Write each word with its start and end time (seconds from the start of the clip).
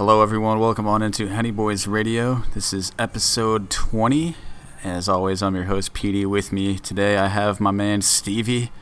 Hello, 0.00 0.22
everyone. 0.22 0.58
Welcome 0.58 0.86
on 0.88 1.02
into 1.02 1.28
Henny 1.28 1.50
Boys 1.50 1.86
Radio. 1.86 2.44
This 2.54 2.72
is 2.72 2.90
episode 2.98 3.68
20. 3.68 4.34
As 4.82 5.10
always, 5.10 5.42
I'm 5.42 5.54
your 5.54 5.64
host, 5.64 5.92
PD. 5.92 6.24
With 6.24 6.52
me 6.52 6.78
today, 6.78 7.18
I 7.18 7.26
have 7.26 7.60
my 7.60 7.70
man 7.70 8.00
Stevie. 8.00 8.72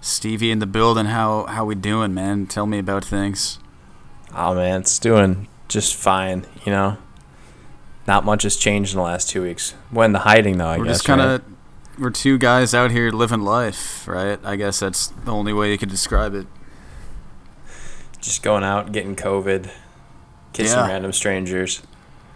Stevie 0.00 0.50
in 0.50 0.60
the 0.60 0.66
building. 0.66 1.04
How 1.04 1.44
how 1.44 1.66
we 1.66 1.74
doing, 1.74 2.14
man? 2.14 2.46
Tell 2.46 2.64
me 2.64 2.78
about 2.78 3.04
things. 3.04 3.58
Oh 4.34 4.54
man, 4.54 4.80
it's 4.80 4.98
doing 4.98 5.48
just 5.68 5.94
fine. 5.96 6.46
You 6.64 6.72
know, 6.72 6.96
not 8.06 8.24
much 8.24 8.44
has 8.44 8.56
changed 8.56 8.94
in 8.94 8.96
the 8.96 9.04
last 9.04 9.28
two 9.28 9.42
weeks. 9.42 9.74
When 9.90 10.12
the 10.12 10.20
hiding 10.20 10.56
though, 10.56 10.68
I 10.68 10.78
we're 10.78 10.84
guess. 10.84 10.94
just 10.94 11.04
kind 11.04 11.20
right? 11.20 11.34
of 11.34 11.44
we're 11.98 12.08
two 12.08 12.38
guys 12.38 12.72
out 12.72 12.90
here 12.90 13.10
living 13.10 13.42
life, 13.42 14.08
right? 14.08 14.40
I 14.42 14.56
guess 14.56 14.80
that's 14.80 15.08
the 15.08 15.30
only 15.30 15.52
way 15.52 15.72
you 15.72 15.76
could 15.76 15.90
describe 15.90 16.34
it. 16.34 16.46
just 18.22 18.42
going 18.42 18.64
out, 18.64 18.92
getting 18.92 19.14
COVID, 19.14 19.70
kissing 20.54 20.78
Yeah. 20.78 20.88
random 20.88 21.12
strangers. 21.12 21.82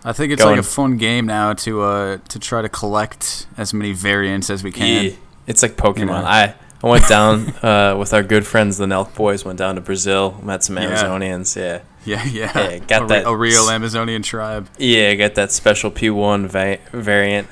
I 0.04 0.12
think 0.12 0.32
it's 0.32 0.42
like 0.44 0.58
a 0.58 0.62
fun 0.62 0.96
game 0.98 1.26
now 1.26 1.54
to 1.54 1.82
uh 1.82 2.18
to 2.28 2.38
try 2.38 2.60
to 2.62 2.68
collect 2.68 3.46
as 3.56 3.72
many 3.74 3.92
variants 3.92 4.50
as 4.50 4.62
we 4.62 4.70
can. 4.70 5.04
Yeah, 5.06 5.10
it's 5.46 5.62
like 5.62 5.76
Pokemon. 5.76 5.98
You 5.98 6.04
know? 6.06 6.14
I 6.14 6.54
I 6.82 6.86
went 6.86 7.08
down 7.08 7.48
uh, 7.64 7.96
with 7.98 8.14
our 8.14 8.22
good 8.22 8.46
friends, 8.46 8.76
the 8.78 8.86
Nelk 8.86 9.14
Boys. 9.16 9.44
Went 9.44 9.58
down 9.58 9.74
to 9.74 9.80
Brazil, 9.80 10.38
met 10.44 10.62
some 10.62 10.76
Amazonians. 10.76 11.56
Yeah, 11.56 11.80
Yeah, 12.04 12.24
yeah. 12.24 12.70
Yeah, 12.70 12.78
got 12.78 13.02
a, 13.02 13.06
that 13.06 13.26
a 13.26 13.34
real 13.36 13.68
Amazonian 13.68 14.22
tribe. 14.22 14.68
yeah. 14.78 15.14
Got 15.16 15.34
that 15.34 15.50
special 15.50 15.90
P1 15.90 16.46
va- 16.46 16.78
variant. 16.92 17.48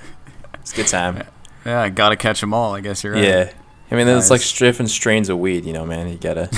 It's 0.61 0.73
a 0.73 0.77
good 0.77 0.87
time. 0.89 1.23
Yeah, 1.67 1.89
gotta 1.89 2.15
catch 2.15 2.41
them 2.41 2.55
all. 2.55 2.77
I 2.77 2.81
guess 2.81 3.03
you're 3.03 3.15
right. 3.15 3.25
Yeah, 3.25 3.51
I 3.91 3.97
mean, 3.97 4.07
there's 4.07 4.31
like 4.31 4.39
Nice. 4.41 4.57
different 4.57 4.89
strains 4.89 5.29
of 5.29 5.41
weed. 5.41 5.65
You 5.65 5.73
know, 5.73 5.85
man. 5.85 6.07
You 6.09 6.15
gotta 6.17 6.49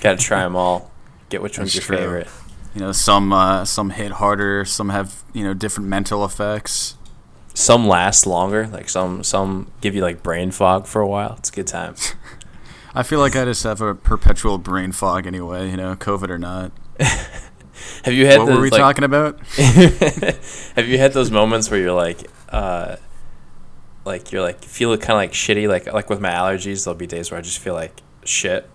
gotta 0.00 0.18
try 0.18 0.40
them 0.42 0.56
all. 0.56 0.90
Get 1.28 1.40
which 1.40 1.56
one's 1.56 1.72
That's 1.72 1.88
your 1.88 1.96
true. 1.96 2.04
favorite. 2.04 2.28
You 2.76 2.82
know, 2.82 2.92
some 2.92 3.32
uh, 3.32 3.64
some 3.64 3.88
hit 3.88 4.12
harder. 4.12 4.66
Some 4.66 4.90
have 4.90 5.24
you 5.32 5.42
know 5.42 5.54
different 5.54 5.88
mental 5.88 6.26
effects. 6.26 6.96
Some 7.54 7.88
last 7.88 8.26
longer. 8.26 8.66
Like 8.66 8.90
some 8.90 9.24
some 9.24 9.72
give 9.80 9.94
you 9.94 10.02
like 10.02 10.22
brain 10.22 10.50
fog 10.50 10.86
for 10.86 11.00
a 11.00 11.08
while. 11.08 11.36
It's 11.38 11.48
a 11.48 11.52
good 11.52 11.66
time. 11.66 11.94
I 12.94 13.02
feel 13.02 13.18
like 13.18 13.34
I 13.34 13.46
just 13.46 13.62
have 13.62 13.80
a 13.80 13.94
perpetual 13.94 14.58
brain 14.58 14.92
fog 14.92 15.26
anyway. 15.26 15.70
You 15.70 15.78
know, 15.78 15.96
COVID 15.96 16.28
or 16.28 16.38
not. 16.38 16.70
Have 18.04 18.12
you 18.12 18.26
had 18.26 18.40
what 18.40 18.46
those, 18.48 18.56
were 18.56 18.60
we 18.60 18.68
like, 18.68 18.78
talking 18.78 19.04
about? 19.04 19.40
Have 20.76 20.86
you 20.86 20.98
had 20.98 21.14
those 21.14 21.30
moments 21.30 21.70
where 21.70 21.80
you're 21.80 21.92
like, 21.92 22.30
uh, 22.50 22.96
like 24.04 24.32
you're 24.32 24.42
like 24.42 24.62
feel 24.62 24.94
kind 24.98 25.12
of 25.12 25.16
like 25.16 25.32
shitty, 25.32 25.66
like 25.66 25.90
like 25.90 26.10
with 26.10 26.20
my 26.20 26.30
allergies, 26.30 26.84
there'll 26.84 26.94
be 26.98 27.06
days 27.06 27.30
where 27.30 27.38
I 27.38 27.42
just 27.42 27.58
feel 27.58 27.72
like 27.72 28.02
shit 28.26 28.68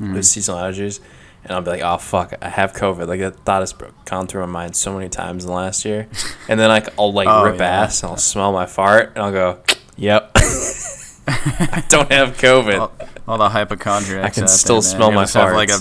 Mm-hmm. 0.00 0.14
with 0.14 0.26
seasonal 0.26 0.60
allergies, 0.60 0.98
and 1.44 1.52
I'll 1.52 1.62
be 1.62 1.70
like, 1.70 1.82
oh 1.82 1.96
fuck, 1.98 2.34
I 2.40 2.48
have 2.48 2.72
COVID. 2.72 3.06
Like 3.08 3.20
that 3.20 3.36
thought 3.44 3.60
has 3.62 3.74
gone 4.04 4.26
through 4.26 4.42
my 4.42 4.52
mind 4.52 4.76
so 4.76 4.94
many 4.94 5.08
times 5.08 5.44
in 5.44 5.48
the 5.50 5.54
last 5.56 5.84
year, 5.84 6.08
and 6.48 6.58
then 6.60 6.68
like 6.68 6.88
I'll 6.98 7.12
like 7.12 7.28
Oh, 7.28 7.44
rip 7.44 7.58
yeah. 7.58 7.82
ass 7.82 8.02
and 8.02 8.10
I'll 8.10 8.16
smell 8.18 8.52
my 8.52 8.66
fart 8.66 9.12
and 9.14 9.18
I'll 9.24 9.32
go, 9.32 9.60
yep, 9.96 10.30
I 10.36 11.84
don't 11.88 12.10
have 12.12 12.36
COVID. 12.38 12.78
all, 12.80 12.92
all 13.28 13.38
the 13.38 13.48
hypochondriacs. 13.50 14.24
I 14.26 14.30
can 14.30 14.42
out 14.44 14.48
there, 14.48 14.56
still 14.56 14.82
smell 14.82 15.10
my 15.12 15.26
have 15.26 15.52
like 15.54 15.70
a, 15.70 15.80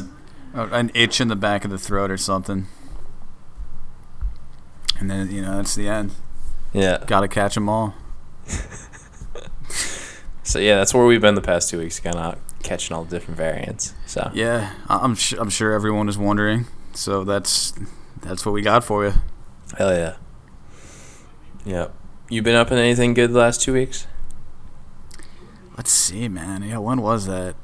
a- 0.56 0.68
an 0.70 0.92
itch 0.94 1.20
in 1.22 1.28
the 1.28 1.36
back 1.36 1.64
of 1.66 1.72
the 1.72 1.78
throat 1.80 2.10
or 2.12 2.18
something. 2.18 2.68
And 5.00 5.10
then 5.10 5.32
you 5.32 5.42
know 5.42 5.58
that's 5.58 5.74
the 5.76 5.88
end. 5.88 6.12
yeah. 6.74 7.04
Gotta 7.08 7.28
catch 7.28 7.56
them 7.56 7.70
all. 7.70 7.96
So 10.44 10.60
yeah, 10.60 10.76
that's 10.76 10.94
where 10.94 11.06
we've 11.06 11.22
been 11.22 11.36
the 11.36 11.42
past 11.42 11.70
two 11.70 11.78
weeks, 11.78 12.00
kind 12.00 12.16
of 12.16 12.38
catching 12.72 12.96
all 12.96 13.04
the 13.04 13.10
different 13.18 13.38
variants. 13.38 13.94
So 14.06 14.32
Yeah, 14.34 14.72
I'm 14.88 15.16
su- 15.16 15.38
I'm 15.40 15.50
sure 15.50 15.74
everyone 15.74 16.08
is 16.08 16.18
wondering. 16.18 16.68
So 16.94 17.24
that's 17.26 17.74
that's 18.22 18.46
what 18.46 18.54
we 18.54 18.62
got 18.62 18.84
for 18.86 19.04
you. 19.06 19.14
hell 19.78 19.94
yeah. 19.94 20.16
Yep. 21.66 21.94
You 22.30 22.42
been 22.42 22.56
up 22.56 22.72
in 22.72 22.78
anything 22.78 23.14
good 23.14 23.34
the 23.34 23.40
last 23.40 23.62
two 23.62 23.74
weeks? 23.74 24.08
Let's 25.78 25.92
see, 25.92 26.30
man. 26.30 26.64
Yeah, 26.64 26.78
when 26.78 27.02
was 27.02 27.26
that? 27.28 27.56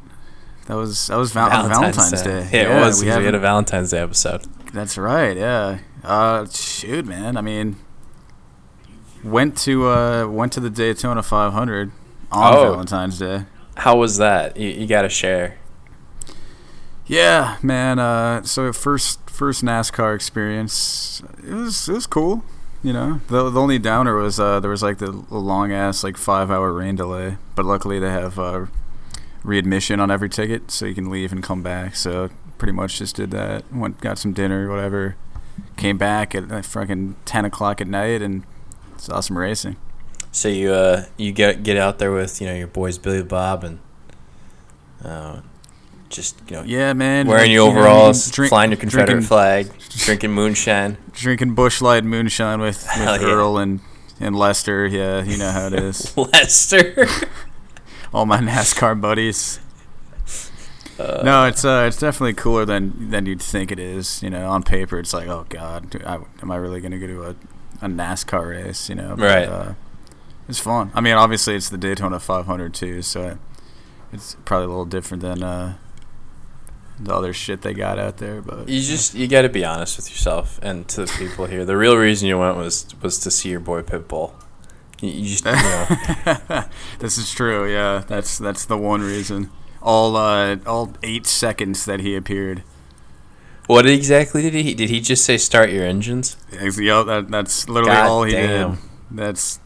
That 0.65 0.75
was 0.75 1.07
that 1.07 1.15
was 1.17 1.31
val- 1.31 1.49
Valentine's, 1.49 2.21
Day. 2.21 2.49
Yeah, 2.51 2.77
it 2.77 2.81
was. 2.81 2.99
we 3.01 3.05
We, 3.07 3.11
had 3.25 3.33
a 3.35 3.39
Valentine's 3.39 3.91
Day 3.91 3.99
episode. 3.99 4.43
That's 4.73 4.97
right. 4.97 5.37
Yeah. 5.37 5.79
Uh, 6.03 6.45
shoot, 6.47 7.05
man. 7.05 7.37
I 7.37 7.41
mean, 7.41 7.77
went 9.23 9.57
to 9.59 9.87
uh 9.87 10.27
went 10.27 10.51
to 10.53 10.59
the 10.59 10.69
Daytona 10.69 11.23
500 11.23 11.91
on 12.31 12.53
Oh. 12.53 12.71
Valentine's 12.71 13.19
Day. 13.19 13.45
How 13.77 13.95
was 13.95 14.17
that? 14.17 14.57
You, 14.57 14.69
you 14.69 14.87
got 14.87 15.03
to 15.03 15.09
share. 15.09 15.57
Yeah, 17.05 17.57
man. 17.61 17.99
Uh, 17.99 18.43
so 18.43 18.73
first 18.73 19.29
first 19.29 19.63
NASCAR 19.63 20.15
experience. 20.15 21.21
It 21.43 21.53
was 21.53 21.87
it 21.87 21.93
was 21.93 22.07
cool. 22.07 22.43
You 22.83 22.91
know, 22.91 23.21
the 23.27 23.49
the 23.49 23.61
only 23.61 23.79
downer 23.79 24.15
was 24.15 24.39
uh 24.39 24.59
there 24.59 24.71
was 24.71 24.83
like 24.83 24.97
the, 24.97 25.11
long 25.11 25.71
ass 25.71 26.03
like 26.03 26.17
five 26.17 26.51
hour 26.51 26.73
rain 26.73 26.95
delay, 26.95 27.37
but 27.55 27.65
luckily 27.65 27.99
they 27.99 28.09
have 28.09 28.37
uh 28.39 28.65
readmission 29.43 29.99
on 29.99 30.11
every 30.11 30.29
ticket, 30.29 30.71
so 30.71 30.85
you 30.85 30.95
can 30.95 31.09
leave 31.09 31.31
and 31.31 31.43
come 31.43 31.61
back. 31.61 31.95
So 31.95 32.29
pretty 32.57 32.73
much 32.73 32.97
just 32.97 33.15
did 33.15 33.31
that. 33.31 33.71
Went 33.71 34.01
got 34.01 34.17
some 34.17 34.33
dinner, 34.33 34.69
whatever. 34.69 35.15
Came 35.77 35.97
back 35.97 36.35
at 36.35 36.49
like 36.49 36.65
fucking 36.65 37.15
ten 37.25 37.45
o'clock 37.45 37.79
at 37.79 37.87
night 37.87 38.21
and 38.21 38.43
saw 38.97 39.19
some 39.21 39.37
racing. 39.37 39.77
So 40.37 40.49
you 40.49 40.71
uh 40.71 41.05
you 41.17 41.31
get 41.31 41.63
get 41.63 41.77
out 41.77 41.97
there 41.97 42.11
with 42.11 42.39
you 42.39 42.45
know 42.45 42.53
your 42.53 42.67
boys 42.67 42.99
Billy 42.99 43.23
Bob 43.23 43.63
and 43.63 43.79
uh, 45.03 45.41
just 46.09 46.39
you 46.47 46.57
know 46.57 46.61
Yeah, 46.61 46.93
man. 46.93 47.25
wearing 47.25 47.49
your 47.51 47.67
overalls, 47.67 48.29
drink- 48.29 48.49
flying 48.49 48.69
your 48.69 48.77
Confederate 48.79 49.07
drinking, 49.07 49.27
flag, 49.27 49.71
drinking 49.89 50.33
moonshine. 50.33 50.97
drinking 51.13 51.55
Busch 51.55 51.81
Light 51.81 52.03
moonshine 52.03 52.61
with, 52.61 52.85
Hell 52.85 53.13
with 53.13 53.21
yeah. 53.23 53.27
Earl 53.29 53.57
and 53.57 53.79
and 54.19 54.35
Lester. 54.35 54.85
Yeah, 54.85 55.23
you 55.23 55.37
know 55.39 55.49
how 55.49 55.67
it 55.67 55.73
is. 55.89 56.15
Lester. 56.15 57.07
all 58.13 58.27
my 58.27 58.37
NASCAR 58.37 58.99
buddies. 59.01 59.59
Uh, 60.99 61.21
no, 61.23 61.45
it's 61.45 61.65
uh, 61.65 61.85
it's 61.87 61.97
definitely 61.97 62.33
cooler 62.35 62.63
than 62.63 63.09
than 63.09 63.25
you'd 63.25 63.41
think 63.41 63.71
it 63.71 63.79
is. 63.79 64.21
You 64.21 64.29
know, 64.29 64.47
on 64.51 64.61
paper, 64.61 64.99
it's 64.99 65.15
like, 65.15 65.27
oh 65.27 65.47
god, 65.49 65.99
I, 66.05 66.19
am 66.43 66.51
I 66.51 66.57
really 66.57 66.79
gonna 66.79 66.99
go 66.99 67.07
to 67.07 67.23
a, 67.23 67.29
a 67.81 67.87
NASCAR 67.89 68.49
race? 68.49 68.87
You 68.87 68.93
know, 68.95 69.15
Right. 69.15 69.47
Uh, 69.47 69.73
it's 70.47 70.59
fun. 70.59 70.91
I 70.93 71.01
mean, 71.01 71.13
obviously, 71.15 71.55
it's 71.55 71.69
the 71.69 71.77
Daytona 71.77 72.19
500 72.19 72.73
too, 72.73 73.01
so 73.01 73.37
it's 74.13 74.35
probably 74.45 74.65
a 74.65 74.69
little 74.69 74.85
different 74.85 75.21
than 75.21 75.43
uh, 75.43 75.75
the 76.99 77.13
other 77.13 77.33
shit 77.33 77.61
they 77.61 77.73
got 77.73 77.99
out 77.99 78.17
there. 78.17 78.41
But 78.41 78.69
You 78.69 78.81
just 78.81 79.13
you 79.13 79.27
got 79.27 79.41
to 79.43 79.49
be 79.49 79.63
honest 79.65 79.97
with 79.97 80.09
yourself 80.09 80.59
and 80.61 80.87
to 80.89 81.01
the 81.05 81.13
people 81.17 81.45
here. 81.45 81.65
The 81.65 81.77
real 81.77 81.97
reason 81.97 82.27
you 82.27 82.37
went 82.37 82.57
was 82.57 82.85
was 83.01 83.19
to 83.19 83.31
see 83.31 83.49
your 83.49 83.59
boy 83.59 83.81
Pitbull. 83.81 84.33
You, 85.01 85.09
you 85.09 85.25
just 85.27 85.45
you 85.45 85.51
know 85.51 86.63
this 86.99 87.17
is 87.17 87.31
true. 87.31 87.71
Yeah, 87.71 88.03
that's 88.07 88.37
that's 88.37 88.65
the 88.65 88.77
one 88.77 89.01
reason. 89.01 89.49
All 89.81 90.15
uh, 90.15 90.57
all 90.65 90.93
eight 91.03 91.27
seconds 91.27 91.85
that 91.85 91.99
he 91.99 92.15
appeared. 92.15 92.63
what 93.67 93.85
exactly 93.85 94.41
did 94.41 94.53
he 94.53 94.73
did 94.73 94.89
he 94.89 94.99
just 95.01 95.23
say 95.23 95.37
start 95.37 95.69
your 95.69 95.85
engines? 95.85 96.35
Yeah, 96.51 97.03
that, 97.03 97.27
that's 97.29 97.69
literally 97.69 97.95
God 97.95 98.07
all 98.07 98.23
he 98.23 98.31
damn. 98.31 98.71
did. 98.71 98.79
That's 99.11 99.59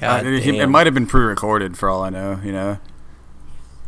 God 0.00 0.26
Uh, 0.26 0.30
he- 0.30 0.58
it 0.58 0.66
might 0.68 0.86
have 0.86 0.94
been 0.94 1.06
pre-recorded 1.06 1.76
for 1.76 1.88
all 1.88 2.02
I 2.02 2.10
know. 2.10 2.40
You 2.44 2.52
know. 2.52 2.78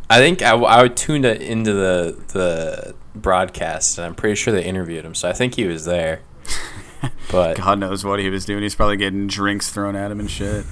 I 0.09 0.17
think 0.19 0.41
I 0.41 0.81
would 0.81 0.95
tuned 0.95 1.25
it 1.25 1.41
into 1.41 1.73
the 1.73 2.17
the 2.33 2.95
broadcast, 3.15 3.97
and 3.97 4.05
I'm 4.05 4.15
pretty 4.15 4.35
sure 4.35 4.53
they 4.53 4.63
interviewed 4.63 5.05
him, 5.05 5.15
so 5.15 5.27
I 5.29 5.33
think 5.33 5.55
he 5.55 5.65
was 5.65 5.85
there. 5.85 6.21
But 7.31 7.57
God 7.57 7.79
knows 7.79 8.05
what 8.05 8.19
he 8.19 8.29
was 8.29 8.45
doing. 8.45 8.61
He's 8.63 8.75
probably 8.75 8.95
getting 8.97 9.27
drinks 9.27 9.71
thrown 9.71 9.95
at 9.95 10.11
him 10.11 10.19
and 10.19 10.29
shit. 10.29 10.65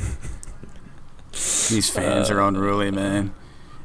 These 1.32 1.90
fans 1.90 2.30
are 2.30 2.40
Uh, 2.42 2.48
unruly, 2.50 2.92
man. 2.92 3.34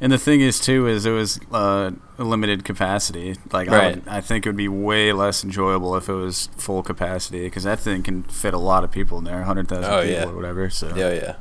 And 0.01 0.13
the 0.13 0.19
thing 0.19 0.43
is, 0.43 0.61
too, 0.61 0.87
is 0.87 1.07
it 1.07 1.11
was 1.13 1.41
uh, 1.53 1.93
a 2.19 2.25
limited 2.25 2.65
capacity. 2.65 3.37
Like, 3.51 3.69
I, 3.69 3.77
Right. 3.79 3.95
would, 3.97 4.09
I 4.09 4.21
think 4.21 4.45
it 4.45 4.51
would 4.51 4.57
be 4.57 4.69
way 4.69 5.13
less 5.13 5.43
enjoyable 5.43 5.97
if 5.97 6.09
it 6.09 6.13
was 6.15 6.51
full 6.59 6.83
capacity 6.83 7.45
because 7.45 7.65
that 7.65 7.81
thing 7.81 8.03
can 8.03 8.25
fit 8.25 8.53
a 8.53 8.59
lot 8.59 8.85
of 8.85 8.91
people 8.91 9.17
in 9.19 9.25
there, 9.25 9.43
hundred 9.45 9.69
thousand 9.69 9.93
Oh, 9.93 10.03
people 10.03 10.13
yeah. 10.15 10.27
or 10.27 10.35
whatever. 10.37 10.69
So 10.69 10.93
yeah, 10.95 11.13
yeah. 11.15 11.35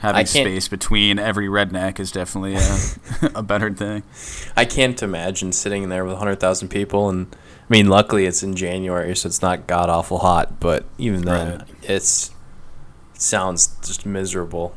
Having 0.00 0.26
space 0.26 0.68
between 0.68 1.18
every 1.18 1.46
redneck 1.46 1.98
is 2.00 2.10
definitely 2.12 2.54
a, 2.56 3.30
a 3.38 3.42
better 3.42 3.72
thing. 3.72 4.02
I 4.56 4.64
can't 4.64 5.02
imagine 5.02 5.52
sitting 5.52 5.88
there 5.88 6.04
with 6.04 6.16
hundred 6.18 6.40
thousand 6.40 6.68
people, 6.68 7.08
and 7.08 7.34
I 7.34 7.66
mean, 7.68 7.88
luckily 7.88 8.26
it's 8.26 8.42
in 8.42 8.54
January, 8.54 9.14
so 9.16 9.26
it's 9.28 9.42
not 9.42 9.66
god 9.66 9.88
awful 9.90 10.18
hot. 10.18 10.60
But 10.60 10.84
even 10.98 11.22
then, 11.22 11.58
Right. 11.58 11.68
it's 11.82 12.30
it 13.14 13.20
sounds 13.22 13.74
just 13.84 14.04
miserable. 14.06 14.74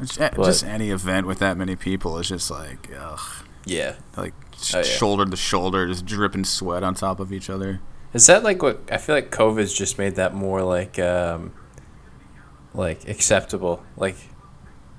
It's 0.00 0.16
But- 0.16 0.34
just 0.36 0.64
any 0.64 0.90
event 0.90 1.26
with 1.26 1.38
that 1.40 1.56
many 1.56 1.76
people 1.76 2.18
is 2.18 2.28
just 2.28 2.50
like, 2.50 2.88
ugh, 2.98 3.20
Yeah. 3.64 3.94
like 4.16 4.32
Oh, 4.74 4.78
yeah. 4.78 4.82
shoulder 4.82 5.24
to 5.24 5.36
shoulder, 5.36 5.86
just 5.86 6.04
dripping 6.04 6.44
sweat 6.44 6.82
on 6.82 6.94
top 6.94 7.18
of 7.20 7.32
each 7.32 7.48
other. 7.48 7.80
Is 8.12 8.26
that 8.26 8.42
like 8.42 8.62
what 8.62 8.80
I 8.92 8.98
feel 8.98 9.14
like 9.14 9.30
COVID's 9.30 9.72
just 9.72 9.98
made 9.98 10.16
that 10.16 10.34
more 10.34 10.62
like 10.62 10.98
um 10.98 11.52
like 12.74 13.08
acceptable. 13.08 13.82
Like 13.96 14.16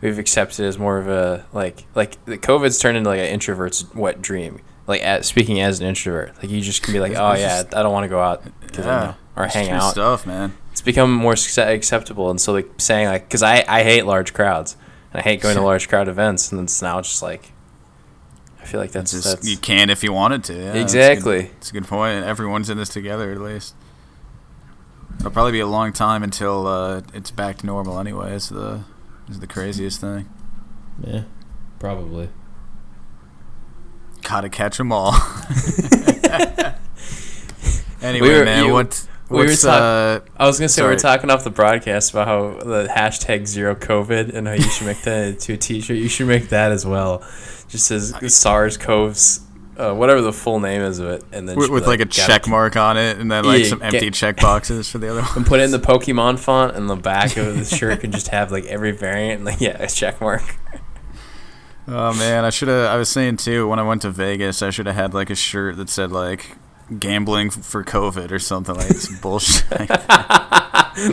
we've 0.01 0.17
accepted 0.19 0.65
as 0.65 0.77
more 0.77 0.97
of 0.97 1.07
a 1.07 1.45
like 1.53 1.85
like 1.95 2.23
the 2.25 2.37
COVID's 2.37 2.79
turned 2.79 2.97
into 2.97 3.09
like 3.09 3.19
an 3.19 3.27
introvert's 3.27 3.85
wet 3.93 4.21
dream. 4.21 4.59
like 4.87 5.01
at, 5.03 5.23
speaking 5.25 5.61
as 5.61 5.79
an 5.79 5.87
introvert. 5.87 6.35
Like 6.37 6.49
you 6.51 6.59
just 6.61 6.81
can 6.83 6.93
be 6.93 6.99
like, 6.99 7.13
oh 7.15 7.33
yeah, 7.33 7.63
I 7.75 7.83
don't 7.83 7.93
want 7.93 8.03
to 8.03 8.09
go 8.09 8.19
out 8.19 8.43
'cause 8.73 8.85
I'm- 8.85 9.15
Yeah, 9.35 9.41
or 9.43 9.47
hang 9.47 9.69
out. 9.69 9.91
stuff, 9.91 10.25
man. 10.25 10.53
It's 10.71 10.81
become 10.81 11.13
more 11.13 11.33
acceptable, 11.33 12.29
and 12.29 12.39
so 12.41 12.51
like 12.53 12.69
saying 12.77 13.07
like, 13.07 13.27
because 13.27 13.43
I 13.43 13.63
I 13.67 13.83
hate 13.83 14.05
large 14.05 14.33
crowds 14.33 14.75
and 15.13 15.19
I 15.21 15.23
hate 15.23 15.41
going 15.41 15.55
to 15.55 15.61
large 15.61 15.87
crowd 15.89 16.07
events, 16.07 16.49
and 16.51 16.57
then 16.59 16.63
it's 16.65 16.81
now 16.81 16.99
just 17.01 17.21
like, 17.21 17.51
I 18.61 18.65
feel 18.65 18.79
like 18.79 18.91
that's 18.91 19.11
Just 19.11 19.23
that's 19.25 19.47
you 19.47 19.57
can 19.57 19.89
if 19.89 20.03
you 20.03 20.13
wanted 20.13 20.43
to. 20.45 20.53
Yeah, 20.53 20.59
that's 20.73 20.93
a 20.93 20.97
good- 20.97 21.01
exactly. 21.11 21.39
It's 21.57 21.69
a 21.69 21.73
good 21.73 21.87
point. 21.87 22.23
Everyone's 22.25 22.69
in 22.69 22.77
this 22.77 22.89
together, 22.89 23.31
at 23.31 23.39
least. 23.41 23.75
It'll 25.19 25.31
probably 25.31 25.51
be 25.51 25.59
a 25.59 25.67
long 25.67 25.93
time 25.93 26.23
until 26.23 26.65
uh, 26.67 27.01
it's 27.13 27.31
back 27.31 27.57
to 27.59 27.65
normal. 27.65 27.99
Anyway, 27.99 28.33
is 28.33 28.49
the 28.49 28.81
is 29.31 29.39
the 29.39 29.47
craziest 29.47 29.99
thing. 30.01 30.29
Yeah, 31.05 31.23
probably. 31.79 32.29
Gotta 34.23 34.49
catch 34.49 34.77
them 34.77 34.91
all. 34.91 35.13
anyway, 38.01 38.27
We 38.29 38.37
were- 38.37 38.45
man, 38.45 38.65
you- 38.65 38.73
what 38.73 39.07
we 39.29 39.37
were 39.45 39.55
talk- 39.55 39.81
uh, 39.81 40.19
I 40.37 40.45
was 40.45 40.59
gonna 40.59 40.69
say 40.69 40.81
we 40.83 40.89
we're 40.89 40.97
talking 40.99 41.29
off 41.29 41.43
the 41.43 41.49
broadcast 41.49 42.11
about 42.11 42.27
how 42.27 42.59
the 42.63 42.87
hashtag 42.93 43.47
zero 43.47 43.75
COVID 43.75 44.33
and 44.35 44.47
how 44.47 44.53
you 44.53 44.63
should 44.69 44.87
make 44.87 45.01
that 45.03 45.27
into 45.29 45.53
a 45.53 45.57
T-shirt. 45.57 45.95
You 45.97 46.09
should 46.09 46.27
make 46.27 46.49
that 46.49 46.71
as 46.71 46.85
well, 46.85 47.19
just 47.69 47.89
as 47.91 48.13
SARS 48.33 48.77
CoV's, 48.77 49.39
uh, 49.77 49.93
whatever 49.93 50.21
the 50.21 50.33
full 50.33 50.59
name 50.59 50.81
is 50.81 50.99
of 50.99 51.07
it, 51.07 51.23
and 51.31 51.47
then 51.47 51.55
with, 51.55 51.69
with 51.69 51.87
like 51.87 51.99
a 51.99 52.05
gotta 52.05 52.27
check 52.27 52.47
mark 52.47 52.75
on 52.75 52.97
it, 52.97 53.17
and 53.17 53.31
then 53.31 53.43
like 53.43 53.63
Yeah, 53.63 53.69
some 53.69 53.81
empty 53.81 54.11
check 54.11 54.37
boxes 54.37 54.89
for 54.89 54.97
the 54.97 55.09
other 55.09 55.21
one. 55.21 55.31
and 55.37 55.45
put 55.45 55.59
it 55.59 55.63
in 55.63 55.71
the 55.71 55.79
Pokemon 55.79 56.39
font, 56.39 56.75
and 56.75 56.89
the 56.89 56.95
back 56.95 57.37
of 57.37 57.57
the 57.57 57.65
shirt 57.77 58.01
can 58.01 58.11
just 58.11 58.29
have 58.29 58.51
like 58.51 58.65
every 58.65 58.91
variant, 58.91 59.37
and 59.39 59.45
like 59.45 59.61
yeah, 59.61 59.81
a 59.81 59.87
check 59.87 60.21
mark. 60.21 60.57
Oh 61.87 62.13
man, 62.13 62.45
I 62.45 62.49
should 62.49 62.67
have. 62.67 62.89
I 62.89 62.97
was 62.97 63.09
saying 63.09 63.37
too 63.37 63.67
when 63.67 63.79
I 63.79 63.83
went 63.83 64.03
to 64.03 64.11
Vegas, 64.11 64.61
I 64.61 64.69
should 64.69 64.85
have 64.85 64.95
had 64.95 65.13
like 65.13 65.29
a 65.29 65.35
shirt 65.35 65.77
that 65.77 65.89
said 65.89 66.11
like 66.11 66.57
gambling 66.99 67.49
for 67.49 67.83
COVID 67.83 68.31
or 68.31 68.39
something 68.39 68.75
like 68.75 68.91
some 68.93 69.17
bullshit. 69.21 69.65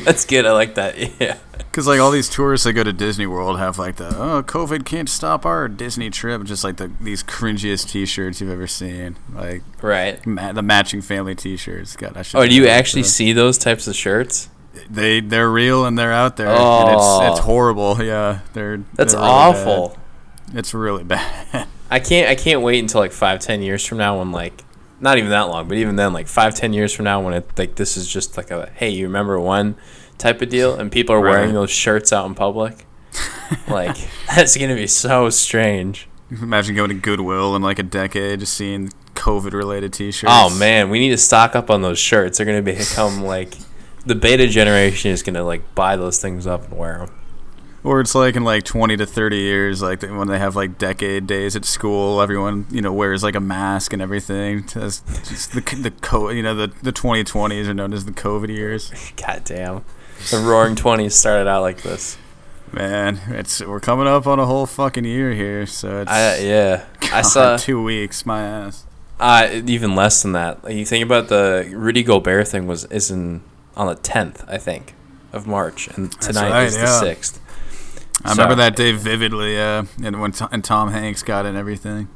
That's 0.04 0.24
good. 0.24 0.46
I 0.46 0.52
like 0.52 0.74
that. 0.76 0.96
Yeah. 1.20 1.38
Because 1.56 1.86
like 1.86 2.00
all 2.00 2.10
these 2.10 2.28
tourists 2.28 2.64
that 2.64 2.72
go 2.72 2.82
to 2.82 2.92
Disney 2.92 3.26
World 3.26 3.58
have 3.58 3.78
like 3.78 3.96
the 3.96 4.08
oh 4.08 4.42
COVID 4.42 4.84
can't 4.84 5.08
stop 5.08 5.44
our 5.46 5.68
Disney 5.68 6.10
trip, 6.10 6.42
just 6.44 6.64
like 6.64 6.76
the 6.76 6.90
these 7.00 7.22
cringiest 7.22 7.90
T-shirts 7.90 8.40
you've 8.40 8.50
ever 8.50 8.66
seen, 8.66 9.16
like 9.34 9.62
Right. 9.82 10.24
ma- 10.26 10.52
the 10.52 10.62
matching 10.62 11.02
family 11.02 11.34
T-shirts. 11.34 11.94
God, 11.96 12.16
I 12.16 12.22
should. 12.22 12.38
Oh, 12.40 12.46
do 12.46 12.54
you 12.54 12.66
actually 12.66 13.02
those. 13.02 13.12
see 13.12 13.32
those 13.32 13.58
types 13.58 13.86
of 13.86 13.94
shirts? 13.94 14.48
They 14.90 15.20
they're 15.20 15.50
real 15.50 15.84
and 15.84 15.98
they're 15.98 16.12
out 16.12 16.36
there, 16.36 16.48
Oh. 16.50 17.22
it's 17.26 17.38
it's 17.38 17.44
horrible. 17.46 18.02
Yeah, 18.02 18.40
they're 18.54 18.78
That's 18.94 19.12
they're 19.12 19.20
really 19.22 19.32
awful. 19.32 19.88
bad. 20.46 20.56
It's 20.58 20.74
really 20.74 21.04
bad. 21.14 21.66
I 21.90 22.00
can't 22.00 22.28
I 22.28 22.34
can't 22.34 22.62
wait 22.62 22.78
until 22.80 23.00
like 23.00 23.12
five 23.12 23.40
ten 23.40 23.62
years 23.62 23.84
from 23.84 23.98
now 23.98 24.18
when 24.18 24.32
like 24.32 24.64
not 25.00 25.18
even 25.18 25.30
that 25.30 25.42
long, 25.42 25.68
but 25.68 25.76
even 25.76 25.96
then 25.96 26.12
like 26.12 26.28
five 26.28 26.54
ten 26.54 26.72
years 26.72 26.92
from 26.92 27.04
now 27.04 27.20
when 27.20 27.34
it 27.34 27.50
like 27.56 27.76
this 27.76 27.96
is 27.96 28.08
just 28.08 28.36
like 28.36 28.50
a 28.50 28.70
hey 28.74 28.90
you 28.90 29.06
remember 29.06 29.38
one 29.38 29.76
type 30.18 30.42
of 30.42 30.48
deal 30.48 30.74
and 30.74 30.90
people 30.90 31.14
are 31.14 31.20
wearing 31.20 31.54
those 31.54 31.70
shirts 31.70 32.12
out 32.12 32.26
in 32.26 32.34
public. 32.34 32.86
like 33.68 33.96
that's 34.26 34.56
gonna 34.56 34.74
be 34.74 34.86
so 34.86 35.30
strange. 35.30 36.08
Imagine 36.30 36.74
going 36.74 36.90
to 36.90 36.94
Goodwill 36.94 37.56
in 37.56 37.62
like 37.62 37.78
a 37.78 37.82
decade, 37.82 38.40
just 38.40 38.52
seeing 38.52 38.90
COVID-related 39.14 39.94
T-shirts. 39.94 40.30
Oh 40.34 40.54
man, 40.58 40.90
we 40.90 40.98
need 40.98 41.10
to 41.10 41.16
stock 41.16 41.56
up 41.56 41.70
on 41.70 41.80
those 41.80 41.98
shirts. 41.98 42.36
They're 42.36 42.46
gonna 42.46 42.60
become 42.60 43.22
like 43.22 43.54
the 44.04 44.14
beta 44.14 44.46
generation 44.46 45.10
is 45.10 45.22
gonna 45.22 45.44
like 45.44 45.74
buy 45.74 45.96
those 45.96 46.18
things 46.18 46.46
up 46.46 46.64
and 46.64 46.78
wear 46.78 46.98
them. 46.98 47.17
Or 47.88 48.00
it's 48.00 48.14
like 48.14 48.36
in 48.36 48.44
like 48.44 48.64
20 48.64 48.98
to 48.98 49.06
30 49.06 49.38
years, 49.38 49.80
like 49.80 50.02
when 50.02 50.28
they 50.28 50.38
have 50.38 50.54
like 50.54 50.76
decade 50.76 51.26
days 51.26 51.56
at 51.56 51.64
school, 51.64 52.20
everyone, 52.20 52.66
you 52.70 52.82
know, 52.82 52.92
wears 52.92 53.22
like 53.22 53.34
a 53.34 53.40
mask 53.40 53.94
and 53.94 54.02
everything. 54.02 54.66
Just 54.68 55.06
the, 55.06 55.62
the 55.80 55.90
co- 56.02 56.28
you 56.28 56.42
know, 56.42 56.54
the, 56.54 56.66
the 56.82 56.92
2020s 56.92 57.66
are 57.66 57.72
known 57.72 57.94
as 57.94 58.04
the 58.04 58.12
COVID 58.12 58.48
years. 58.48 58.92
God 59.16 59.42
damn, 59.44 59.86
the 60.30 60.36
Roaring 60.36 60.76
Twenties 60.76 61.14
started 61.14 61.48
out 61.48 61.62
like 61.62 61.80
this. 61.80 62.18
Man, 62.72 63.20
it's 63.28 63.64
we're 63.64 63.80
coming 63.80 64.06
up 64.06 64.26
on 64.26 64.38
a 64.38 64.44
whole 64.44 64.66
fucking 64.66 65.06
year 65.06 65.32
here, 65.32 65.64
so 65.64 66.02
it's 66.02 66.10
I 66.10 66.40
yeah, 66.40 66.84
I 67.10 67.22
saw 67.22 67.56
two 67.56 67.82
weeks, 67.82 68.26
my 68.26 68.42
ass. 68.42 68.84
Uh, 69.18 69.62
even 69.64 69.94
less 69.94 70.22
than 70.22 70.32
that. 70.32 70.62
Like, 70.62 70.74
you 70.74 70.84
think 70.84 71.06
about 71.06 71.28
the 71.28 71.72
Rudy 71.72 72.02
Gobert 72.02 72.48
thing 72.48 72.66
was 72.66 72.84
is 72.84 73.10
in 73.10 73.40
on 73.78 73.86
the 73.86 73.94
tenth, 73.94 74.44
I 74.46 74.58
think, 74.58 74.92
of 75.32 75.46
March, 75.46 75.88
and 75.88 76.12
tonight 76.20 76.50
right, 76.50 76.64
is 76.64 76.74
the 76.74 76.82
yeah. 76.82 77.00
sixth. 77.00 77.40
I 78.24 78.30
remember 78.32 78.56
that 78.56 78.74
day 78.76 78.92
vividly, 78.92 79.54
yeah, 79.54 79.84
and 80.02 80.20
when 80.20 80.32
Tom, 80.32 80.48
and 80.50 80.64
Tom 80.64 80.90
Hanks 80.90 81.22
got 81.22 81.46
it 81.46 81.50
and 81.50 81.58
everything. 81.58 82.08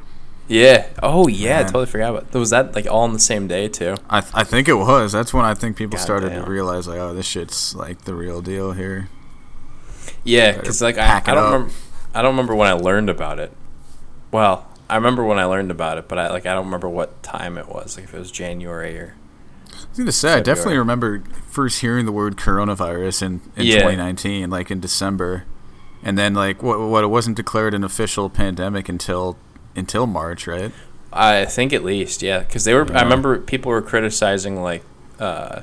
Yeah. 0.48 0.88
Oh 1.02 1.28
yeah, 1.28 1.60
I 1.60 1.62
totally 1.62 1.86
forgot 1.86 2.10
about. 2.16 2.34
Was 2.34 2.50
that 2.50 2.74
like 2.74 2.86
all 2.86 3.02
on 3.02 3.12
the 3.12 3.20
same 3.20 3.46
day 3.46 3.68
too? 3.68 3.94
I, 4.10 4.20
th- 4.20 4.32
I 4.34 4.42
think 4.44 4.68
it 4.68 4.74
was. 4.74 5.12
That's 5.12 5.32
when 5.32 5.44
I 5.44 5.54
think 5.54 5.76
people 5.76 5.96
God 5.96 6.02
started 6.02 6.30
damn. 6.30 6.44
to 6.44 6.50
realize 6.50 6.88
like, 6.88 6.98
oh, 6.98 7.14
this 7.14 7.26
shit's 7.26 7.74
like 7.74 8.02
the 8.02 8.14
real 8.14 8.42
deal 8.42 8.72
here. 8.72 9.08
Yeah, 10.24 10.52
because 10.58 10.82
like 10.82 10.98
I, 10.98 11.18
I 11.18 11.34
don't 11.34 11.38
up. 11.38 11.52
remember. 11.52 11.74
I 12.14 12.22
don't 12.22 12.32
remember 12.32 12.54
when 12.54 12.68
I 12.68 12.72
learned 12.72 13.08
about 13.08 13.38
it. 13.38 13.52
Well, 14.30 14.66
I 14.90 14.96
remember 14.96 15.24
when 15.24 15.38
I 15.38 15.44
learned 15.44 15.70
about 15.70 15.96
it, 15.98 16.08
but 16.08 16.18
I 16.18 16.28
like 16.30 16.44
I 16.44 16.52
don't 16.54 16.64
remember 16.66 16.88
what 16.88 17.22
time 17.22 17.56
it 17.56 17.68
was. 17.68 17.96
Like 17.96 18.04
if 18.04 18.14
it 18.14 18.18
was 18.18 18.30
January 18.30 18.98
or. 18.98 19.14
I 19.70 19.88
was 19.92 19.98
gonna 19.98 20.12
say, 20.12 20.34
I 20.34 20.40
definitely 20.40 20.76
remember 20.78 21.22
first 21.48 21.80
hearing 21.80 22.04
the 22.06 22.12
word 22.12 22.36
coronavirus 22.36 23.22
in, 23.22 23.40
in 23.56 23.66
Yeah. 23.66 23.74
2019, 23.76 24.48
like 24.50 24.70
in 24.70 24.80
December, 24.80 25.44
and 26.02 26.18
then 26.18 26.34
like 26.34 26.62
what 26.62 26.78
what 26.80 27.04
it 27.04 27.08
wasn't 27.08 27.36
declared 27.36 27.74
an 27.74 27.84
official 27.84 28.28
pandemic 28.30 28.88
until 28.88 29.36
until 29.76 30.06
March, 30.06 30.46
right? 30.46 30.72
I 31.12 31.44
think 31.44 31.72
at 31.72 31.84
least, 31.84 32.22
yeah, 32.22 32.38
because 32.40 32.64
they 32.64 32.74
were. 32.74 32.90
I 32.96 33.02
remember 33.02 33.38
people 33.38 33.70
were 33.70 33.82
criticizing 33.82 34.62
like 34.62 34.82
uh, 35.20 35.60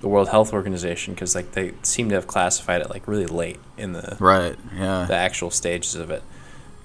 the 0.00 0.08
World 0.08 0.28
Health 0.28 0.52
Organization 0.52 1.14
because 1.14 1.34
like 1.34 1.52
they 1.52 1.72
seem 1.82 2.08
to 2.08 2.14
have 2.16 2.26
classified 2.26 2.80
it 2.82 2.90
like 2.90 3.06
really 3.06 3.26
late 3.26 3.58
in 3.76 3.92
the 3.92 4.16
Right. 4.18 4.56
Yeah. 4.76 5.04
the 5.06 5.14
actual 5.14 5.50
stages 5.50 5.94
of 5.94 6.10
it. 6.10 6.22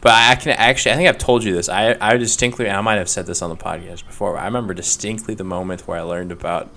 But 0.01 0.11
I 0.11 0.35
can 0.35 0.51
actually, 0.51 0.91
I 0.91 0.95
think 0.97 1.07
I've 1.09 1.17
told 1.17 1.43
you 1.43 1.53
this. 1.53 1.69
I 1.69 1.95
I 2.01 2.17
distinctly, 2.17 2.69
I 2.69 2.81
might 2.81 2.95
have 2.97 3.09
said 3.09 3.25
this 3.25 3.41
on 3.41 3.49
the 3.49 3.55
podcast 3.55 4.05
before. 4.05 4.33
But 4.33 4.41
I 4.41 4.45
remember 4.45 4.73
distinctly 4.73 5.33
the 5.33 5.43
moment 5.45 5.87
where 5.87 5.97
I 5.97 6.01
learned 6.01 6.31
about 6.31 6.69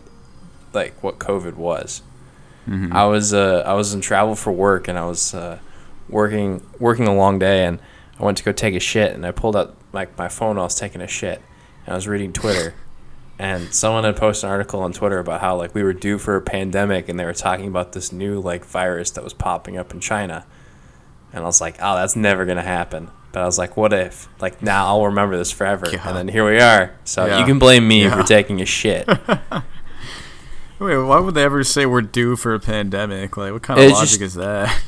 like 0.72 1.02
what 1.02 1.18
COVID 1.18 1.54
was. 1.56 2.02
Mhm. 2.68 2.92
I 2.92 3.04
was 3.06 3.34
uh, 3.34 3.62
I 3.66 3.74
was 3.74 3.92
in 3.92 4.00
travel 4.00 4.36
for 4.36 4.52
work 4.52 4.88
and 4.88 4.96
I 4.98 5.04
was 5.06 5.34
uh, 5.34 5.58
working 6.08 6.62
working 6.78 7.06
a 7.06 7.14
long 7.14 7.38
day 7.38 7.64
and 7.64 7.80
I 8.18 8.24
went 8.24 8.38
to 8.38 8.44
go 8.44 8.52
take 8.52 8.74
a 8.74 8.80
shit 8.80 9.12
and 9.12 9.26
I 9.26 9.30
pulled 9.32 9.56
out 9.56 9.76
like 9.92 10.16
my 10.16 10.28
phone 10.28 10.56
while 10.56 10.62
I 10.64 10.66
was 10.66 10.74
taking 10.78 11.00
a 11.00 11.06
shit 11.08 11.42
and 11.84 11.92
I 11.92 11.96
was 11.96 12.06
reading 12.08 12.32
Twitter 12.32 12.74
and 13.38 13.72
someone 13.74 14.04
had 14.04 14.16
posted 14.16 14.44
an 14.48 14.50
article 14.52 14.80
on 14.80 14.92
Twitter 14.92 15.18
about 15.18 15.40
how 15.40 15.56
like 15.56 15.74
we 15.74 15.82
were 15.82 15.92
due 15.92 16.16
for 16.18 16.36
a 16.36 16.40
pandemic 16.40 17.08
and 17.08 17.18
they 17.18 17.24
were 17.24 17.34
talking 17.34 17.66
about 17.68 17.92
this 17.92 18.12
new 18.12 18.40
like 18.40 18.64
virus 18.64 19.10
that 19.12 19.24
was 19.24 19.34
popping 19.34 19.76
up 19.76 19.92
in 19.92 20.00
China 20.00 20.46
and 21.32 21.42
I 21.42 21.46
was 21.46 21.60
like 21.60 21.76
oh 21.80 21.96
that's 21.96 22.16
never 22.16 22.46
gonna 22.46 22.62
happen 22.62 23.10
but 23.32 23.42
I 23.42 23.44
was 23.44 23.58
like 23.58 23.76
what 23.76 23.92
if 23.92 24.28
like 24.40 24.62
now 24.62 24.86
I'll 24.86 25.06
remember 25.06 25.36
this 25.36 25.50
forever 25.50 25.86
Yeah. 25.92 26.08
and 26.08 26.16
then 26.16 26.28
here 26.28 26.46
we 26.48 26.58
are 26.60 26.94
so 27.04 27.26
Yeah. 27.26 27.40
you 27.40 27.44
can 27.44 27.58
blame 27.58 27.86
me 27.86 28.04
Yeah. 28.04 28.16
for 28.16 28.26
taking 28.26 28.60
a 28.62 28.66
shit 28.66 29.06
Wait, 30.78 30.96
why 30.98 31.18
would 31.18 31.34
they 31.34 31.42
ever 31.42 31.64
say 31.64 31.86
we're 31.86 32.02
due 32.02 32.36
for 32.36 32.52
a 32.52 32.60
pandemic? 32.60 33.38
Like, 33.38 33.50
what 33.50 33.62
kind 33.62 33.80
of 33.80 33.86
It's 33.86 33.94
logic 33.94 34.08
just- 34.10 34.20
is 34.20 34.34
that? 34.34 34.78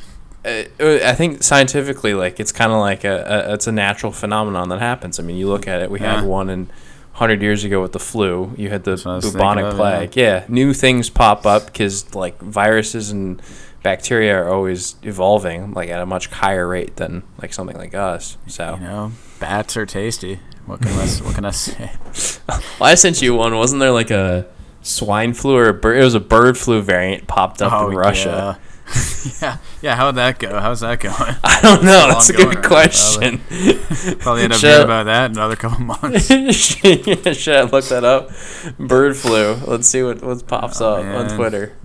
Uh, 0.45 0.63
I 0.79 1.13
think 1.13 1.43
scientifically, 1.43 2.13
like 2.13 2.39
it's 2.39 2.51
kind 2.51 2.71
of 2.71 2.79
like 2.79 3.03
a, 3.03 3.45
a 3.49 3.53
it's 3.53 3.67
a 3.67 3.71
natural 3.71 4.11
phenomenon 4.11 4.69
that 4.69 4.79
happens. 4.79 5.19
I 5.19 5.23
mean, 5.23 5.37
you 5.37 5.47
look 5.49 5.67
at 5.67 5.81
it. 5.81 5.91
We 5.91 5.99
Yeah. 5.99 6.17
had 6.21 6.25
one 6.25 6.49
in 6.49 6.69
hundred 7.13 7.41
years 7.41 7.63
ago 7.65 7.81
with 7.81 7.91
the 7.91 7.99
flu. 7.99 8.53
You 8.57 8.69
had 8.69 8.83
the 8.85 8.91
That's 8.91 9.05
what 9.05 9.11
I 9.11 9.15
was 9.15 9.31
bubonic 9.33 9.65
thinking 9.65 9.71
of, 9.71 9.77
plague. 9.77 10.15
Yeah. 10.15 10.45
new 10.47 10.73
things 10.73 11.09
pop 11.09 11.45
up 11.45 11.65
because 11.65 12.15
like 12.15 12.39
viruses 12.41 13.11
and 13.11 13.41
bacteria 13.83 14.37
are 14.37 14.49
always 14.49 14.95
evolving 15.03 15.73
like 15.73 15.89
at 15.89 16.01
a 16.01 16.05
much 16.05 16.27
higher 16.27 16.67
rate 16.67 16.95
than 16.97 17.23
like 17.41 17.53
something 17.53 17.77
like 17.77 17.93
us. 17.93 18.37
So, 18.47 18.75
You 18.75 18.81
know, 18.87 19.11
bats 19.39 19.75
are 19.75 19.85
tasty. 19.85 20.39
What 20.65 20.81
can 20.81 20.91
I 20.91 21.05
what 21.25 21.35
can 21.35 21.45
I 21.45 21.51
say? 21.51 21.91
well, 22.47 22.61
I 22.89 22.95
sent 22.95 23.21
you 23.21 23.35
one. 23.35 23.55
Wasn't 23.57 23.79
there 23.81 23.91
like 23.91 24.11
a 24.11 24.45
swine 24.81 25.33
flu 25.33 25.57
or 25.57 25.67
a 25.67 25.73
bird? 25.73 25.97
It 25.99 26.03
was 26.03 26.15
a 26.15 26.19
bird 26.21 26.57
flu 26.57 26.81
variant 26.81 27.27
popped 27.27 27.61
up 27.61 27.89
in 27.89 27.97
Russia. 27.97 28.31
Oh, 28.31 28.35
Yeah. 28.61 28.68
yeah, 29.41 29.57
yeah. 29.81 29.95
How'd 29.95 30.15
that 30.15 30.39
go? 30.39 30.59
How's 30.59 30.79
that 30.79 30.99
going? 30.99 31.13
I 31.43 31.59
don't 31.61 31.83
know. 31.83 32.07
That's 32.09 32.29
a 32.29 32.33
good 32.33 32.47
right 32.47 32.55
now, 32.63 32.67
question. 32.67 33.41
Probably 34.19 34.43
end 34.43 34.53
up 34.53 34.59
hearing 34.61 34.83
about 34.83 35.03
that 35.05 35.25
in 35.25 35.37
another 35.37 35.55
couple 35.55 35.79
months. 35.85 36.27
Should 36.27 37.55
I 37.55 37.61
look 37.63 37.85
that 37.85 38.03
up? 38.03 38.31
Bird 38.79 39.15
flu. 39.15 39.55
Let's 39.65 39.87
see 39.87 40.01
what, 40.03 40.21
what 40.23 40.45
pops 40.47 40.81
Oh, 40.81 40.95
up 40.95 41.05
on. 41.05 41.35
Twitter. 41.35 41.77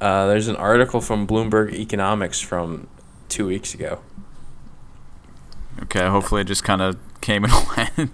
Uh, 0.00 0.26
there's 0.26 0.48
an 0.48 0.56
article 0.56 1.00
from 1.00 1.26
Bloomberg 1.26 1.72
Economics 1.74 2.40
from 2.40 2.88
two 3.28 3.46
weeks 3.46 3.72
ago. 3.72 4.00
Okay, 5.84 6.06
hopefully 6.08 6.40
it 6.40 6.48
just 6.48 6.64
kind 6.64 6.82
of 6.82 6.96
came 7.20 7.44
and 7.44 7.52
went. 7.76 8.10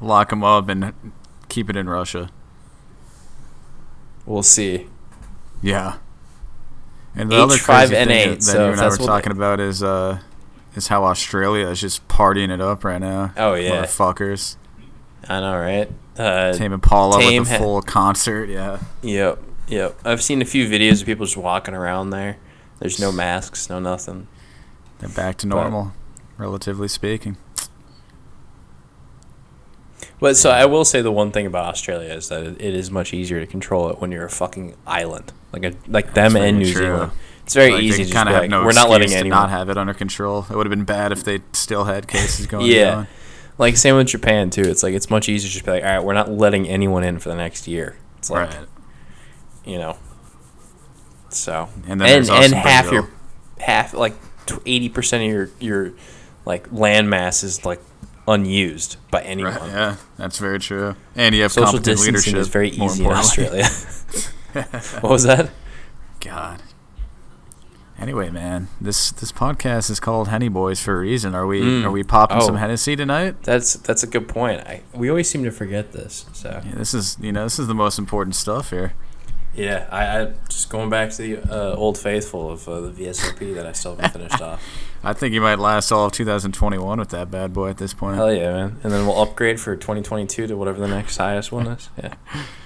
Lock 0.00 0.30
them 0.30 0.44
up 0.44 0.68
and 0.68 0.92
keep 1.48 1.70
it 1.70 1.76
in 1.76 1.88
Russia. 1.88 2.30
We'll 4.26 4.42
see. 4.42 4.86
Yeah. 5.62 5.96
And 7.16 7.30
the 7.30 7.36
other 7.36 7.58
crazy 7.58 7.94
thing 7.94 8.08
H5N8, 8.08 8.08
that, 8.08 8.34
that 8.36 8.42
so 8.42 8.66
you 8.66 8.72
and 8.72 8.80
I 8.80 8.88
were 8.88 8.96
talking 8.96 9.32
about 9.32 9.58
is 9.60 9.82
uh, 9.82 10.20
is 10.76 10.88
how 10.88 11.04
Australia 11.04 11.66
is 11.68 11.80
just 11.80 12.06
partying 12.08 12.50
it 12.50 12.60
up 12.60 12.84
right 12.84 13.00
now. 13.00 13.32
Oh, 13.36 13.54
yeah. 13.54 13.82
motherfuckers. 13.84 14.56
I 15.28 15.40
know, 15.40 15.58
right? 15.58 15.90
Uh, 16.16 16.52
Tame 16.52 16.72
Impala 16.72 17.20
Tame 17.20 17.42
with 17.42 17.50
a 17.50 17.54
ha- 17.54 17.58
full 17.58 17.82
concert. 17.82 18.48
Yeah, 18.48 18.78
Yep, 19.02 19.42
yep. 19.68 19.98
I've 20.04 20.22
seen 20.22 20.40
a 20.42 20.44
few 20.44 20.68
videos 20.68 21.00
of 21.00 21.06
people 21.06 21.26
just 21.26 21.36
walking 21.36 21.74
around 21.74 22.10
there. 22.10 22.36
There's 22.78 23.00
no 23.00 23.10
masks, 23.12 23.68
no 23.68 23.78
nothing. 23.80 24.26
they're 25.00 25.08
back 25.08 25.36
to 25.38 25.46
But- 25.46 25.56
normal, 25.56 25.92
relatively 26.38 26.88
speaking. 26.88 27.36
But 30.20 30.36
so 30.36 30.50
I 30.50 30.66
will 30.66 30.84
say 30.84 31.00
the 31.00 31.10
one 31.12 31.30
thing 31.32 31.46
about 31.46 31.64
Australia 31.66 32.12
is 32.12 32.28
that 32.28 32.42
it, 32.44 32.60
is 32.60 32.90
much 32.90 33.14
easier 33.14 33.40
to 33.40 33.46
control 33.46 33.88
it 33.90 34.00
when 34.00 34.12
you're 34.12 34.26
a 34.26 34.30
fucking 34.30 34.74
island, 34.86 35.32
like 35.52 35.64
a 35.64 35.72
like 35.88 36.12
them 36.14 36.36
and 36.36 36.58
New 36.58 36.72
true. 36.72 36.82
Zealand. 36.82 37.12
It's 37.44 37.54
very 37.54 37.72
Like, 37.72 37.82
easy 37.82 38.04
to 38.04 38.12
kind 38.12 38.28
of 38.28 38.34
have 38.34 38.42
like, 38.44 38.50
no 38.50 38.64
we're 38.64 38.72
not 38.72 38.90
letting 38.90 39.08
to 39.08 39.14
anyone. 39.16 39.38
not 39.40 39.50
have 39.50 39.70
it 39.70 39.76
under 39.78 39.94
control. 39.94 40.46
It 40.50 40.54
would 40.54 40.66
have 40.66 40.70
been 40.70 40.84
bad 40.84 41.10
if 41.10 41.24
they 41.24 41.40
still 41.52 41.84
had 41.84 42.06
cases 42.06 42.46
going 42.46 42.66
Yeah. 42.66 42.94
on. 42.98 43.06
like 43.58 43.76
same 43.76 43.96
with 43.96 44.08
Japan 44.08 44.50
too. 44.50 44.62
It's 44.62 44.82
like 44.82 44.94
it's 44.94 45.08
much 45.10 45.28
easier 45.28 45.48
to 45.48 45.52
just 45.54 45.64
be 45.64 45.70
like, 45.72 45.82
all 45.82 45.88
right, 45.96 46.04
we're 46.04 46.12
not 46.14 46.30
letting 46.30 46.68
anyone 46.68 47.02
in 47.02 47.18
for 47.18 47.28
the 47.30 47.34
next 47.34 47.66
year. 47.66 47.96
It's 48.18 48.30
like 48.30 48.50
right. 48.50 48.66
you 49.64 49.78
know. 49.78 49.96
So 51.30 51.68
And 51.88 52.00
then 52.00 52.20
and 52.22 52.30
and 52.30 52.54
half 52.54 52.90
your 52.92 53.08
half 53.58 53.94
like 53.94 54.14
eighty 54.66 54.88
percent 54.88 55.22
of 55.24 55.28
your 55.30 55.50
your 55.60 55.92
like 56.44 56.70
land 56.72 57.08
mass 57.08 57.42
is 57.42 57.64
like 57.64 57.80
unused 58.30 58.96
by 59.10 59.22
anyone. 59.22 59.54
Right, 59.54 59.68
yeah, 59.68 59.96
that's 60.16 60.38
very 60.38 60.58
true. 60.58 60.96
And 61.16 61.34
you 61.34 61.42
have 61.42 61.52
Social 61.52 61.66
competent 61.72 61.98
distancing 61.98 62.34
leadership. 62.34 62.40
is 62.40 62.48
very 62.48 62.70
easy 62.70 63.04
in. 63.04 63.10
Australia. 63.10 63.64
what 65.00 65.10
was 65.10 65.24
that? 65.24 65.50
God. 66.20 66.62
Anyway, 67.98 68.30
man, 68.30 68.68
this 68.80 69.10
this 69.12 69.30
podcast 69.30 69.90
is 69.90 70.00
called 70.00 70.28
Henny 70.28 70.48
Boys 70.48 70.80
for 70.80 70.96
a 70.96 71.00
reason. 71.00 71.34
Are 71.34 71.46
we 71.46 71.60
Mm. 71.60 71.84
are 71.84 71.90
we 71.90 72.02
popping 72.02 72.38
Oh. 72.38 72.46
some 72.46 72.56
Hennessy 72.56 72.96
tonight? 72.96 73.42
That's 73.42 73.74
that's 73.74 74.02
a 74.02 74.06
good 74.06 74.26
point. 74.26 74.60
I 74.62 74.82
we 74.94 75.10
always 75.10 75.28
seem 75.28 75.44
to 75.44 75.50
forget 75.50 75.92
this. 75.92 76.24
So 76.32 76.62
Yeah, 76.64 76.74
this 76.76 76.94
is 76.94 77.18
you 77.20 77.30
know 77.30 77.44
this 77.44 77.58
is 77.58 77.66
the 77.66 77.74
most 77.74 77.98
important 77.98 78.36
stuff 78.36 78.70
here. 78.70 78.94
Yeah, 79.54 79.86
I, 79.90 80.20
I 80.22 80.32
just 80.48 80.70
going 80.70 80.90
back 80.90 81.10
to 81.12 81.16
the 81.22 81.38
uh, 81.52 81.74
old 81.76 81.98
faithful 81.98 82.50
of 82.50 82.68
uh, 82.68 82.80
the 82.80 82.90
VSOP 82.90 83.54
that 83.54 83.66
I 83.66 83.72
still 83.72 83.96
haven't 83.96 84.12
finished 84.12 84.40
off. 84.40 84.62
I 85.02 85.12
think 85.14 85.32
you 85.32 85.40
might 85.40 85.58
last 85.58 85.90
all 85.92 86.06
of 86.06 86.12
2021 86.12 86.98
with 86.98 87.08
that 87.08 87.30
bad 87.30 87.52
boy 87.54 87.70
at 87.70 87.78
this 87.78 87.94
point. 87.94 88.16
Hell 88.16 88.32
yeah, 88.32 88.52
man! 88.52 88.76
And 88.82 88.92
then 88.92 89.06
we'll 89.06 89.20
upgrade 89.22 89.58
for 89.58 89.74
2022 89.74 90.46
to 90.48 90.54
whatever 90.56 90.78
the 90.78 90.88
next 90.88 91.16
highest 91.16 91.50
one 91.52 91.66
is. 91.68 91.88
Yeah, 91.96 92.14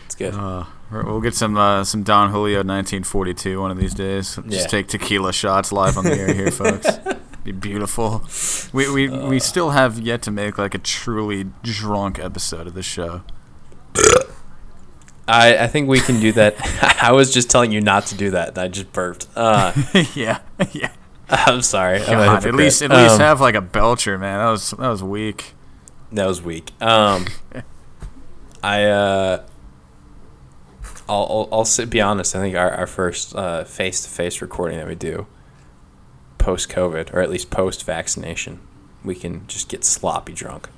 it's 0.05 0.15
good. 0.17 0.35
Uh, 0.35 0.65
we'll 0.91 1.21
get 1.21 1.35
some 1.35 1.57
uh, 1.57 1.85
some 1.85 2.03
Don 2.03 2.31
Julio 2.31 2.59
1942 2.59 3.61
one 3.61 3.71
of 3.71 3.79
these 3.79 3.95
days. 3.95 4.35
Just 4.35 4.49
Yeah. 4.49 4.67
take 4.67 4.89
tequila 4.89 5.33
shots 5.33 5.71
live 5.71 5.97
on 5.97 6.05
the 6.05 6.13
air 6.19 6.35
here, 6.35 6.51
folks. 6.51 6.89
Be 7.45 7.53
beautiful. 7.53 8.25
We 8.73 8.91
we, 8.93 9.09
Uh. 9.09 9.29
we 9.29 9.39
still 9.39 9.71
have 9.71 10.01
yet 10.01 10.23
to 10.23 10.31
make 10.33 10.59
like 10.59 10.75
a 10.75 10.79
truly 10.79 11.47
drunk 11.63 12.19
episode 12.19 12.67
of 12.67 12.75
the 12.75 12.83
show. 12.83 13.23
I 15.27 15.57
I 15.65 15.67
think 15.67 15.89
we 15.89 16.01
can 16.01 16.21
do 16.21 16.33
that. 16.33 16.55
I 17.03 17.13
was 17.13 17.33
just 17.33 17.51
telling 17.51 17.73
you 17.73 17.81
not 17.81 18.07
to 18.07 18.17
do 18.17 18.31
that. 18.31 18.59
I 18.59 18.69
just 18.69 18.93
burped. 18.93 19.27
Uh, 19.35 19.73
yeah, 20.15 20.41
yeah. 20.73 20.93
I'm 21.29 21.63
sorry. 21.63 22.03
I'm 22.03 22.19
at 22.19 22.55
least 22.55 22.83
at 22.83 22.91
least 22.91 23.15
Um, 23.15 23.21
have 23.21 23.41
like 23.41 23.55
a 23.55 23.61
belcher, 23.63 24.19
man. 24.19 24.39
That 24.39 24.51
was 24.51 24.71
that 24.71 24.89
was 24.89 25.03
weak. 25.03 25.55
That 26.13 26.27
was 26.27 26.43
weak. 26.43 26.71
Um, 26.83 27.27
I 28.63 28.85
uh, 28.85 29.43
I'll 31.09 31.27
I'll, 31.31 31.49
I'll 31.53 31.65
sit, 31.65 31.91
be 31.91 32.01
honest. 32.01 32.37
I 32.37 32.41
think 32.41 32.57
our 32.57 32.71
our 32.71 32.87
first 32.87 33.35
face 33.67 34.03
to 34.03 34.11
face 34.11 34.43
recording 34.43 34.79
that 34.79 34.87
we 34.87 34.95
do 34.95 35.27
post 36.39 36.69
COVID, 36.69 37.13
or 37.15 37.21
at 37.21 37.31
least 37.31 37.51
post 37.51 37.85
vaccination, 37.85 38.61
we 39.03 39.15
can 39.15 39.47
just 39.47 39.71
get 39.71 39.83
sloppy 39.83 40.35
drunk. 40.35 40.69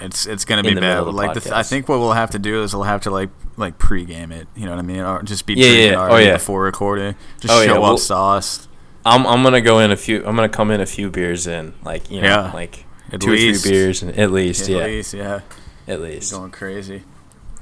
It's 0.00 0.26
it's 0.26 0.44
gonna 0.44 0.62
be 0.62 0.74
bad. 0.74 1.00
Like 1.06 1.34
the 1.34 1.40
th- 1.40 1.52
I 1.54 1.62
think 1.62 1.88
what 1.88 1.98
we'll 1.98 2.12
have 2.12 2.30
to 2.30 2.38
do 2.38 2.62
is 2.62 2.74
we'll 2.74 2.84
have 2.84 3.02
to 3.02 3.10
like 3.10 3.30
like 3.56 3.78
pregame 3.78 4.32
it. 4.32 4.48
You 4.56 4.64
know 4.66 4.72
what 4.72 4.78
I 4.78 4.82
mean? 4.82 5.00
Or 5.00 5.22
just 5.22 5.46
be 5.46 5.54
Yeah, 5.54 5.66
yeah. 5.90 6.08
Oh, 6.10 6.16
yeah. 6.16 6.32
before 6.34 6.62
recording. 6.62 7.14
Just 7.40 7.52
Oh, 7.54 7.60
yeah, 7.60 7.66
show 7.74 7.80
well- 7.80 7.92
up 7.94 7.98
sauced. 7.98 8.68
I'm 9.04 9.26
I'm 9.26 9.42
gonna 9.42 9.60
go 9.62 9.78
in 9.78 9.90
a 9.90 9.96
few. 9.96 10.18
I'm 10.26 10.36
gonna 10.36 10.48
come 10.48 10.70
in 10.70 10.80
a 10.80 10.86
few 10.86 11.08
beers 11.10 11.46
in, 11.46 11.72
like 11.84 12.10
you 12.10 12.20
know, 12.20 12.28
Yeah. 12.28 12.52
like 12.52 12.84
At 13.12 13.20
two 13.20 13.30
least. 13.30 13.64
or 13.64 13.68
three 13.68 13.72
beers, 13.78 14.02
and 14.02 14.18
at 14.18 14.30
least, 14.30 14.62
At 14.64 14.68
yeah, 14.68 14.84
least, 14.84 15.14
yeah. 15.14 15.40
at 15.88 16.00
least. 16.00 16.32
Going 16.32 16.50
crazy. 16.50 17.02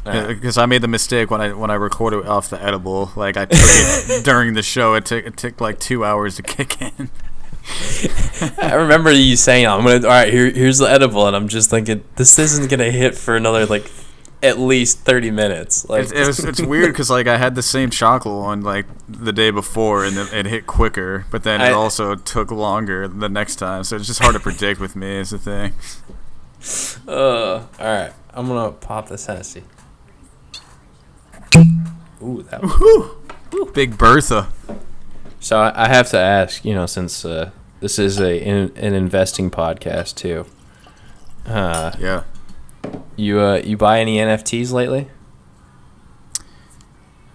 Because 0.04 0.56
uh, 0.56 0.62
I 0.62 0.66
made 0.66 0.80
the 0.82 0.88
mistake 0.88 1.30
when 1.30 1.40
I 1.40 1.52
when 1.52 1.70
I 1.70 1.74
recorded 1.74 2.26
off 2.26 2.48
the 2.50 2.60
edible. 2.62 3.12
Like 3.14 3.36
I 3.36 3.44
took 3.44 3.58
it 3.60 4.24
during 4.24 4.54
the 4.54 4.62
show. 4.62 4.94
It 4.94 5.04
took 5.04 5.26
it 5.26 5.36
took 5.36 5.60
like 5.60 5.78
two 5.78 6.04
hours 6.04 6.36
to 6.36 6.42
kick 6.42 6.80
in. 6.80 7.10
I 8.58 8.74
remember 8.74 9.10
you 9.10 9.36
saying, 9.36 9.66
"I'm 9.66 9.82
gonna 9.84 9.96
all 10.06 10.12
right. 10.12 10.32
Here, 10.32 10.50
here's 10.50 10.78
the 10.78 10.86
edible," 10.86 11.26
and 11.26 11.34
I'm 11.36 11.48
just 11.48 11.70
thinking, 11.70 12.04
this 12.16 12.38
isn't 12.38 12.70
gonna 12.70 12.90
hit 12.90 13.16
for 13.16 13.36
another 13.36 13.66
like 13.66 13.90
at 14.42 14.58
least 14.58 15.00
thirty 15.00 15.30
minutes. 15.30 15.88
Like 15.88 16.04
It's, 16.04 16.12
it 16.12 16.26
was, 16.26 16.44
it's 16.44 16.62
weird 16.62 16.92
because 16.92 17.10
like 17.10 17.26
I 17.26 17.36
had 17.36 17.54
the 17.56 17.62
same 17.62 17.90
chocolate 17.90 18.34
one 18.42 18.60
like 18.62 18.86
the 19.08 19.32
day 19.32 19.50
before 19.50 20.04
and 20.04 20.16
it, 20.16 20.32
it 20.32 20.46
hit 20.46 20.66
quicker, 20.66 21.26
but 21.30 21.42
then 21.42 21.60
it 21.60 21.64
I- 21.66 21.72
also 21.72 22.14
took 22.14 22.50
longer 22.50 23.08
the 23.08 23.28
next 23.28 23.56
time. 23.56 23.84
So 23.84 23.96
it's 23.96 24.06
just 24.06 24.20
hard 24.20 24.34
to 24.34 24.40
predict 24.40 24.80
with 24.80 24.94
me. 24.96 25.16
Is 25.16 25.30
the 25.30 25.38
thing. 25.38 25.72
Uh, 27.06 27.54
all 27.58 27.68
right, 27.80 28.12
I'm 28.34 28.46
gonna 28.48 28.72
pop 28.72 29.08
this 29.08 29.26
Hennessy. 29.26 29.64
Ooh, 32.22 32.42
that. 32.50 32.62
Was, 32.62 33.70
Big 33.72 33.96
Bertha. 33.96 34.48
so 35.40 35.58
I, 35.60 35.84
I 35.84 35.88
have 35.88 36.08
to 36.10 36.18
ask, 36.18 36.64
you 36.64 36.74
know, 36.74 36.86
since 36.86 37.24
uh, 37.24 37.50
this 37.80 37.98
is 37.98 38.18
a 38.20 38.38
in, 38.42 38.72
an 38.76 38.94
investing 38.94 39.50
podcast 39.50 40.14
too. 40.16 40.46
Uh, 41.46 41.92
Yeah. 41.98 42.24
you 43.16 43.40
uh, 43.40 43.56
you 43.64 43.76
buy 43.76 44.00
any 44.00 44.16
NFTs 44.18 44.72
lately? 44.72 45.08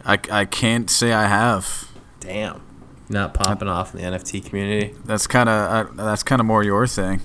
I, 0.05 0.19
I 0.31 0.45
can't 0.45 0.89
say 0.89 1.13
I 1.13 1.27
have. 1.27 1.87
Damn, 2.19 2.61
not 3.09 3.33
popping 3.33 3.67
off 3.69 3.95
in 3.95 4.01
the 4.01 4.17
NFT 4.17 4.45
community. 4.45 4.93
That's 5.05 5.27
kind 5.27 5.47
of 5.49 5.89
uh, 5.97 6.03
that's 6.03 6.23
kind 6.23 6.39
of 6.39 6.45
more 6.45 6.63
your 6.63 6.87
thing. 6.87 7.21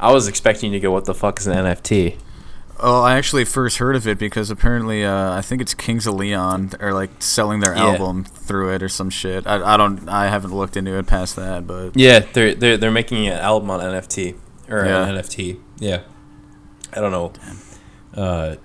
I 0.00 0.12
was 0.12 0.28
expecting 0.28 0.72
you 0.72 0.78
to 0.78 0.82
go, 0.82 0.90
"What 0.92 1.04
the 1.04 1.14
fuck 1.14 1.38
is 1.40 1.46
an 1.46 1.54
NFT?" 1.54 2.16
Oh, 2.80 3.02
I 3.02 3.16
actually 3.16 3.44
first 3.44 3.78
heard 3.78 3.96
of 3.96 4.06
it 4.06 4.18
because 4.18 4.50
apparently 4.50 5.04
uh, 5.04 5.32
I 5.32 5.42
think 5.42 5.60
it's 5.60 5.74
Kings 5.74 6.06
of 6.06 6.14
Leon 6.14 6.72
are 6.78 6.92
like 6.92 7.10
selling 7.20 7.58
their 7.60 7.74
Yeah. 7.74 7.86
album 7.88 8.24
through 8.24 8.72
it 8.74 8.82
or 8.84 8.88
some 8.88 9.10
shit. 9.10 9.46
I, 9.48 9.74
I 9.74 9.76
don't 9.76 10.08
I 10.08 10.28
haven't 10.28 10.54
looked 10.54 10.76
into 10.76 10.96
it 10.96 11.06
past 11.06 11.34
that, 11.36 11.66
but 11.66 11.96
Yeah, 11.96 12.20
they're 12.32 12.54
they're 12.54 12.76
they're 12.76 12.90
making 12.92 13.26
an 13.26 13.38
album 13.38 13.70
on 13.70 13.80
NFT 13.80 14.36
or 14.68 14.84
Yeah. 14.84 15.06
an 15.08 15.16
NFT. 15.16 15.58
Yeah, 15.80 16.02
I 16.92 17.00
don't 17.00 17.10
know 17.10 17.32
uh, 18.14 18.56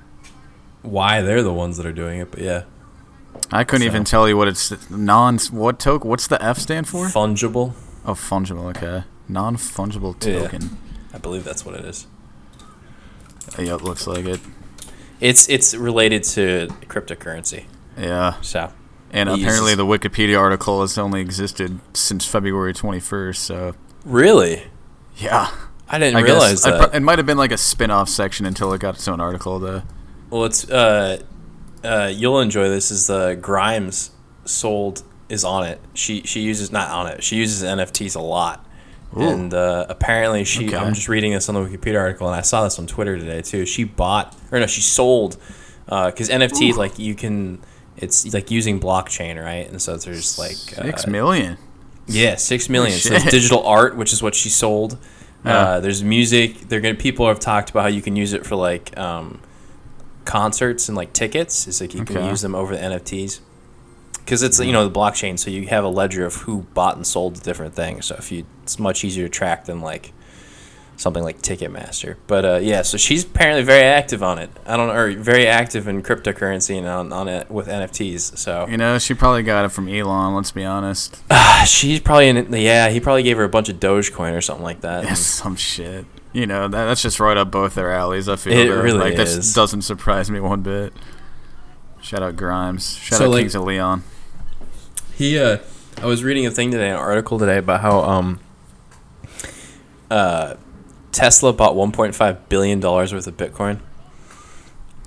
why 0.83 1.21
they're 1.21 1.41
the 1.43 1.53
ones 1.53 1.77
that 1.77 1.85
are 1.87 1.93
doing 1.93 2.19
it, 2.19 2.29
but 2.29 2.39
yeah, 2.41 2.63
I 3.51 3.63
couldn't 3.63 3.81
So- 3.87 3.91
even 3.91 4.03
tell 4.03 4.29
you 4.29 4.37
what 4.37 4.47
it's 4.47 4.71
non 4.91 5.39
what 5.51 5.79
token. 5.79 6.07
What's 6.09 6.27
the 6.27 6.39
F 6.43 6.59
stand 6.59 6.87
for? 6.87 7.07
fungible. 7.07 7.73
Oh, 8.05 8.13
fungible. 8.13 8.65
Okay, 8.77 9.05
non 9.27 9.57
fungible 9.57 10.15
Yeah. 10.23 10.39
token. 10.43 10.77
I 11.13 11.17
believe 11.17 11.43
that's 11.43 11.65
what 11.65 11.73
it 11.75 11.85
is. 11.85 12.05
Yeah. 13.59 13.75
it 13.75 13.81
looks 13.81 14.07
like 14.07 14.25
it. 14.25 14.39
It's 15.19 15.47
it's 15.49 15.73
related 15.75 16.23
to 16.25 16.67
cryptocurrency. 16.87 17.65
Yeah, 17.97 18.35
So 18.41 18.71
and 19.11 19.29
apparently 19.29 19.71
uses- 19.71 19.77
the 19.77 19.85
Wikipedia 19.85 20.39
article 20.39 20.81
has 20.81 20.97
only 20.97 21.21
existed 21.21 21.79
since 21.93 22.25
February 22.25 22.73
twenty 22.73 22.99
first. 22.99 23.43
So 23.43 23.75
really, 24.03 24.63
yeah, 25.17 25.49
I 25.87 25.99
didn't 25.99 26.17
I 26.17 26.21
realize 26.21 26.51
guess 26.51 26.63
that. 26.63 26.89
pro- 26.89 26.97
it 26.97 27.01
might 27.01 27.19
have 27.19 27.25
been 27.25 27.37
like 27.37 27.51
a 27.51 27.57
spin 27.57 27.91
off 27.91 28.09
section 28.09 28.45
until 28.45 28.73
it 28.73 28.81
got 28.81 28.95
its 28.95 29.07
own 29.07 29.21
article 29.21 29.59
though. 29.59 29.83
well, 30.29 30.45
it's 30.45 30.69
uh, 30.69 31.21
uh, 31.83 32.11
you'll 32.13 32.39
enjoy 32.41 32.67
this. 32.69 32.89
Is 32.91 33.07
the 33.07 33.37
Grimes 33.39 34.11
sold 34.45 35.03
is 35.29 35.43
on 35.45 35.63
it. 35.65 35.79
She 35.93 36.23
she 36.23 36.41
uses 36.41 36.71
not 36.71 36.89
on 36.89 37.07
it. 37.07 37.23
She 37.23 37.35
uses 37.37 37.63
NFTs 37.63 38.15
a 38.15 38.19
lot. 38.21 38.65
Ooh. 39.15 39.21
And 39.21 39.53
uh, 39.53 39.85
apparently, 39.89 40.43
she. 40.43 40.67
Okay. 40.67 40.77
I'm 40.77 40.93
just 40.93 41.07
reading 41.07 41.33
this 41.33 41.47
on 41.49 41.55
the 41.55 41.61
Wikipedia 41.61 41.99
article, 41.99 42.27
and 42.27 42.35
I 42.35 42.41
saw 42.41 42.63
this 42.63 42.79
on 42.79 42.87
Twitter 42.87 43.17
today 43.17 43.41
too. 43.41 43.65
She 43.65 43.83
bought, 43.83 44.35
or 44.51 44.59
no, 44.59 44.67
she 44.67 44.81
sold, 44.81 45.37
because 45.85 46.29
NFT 46.29 46.75
like 46.75 46.97
you 46.97 47.13
can, 47.13 47.61
it's 47.97 48.33
like 48.33 48.49
using 48.49 48.79
blockchain, 48.79 49.43
right? 49.43 49.69
And 49.69 49.81
so 49.81 49.97
there's 49.97 50.39
like 50.39 50.51
Six 50.55 51.05
uh, 51.07 51.11
million. 51.11 51.57
yeah, 52.07 52.35
six 52.35 52.69
million. 52.69 52.97
So 52.97 53.09
there's 53.09 53.25
digital 53.25 53.65
art, 53.65 53.95
which 53.95 54.13
is 54.13 54.23
what 54.23 54.33
she 54.33 54.49
sold. 54.49 54.97
Yeah. 55.45 55.57
Uh, 55.57 55.79
there's 55.79 56.03
music. 56.03 56.69
They're 56.69 56.81
gonna. 56.81 56.95
People 56.95 57.27
have 57.27 57.39
talked 57.39 57.69
about 57.69 57.81
how 57.83 57.89
you 57.89 58.01
can 58.01 58.15
use 58.15 58.33
it 58.33 58.45
for 58.45 58.55
like 58.55 58.97
um, 58.97 59.41
concerts 60.25 60.87
and 60.87 60.95
like 60.97 61.13
tickets. 61.13 61.67
It's 61.67 61.81
like 61.81 61.93
you 61.93 62.03
can 62.05 62.25
use 62.25 62.41
them 62.41 62.55
over 62.55 62.75
the 62.75 62.81
NFTs 62.81 63.41
because 64.25 64.43
it's 64.43 64.59
you 64.59 64.71
know 64.71 64.87
the 64.87 64.93
blockchain, 64.99 65.37
so 65.37 65.49
you 65.49 65.67
have 65.67 65.83
a 65.83 65.89
ledger 65.89 66.25
of 66.25 66.35
who 66.35 66.63
bought 66.73 66.95
and 66.95 67.05
sold 67.05 67.35
the 67.37 67.41
different 67.41 67.75
things. 67.75 68.05
So 68.07 68.15
if 68.15 68.31
you, 68.31 68.45
it's 68.63 68.79
much 68.79 69.03
easier 69.03 69.25
to 69.25 69.29
track 69.29 69.65
than 69.65 69.81
like 69.81 70.13
something 70.95 71.23
like 71.23 71.41
Ticketmaster. 71.41 72.15
But 72.27 72.45
uh, 72.45 72.59
yeah, 72.61 72.81
so 72.83 72.97
she's 72.97 73.23
apparently 73.23 73.63
very 73.63 73.83
active 73.83 74.21
on 74.23 74.39
it. 74.39 74.49
I 74.65 74.77
don't 74.77 74.87
know, 74.87 74.93
or 74.93 75.11
very 75.13 75.47
active 75.47 75.87
in 75.87 76.01
cryptocurrency 76.03 76.77
and 76.77 76.87
on, 76.87 77.11
on 77.11 77.27
it 77.27 77.49
with 77.49 77.67
NFTs. 77.67 78.37
So 78.37 78.67
You 78.67 78.77
know, 78.77 78.97
she 78.99 79.13
probably 79.13 79.43
got 79.43 79.65
it 79.65 79.69
from 79.69 79.87
Elon. 79.89 80.35
Let's 80.35 80.51
be 80.51 80.63
honest. 80.63 81.21
she's 81.65 81.99
probably 81.99 82.27
in. 82.29 82.51
Yeah, 82.53 82.89
he 82.89 82.99
probably 82.99 83.23
gave 83.23 83.37
her 83.37 83.43
a 83.43 83.49
bunch 83.49 83.69
of 83.69 83.79
Dogecoin 83.79 84.37
or 84.37 84.41
something 84.41 84.63
like 84.63 84.81
that. 84.81 85.03
Yeah, 85.03 85.13
some 85.15 85.55
shit. 85.55 86.05
You 86.31 86.47
know, 86.47 86.67
that, 86.67 86.85
that's 86.85 87.01
just 87.03 87.19
right 87.19 87.37
up 87.37 87.51
both 87.51 87.75
their 87.75 87.91
alleys. 87.91 88.27
I 88.27 88.35
feel 88.37 88.53
It 88.57 88.67
though. 88.67 88.81
really 88.81 88.97
like 88.99 89.19
is. 89.19 89.53
that 89.53 89.59
doesn't 89.59 89.83
surprise 89.83 90.31
me 90.31 90.39
one 90.39 90.61
bit. 90.61 90.93
Shout 92.03 92.21
out 92.21 92.35
Grimes. 92.35 92.97
Shout 92.97 93.17
So, 93.19 93.25
out 93.25 93.31
like- 93.31 93.39
Kings 93.41 93.55
of 93.55 93.63
Leon. 93.63 94.03
He, 95.15 95.39
uh, 95.39 95.57
I 96.01 96.05
was 96.05 96.23
reading 96.23 96.45
a 96.45 96.51
thing 96.51 96.69
today, 96.71 96.89
an 96.89 96.95
article 96.97 97.39
today 97.39 97.57
about 97.57 97.81
how 97.81 97.99
um, 98.01 98.39
uh, 100.11 100.55
Tesla 101.11 101.53
bought 101.53 101.75
1.5 101.75 102.37
billion 102.49 102.79
dollars 102.79 103.13
worth 103.13 103.27
of 103.27 103.37
Bitcoin. 103.37 103.79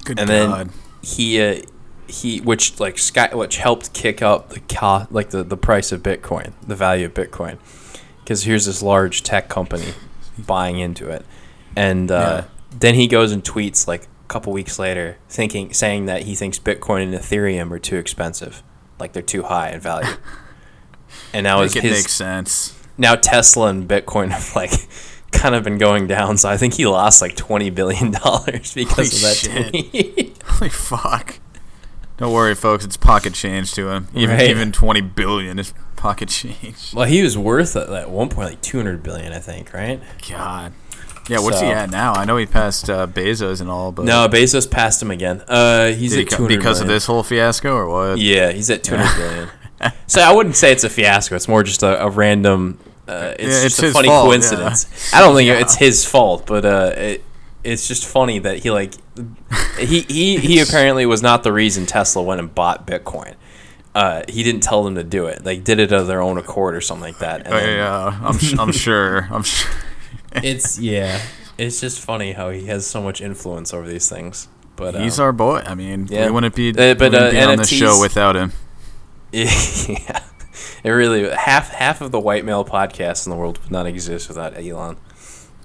Good 0.05 0.19
and 0.21 0.29
God. 0.29 0.69
then 0.69 0.73
he, 1.03 1.41
uh, 1.41 1.61
he, 2.07 2.41
which 2.41 2.79
like 2.79 2.99
sky, 2.99 3.29
which 3.35 3.57
helped 3.57 3.93
kick 3.93 4.23
up 4.23 4.51
the 4.51 4.61
co- 4.61 5.07
like 5.11 5.31
the 5.31 5.43
the 5.43 5.57
price 5.57 5.91
of 5.91 6.03
Bitcoin, 6.05 6.53
the 6.67 6.77
value 6.77 7.07
of 7.07 7.15
Bitcoin, 7.15 7.59
because 8.23 8.45
here's 8.45 8.67
this 8.67 8.81
large 8.81 9.25
tech 9.25 9.49
company 9.49 9.93
buying 10.39 10.79
into 10.79 11.11
it, 11.11 11.27
and 11.75 12.13
uh, 12.13 12.45
then 12.71 12.95
he 12.95 13.09
goes 13.09 13.33
and 13.33 13.43
tweets 13.43 13.89
like 13.89 14.07
a 14.27 14.33
couple 14.33 14.53
weeks 14.53 14.79
later, 14.79 15.19
thinking 15.29 15.73
saying 15.73 16.07
that 16.07 16.23
he 16.25 16.35
thinks 16.35 16.59
Bitcoin 16.59 17.05
and 17.05 17.15
Ethereum 17.15 17.71
are 17.71 17.79
too 17.79 17.97
expensive, 17.97 18.63
like 18.99 19.13
they're 19.13 19.23
too 19.23 19.45
high 19.45 19.71
in 19.71 19.81
value. 19.81 20.09
And 21.33 21.45
now 21.45 21.63
it 21.63 21.75
makes 21.83 22.13
sense. 22.13 22.77
now 22.99 23.15
Tesla 23.15 23.69
and 23.69 23.89
Bitcoin 23.89 24.31
have 24.31 24.55
like 24.57 24.73
kind 25.33 25.55
of 25.55 25.63
been 25.65 25.79
going 25.79 26.07
down. 26.09 26.37
So 26.37 26.49
I 26.49 26.57
think 26.57 26.75
he 26.75 26.87
lost 26.87 27.23
like 27.23 27.37
twenty 27.37 27.71
billion 27.71 28.11
dollars 28.25 28.75
because 28.75 29.13
Holy 29.13 29.17
of 29.17 29.21
that 29.23 29.37
shit. 29.37 29.91
tweet. 29.91 30.43
Holy 30.43 30.69
fuck. 30.71 31.39
Don't 32.17 32.33
worry, 32.33 32.55
folks. 32.55 32.85
It's 32.85 32.97
pocket 32.97 33.35
change 33.35 33.73
to 33.75 33.89
him. 33.91 34.09
Even 34.15 34.37
Right. 34.37 34.51
even 34.51 34.73
twenty 34.73 35.01
billion 35.01 35.59
is 35.59 35.73
pocket 35.95 36.29
change. 36.29 36.93
well, 36.95 37.07
he 37.07 37.23
was 37.23 37.39
worth 37.39 37.77
at 37.77 37.89
at 37.89 38.11
one 38.11 38.29
point 38.29 38.51
like 38.51 38.61
two 38.63 38.79
hundred 38.79 39.03
billion, 39.03 39.33
I 39.33 39.39
think, 39.39 39.73
right? 39.73 40.01
God. 40.29 40.73
Yeah, 41.29 41.41
what's 41.41 41.61
he 41.61 41.67
at 41.67 41.91
now? 41.91 42.13
I 42.13 42.25
know 42.25 42.37
he 42.37 42.47
passed 42.47 42.89
uh, 42.89 43.07
Bezos 43.07 43.61
and 43.61 43.69
all, 43.69 43.91
but 43.93 44.05
No, 44.05 44.29
Bezos 44.29 44.71
passed 44.71 45.03
him 45.03 45.11
again. 45.11 45.43
Uh, 45.49 45.87
he's 45.93 46.13
did 46.13 46.21
he 46.21 46.27
at 46.27 46.33
hundred 46.33 46.49
because 46.57 46.81
of 46.81 46.87
this 46.87 47.07
whole 47.07 47.23
fiasco 47.23 47.75
or 47.75 47.89
what? 47.89 48.19
Yeah, 48.19 48.53
he's 48.53 48.71
at 48.71 48.85
two 48.85 48.97
hundred 48.97 49.17
billion. 49.81 49.93
so 50.07 50.21
I 50.21 50.33
wouldn't 50.33 50.57
say 50.57 50.71
it's 50.73 50.85
a 50.85 50.91
fiasco. 50.91 51.35
It's 51.35 51.49
more 51.49 51.63
just 51.63 51.83
a, 51.83 52.05
a 52.05 52.09
random. 52.11 52.79
Uh, 53.09 53.35
it's 53.39 53.57
Yeah, 53.57 53.63
just 53.65 53.83
a 53.83 53.91
funny 53.93 54.09
fault, 54.09 54.25
yeah. 54.27 54.29
coincidence. 54.31 55.15
I 55.15 55.21
don't 55.21 55.35
think 55.35 55.49
Yeah. 55.49 55.61
it's 55.61 55.75
his 55.77 56.05
fault, 56.05 56.47
but 56.47 56.65
uh, 56.65 56.93
it, 56.97 57.25
it's 57.65 57.87
just 57.89 58.05
funny 58.07 58.39
that 58.41 58.59
he 58.61 58.71
like 58.71 58.95
he, 59.79 60.03
he 60.03 60.37
he 60.39 60.61
apparently 60.67 61.07
was 61.07 61.23
not 61.23 61.43
the 61.43 61.53
reason 61.53 61.87
Tesla 61.87 62.23
went 62.23 62.41
and 62.41 62.55
bought 62.55 62.87
Bitcoin. 62.87 63.35
Uh, 63.95 64.23
he 64.29 64.43
didn't 64.43 64.63
tell 64.63 64.85
them 64.85 64.95
to 64.97 65.03
do 65.05 65.27
it. 65.27 65.43
They 65.43 65.57
did 65.59 65.79
it 65.81 65.91
of 65.91 66.07
their 66.07 66.21
own 66.21 66.37
accord 66.37 66.75
or 66.77 66.81
something 66.83 67.03
like 67.05 67.19
that. 67.21 67.47
And 67.47 67.55
Oh, 67.55 67.57
then- 67.59 67.77
yeah, 67.79 68.21
I'm, 68.23 68.39
sh- 68.39 68.55
I'm 68.59 68.73
sure. 68.85 69.27
I'm 69.31 69.43
sure. 69.43 69.71
It's 70.43 70.79
yeah. 70.79 71.21
It's 71.59 71.81
just 71.81 72.01
funny 72.01 72.33
how 72.33 72.51
he 72.51 72.67
has 72.67 72.87
so 72.87 73.03
much 73.03 73.21
influence 73.21 73.73
over 73.73 73.89
these 73.89 74.09
things. 74.09 74.49
But 74.77 74.95
He's 74.95 75.19
um, 75.19 75.25
our 75.25 75.33
boy. 75.33 75.63
I 75.65 75.75
mean, 75.75 76.07
yeah. 76.11 76.27
we 76.27 76.33
wouldn't 76.33 76.55
be, 76.55 76.69
Uh, 76.71 76.95
but, 76.95 77.01
wouldn't 77.13 77.15
uh, 77.15 77.31
be 77.31 77.41
on 77.41 77.57
this 77.57 77.71
show 77.71 77.99
without 78.01 78.37
him. 78.37 78.53
yeah, 79.33 80.23
it 80.85 80.91
really 80.91 81.31
half 81.31 81.71
half 81.71 82.01
of 82.01 82.13
the 82.13 82.21
white 82.21 82.45
male 82.45 82.65
podcasts 82.65 83.27
in 83.27 83.31
the 83.31 83.37
world 83.37 83.59
would 83.63 83.73
not 83.73 83.87
exist 83.87 84.29
without 84.29 84.57
Elon. 84.57 84.97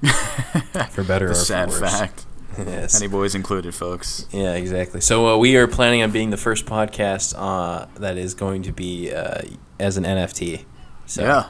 for 0.92 1.04
better 1.04 1.28
The 1.28 1.32
or 1.32 1.36
sad 1.36 1.72
for 1.72 1.82
worse. 1.82 1.92
fact. 2.00 2.26
Yes. 2.58 2.94
Henny 2.94 3.08
Boys 3.08 3.34
included, 3.36 3.74
folks. 3.74 4.26
Yeah, 4.32 4.56
exactly. 4.56 5.00
So 5.00 5.28
uh, 5.28 5.38
we 5.38 5.56
are 5.58 5.68
planning 5.68 6.02
on 6.04 6.12
being 6.12 6.32
the 6.32 6.38
first 6.38 6.66
podcast 6.66 7.34
uh, 7.38 7.86
that 7.96 8.18
is 8.18 8.34
going 8.34 8.64
to 8.64 8.72
be 8.74 9.14
uh, 9.14 9.42
as 9.80 9.96
an 9.98 10.04
NFT. 10.04 10.66
So 11.06 11.22
yeah. 11.24 11.48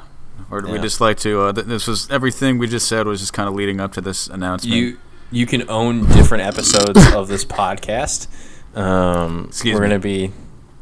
Or 0.49 0.61
we 0.61 0.73
yeah. 0.73 0.81
just 0.81 0.99
like 0.99 1.17
to. 1.19 1.41
Uh, 1.41 1.53
th- 1.53 1.67
this 1.67 1.87
was 1.87 2.09
everything 2.09 2.57
we 2.57 2.67
just 2.67 2.87
said 2.87 3.07
was 3.07 3.19
just 3.19 3.33
kind 3.33 3.47
of 3.47 3.55
leading 3.55 3.79
up 3.79 3.93
to 3.93 4.01
this 4.01 4.27
announcement. 4.27 4.75
you 4.75 4.97
you 5.31 5.45
can 5.45 5.69
own 5.69 6.05
different 6.07 6.43
episodes 6.43 7.13
of 7.13 7.27
this 7.27 7.45
podcast. 7.45 8.27
Um, 8.75 9.45
Excuse 9.47 9.75
we're 9.75 9.87
me. 9.87 9.93
to 9.93 9.99
be 9.99 10.31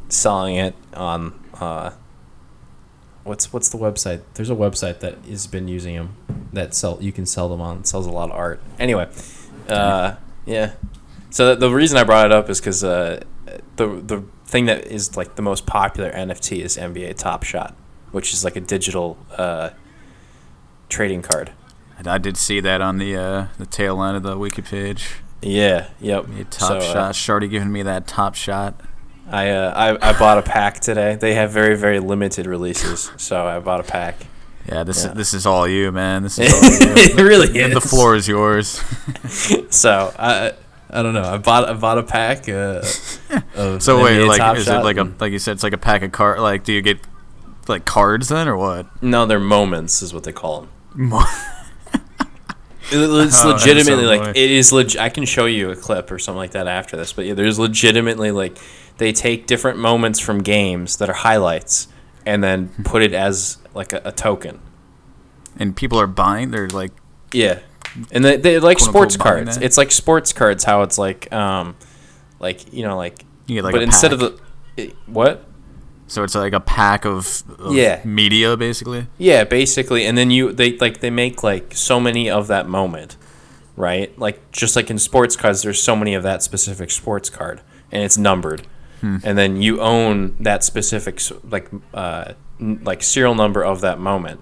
selling 0.10 0.56
it 0.56 0.76
on 0.94 1.40
uh, 1.60 1.92
what's 3.24 3.54
what's 3.54 3.70
the 3.70 3.78
website? 3.78 4.22
There's 4.34 4.50
a 4.50 4.56
website 4.56 5.00
that 5.00 5.24
has 5.26 5.48
been 5.48 5.68
using 5.68 5.96
them 5.96 6.16
that 6.54 6.74
sell 6.74 6.98
you 7.00 7.12
can 7.12 7.26
sell 7.26 7.48
them 7.48 7.62
on. 7.62 7.80
It 7.80 7.88
sells 7.88 8.06
a 8.06 8.12
lot 8.12 8.30
of 8.30 8.36
art. 8.36 8.62
Anyway, 8.80 9.08
uh, 9.68 10.16
yeah. 10.46 10.74
So 11.30 11.56
the 11.56 11.70
reason 11.70 11.98
I 11.98 12.04
brought 12.04 12.26
it 12.26 12.32
up 12.32 12.50
is 12.50 12.60
because 12.60 12.84
uh, 12.84 13.24
the 13.76 13.88
the 13.88 14.24
thing 14.46 14.66
that 14.66 14.88
is 14.88 15.16
like 15.16 15.36
the 15.36 15.42
most 15.42 15.66
popular 15.66 16.12
NFT 16.12 16.62
is 16.64 16.76
NBA 16.76 17.18
Top 17.18 17.44
Shot, 17.44 17.76
which 18.12 18.34
is 18.34 18.44
like 18.44 18.56
a 18.56 18.62
digital 18.62 19.18
uh, 19.38 19.70
trading 20.90 21.22
card. 21.22 21.52
And 21.98 22.08
I 22.08 22.18
did 22.18 22.38
see 22.38 22.60
that 22.62 22.82
on 22.82 22.98
the 22.98 23.16
uh, 23.16 23.48
the 23.58 23.66
tail 23.66 24.02
end 24.04 24.16
of 24.18 24.24
the 24.24 24.38
wiki 24.38 24.62
page. 24.62 25.16
Yeah. 25.42 25.90
Yep. 26.00 26.26
Top 26.50 26.68
So, 26.70 26.78
uh, 26.78 26.82
shot. 26.82 27.16
Shardy 27.16 27.50
giving 27.50 27.72
me 27.72 27.84
that 27.84 28.08
top 28.08 28.36
shot. 28.36 28.80
I, 29.32 29.50
uh, 29.52 29.74
I 30.02 30.10
I 30.10 30.18
bought 30.18 30.38
a 30.38 30.42
pack 30.42 30.80
today. 30.80 31.16
They 31.16 31.34
have 31.36 31.52
very 31.52 31.78
very 31.78 32.00
limited 32.00 32.46
releases, 32.48 33.12
so 33.18 33.46
I 33.46 33.60
bought 33.60 33.80
a 33.80 33.84
pack. 33.84 34.16
Yeah, 34.68 34.84
this 34.84 35.04
Yeah. 35.04 35.12
is 35.12 35.16
this 35.18 35.34
is 35.34 35.46
all 35.46 35.68
you, 35.68 35.92
man. 35.92 36.24
This 36.24 36.40
is 36.40 36.54
all 36.54 36.88
you. 36.90 36.96
it 36.96 37.22
really 37.22 37.48
And 37.62 37.74
is. 37.74 37.82
the 37.84 37.88
floor 37.88 38.16
is 38.16 38.28
yours. 38.28 38.82
So 39.70 40.12
I 40.18 40.54
I 40.90 41.04
don't 41.04 41.14
know. 41.14 41.22
I 41.24 41.38
bought 41.38 41.70
I 41.70 41.74
bought 41.74 41.98
a 42.00 42.04
pack. 42.04 42.50
Uh, 42.50 42.82
So 43.80 44.02
wait, 44.04 44.26
like, 44.26 44.58
is 44.58 44.68
it 44.68 44.84
like 44.84 44.98
a 44.98 45.04
like 45.20 45.32
you 45.32 45.40
said? 45.40 45.52
It's 45.54 45.64
like 45.64 45.74
a 45.74 45.78
pack 45.78 46.02
of 46.02 46.12
card. 46.12 46.40
Like, 46.40 46.64
do 46.64 46.74
you 46.74 46.82
get 46.82 46.98
like 47.70 47.86
cards 47.86 48.28
then, 48.30 48.48
or 48.48 48.58
what? 48.58 48.88
no? 49.04 49.26
They're 49.26 49.40
moments, 49.40 50.02
is 50.02 50.14
what 50.14 50.24
they 50.24 50.34
call 50.34 50.62
them. 50.62 50.70
Mo- 51.10 51.24
It's 52.92 53.44
Oh, 53.44 53.50
legitimately 53.50 54.06
like 54.06 54.22
funny. 54.22 54.40
it 54.40 54.50
is. 54.52 54.74
Leg- 54.74 54.98
I 54.98 55.10
can 55.10 55.26
show 55.26 55.46
you 55.46 55.70
a 55.70 55.76
clip 55.76 56.10
or 56.12 56.18
something 56.18 56.40
like 56.40 56.52
that 56.52 56.68
after 56.68 56.98
this. 56.98 57.14
But 57.14 57.26
yeah, 57.28 57.36
there's 57.36 57.60
legitimately 57.60 58.32
like 58.32 58.58
they 58.98 59.12
take 59.12 59.46
different 59.46 59.78
moments 59.78 60.20
from 60.20 60.40
games 60.42 60.98
that 60.98 61.08
are 61.10 61.14
highlights 61.14 61.88
and 62.26 62.44
then 62.44 62.70
put 62.84 63.04
it 63.04 63.14
as 63.14 63.58
like 63.76 63.94
a, 63.94 64.02
a 64.06 64.12
token. 64.12 64.60
and 65.58 65.76
people 65.76 66.00
are 66.02 66.08
buying. 66.08 66.50
They're 66.50 66.68
like, 66.70 66.92
Yeah, 67.32 67.60
and 68.12 68.26
they 68.26 68.38
they 68.38 68.58
like 68.60 68.80
sports 68.80 69.16
cards. 69.16 69.58
It's 69.58 69.78
like 69.78 69.92
sports 69.92 70.34
cards. 70.34 70.64
How 70.64 70.82
it's 70.82 70.98
like 70.98 71.32
um, 71.32 71.76
like 72.40 72.74
you 72.74 72.84
know 72.84 72.98
like. 72.98 73.24
you 73.46 73.56
get 73.56 73.66
like 73.66 73.74
but 73.74 73.84
instead 73.84 74.12
pack. 74.12 74.14
of 74.14 74.20
the 74.20 74.42
it- 74.82 74.96
what? 75.06 75.46
So 76.10 76.24
it's 76.24 76.36
like 76.36 76.54
a 76.54 76.60
pack 76.60 77.06
of, 77.06 77.44
of 77.60 77.74
Yeah. 77.74 78.02
media 78.04 78.58
basically. 78.58 79.08
Yeah, 79.18 79.44
basically, 79.46 80.06
and 80.06 80.18
then 80.18 80.32
you 80.32 80.52
they 80.52 80.76
like 80.78 81.00
they 81.00 81.10
make 81.10 81.44
like 81.44 81.74
so 81.76 82.00
many 82.00 82.30
of 82.30 82.48
that 82.48 82.68
moment, 82.68 83.16
right? 83.78 84.18
Like 84.20 84.52
just 84.52 84.76
like 84.76 84.90
in 84.90 85.00
sports 85.00 85.36
cards, 85.36 85.62
there's 85.62 85.82
so 85.82 85.96
many 85.96 86.14
of 86.16 86.24
that 86.24 86.44
specific 86.44 86.92
sports 86.92 87.30
card, 87.30 87.62
and 87.92 88.04
it's 88.04 88.18
numbered, 88.18 88.64
and 89.02 89.38
then 89.38 89.62
you 89.62 89.80
own 89.80 90.36
that 90.42 90.64
specific 90.64 91.22
like 91.50 91.70
uh, 91.94 92.34
n- 92.60 92.82
like 92.84 93.02
serial 93.04 93.36
number 93.36 93.64
of 93.64 93.80
that 93.82 93.98
moment, 94.00 94.42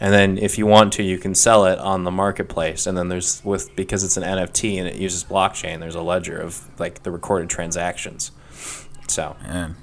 and 0.00 0.12
then 0.12 0.36
if 0.36 0.58
you 0.58 0.66
want 0.66 0.92
to, 0.94 1.02
you 1.02 1.16
can 1.18 1.34
sell 1.34 1.64
it 1.64 1.78
on 1.78 2.04
the 2.04 2.10
marketplace, 2.10 2.86
and 2.86 2.98
then 2.98 3.08
there's 3.08 3.42
with 3.44 3.74
because 3.76 4.04
it's 4.04 4.16
an 4.18 4.22
NFT 4.22 4.76
and 4.78 4.86
it 4.86 4.96
uses 4.96 5.24
blockchain, 5.24 5.80
there's 5.80 5.94
a 5.94 6.02
ledger 6.02 6.38
of 6.38 6.68
like 6.78 7.04
the 7.04 7.10
recorded 7.10 7.48
transactions. 7.48 8.32
So 9.08 9.36
Man, 9.44 9.76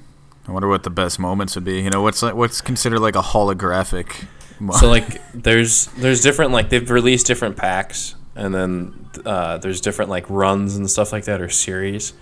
I 0.46 0.52
wonder 0.52 0.68
what 0.68 0.82
the 0.82 0.90
best 0.90 1.18
moments 1.18 1.54
would 1.54 1.64
be. 1.64 1.80
You 1.80 1.90
know, 1.90 2.02
what's 2.02 2.22
like 2.22 2.34
what's 2.34 2.60
considered 2.60 3.00
like 3.00 3.16
a 3.16 3.22
holographic. 3.22 4.26
mo- 4.60 4.74
so 4.74 4.88
like 4.88 5.20
there's 5.32 5.86
there's 5.96 6.20
different 6.20 6.52
like 6.52 6.68
they've 6.70 6.90
released 6.90 7.26
different 7.26 7.56
packs 7.56 8.14
and 8.36 8.54
then 8.54 9.08
uh, 9.24 9.58
there's 9.58 9.80
different 9.80 10.10
like 10.10 10.28
runs 10.28 10.76
and 10.76 10.90
stuff 10.90 11.12
like 11.12 11.24
that 11.24 11.40
or 11.40 11.48
series 11.48 12.12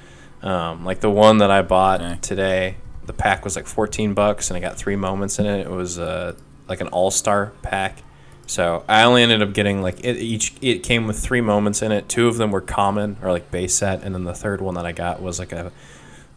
um, 0.43 0.85
like 0.85 1.01
the 1.01 1.11
one 1.11 1.39
that 1.39 1.51
i 1.51 1.63
bought 1.63 2.01
Okay. 2.03 2.19
today 2.21 2.77
the 3.07 3.13
pack 3.15 3.45
was 3.45 3.57
like 3.57 3.67
14 3.67 4.13
bucks 4.15 4.51
and 4.51 4.57
i 4.57 4.61
got 4.61 4.77
three 4.77 4.97
moments 4.97 5.39
in 5.39 5.47
it 5.47 5.61
it 5.61 5.71
was 5.71 5.99
uh, 5.99 6.35
like 6.69 6.81
an 6.83 6.89
all-star 6.89 7.53
pack 7.63 8.03
so 8.47 8.85
i 8.89 9.03
only 9.05 9.23
ended 9.23 9.41
up 9.43 9.53
getting 9.55 9.81
like 9.81 10.01
it 10.05 10.17
each 10.19 10.53
it 10.61 10.83
came 10.83 11.07
with 11.07 11.19
three 11.19 11.41
moments 11.41 11.81
in 11.81 11.93
it 11.93 12.09
two 12.11 12.29
of 12.29 12.37
them 12.37 12.51
were 12.51 12.61
common 12.61 13.17
or 13.23 13.31
like 13.33 13.51
base 13.51 13.75
set 13.75 14.03
and 14.03 14.15
then 14.15 14.25
the 14.25 14.35
third 14.35 14.61
one 14.61 14.75
that 14.75 14.85
i 14.85 14.93
got 14.93 15.23
was 15.23 15.39
like 15.39 15.53
a 15.53 15.73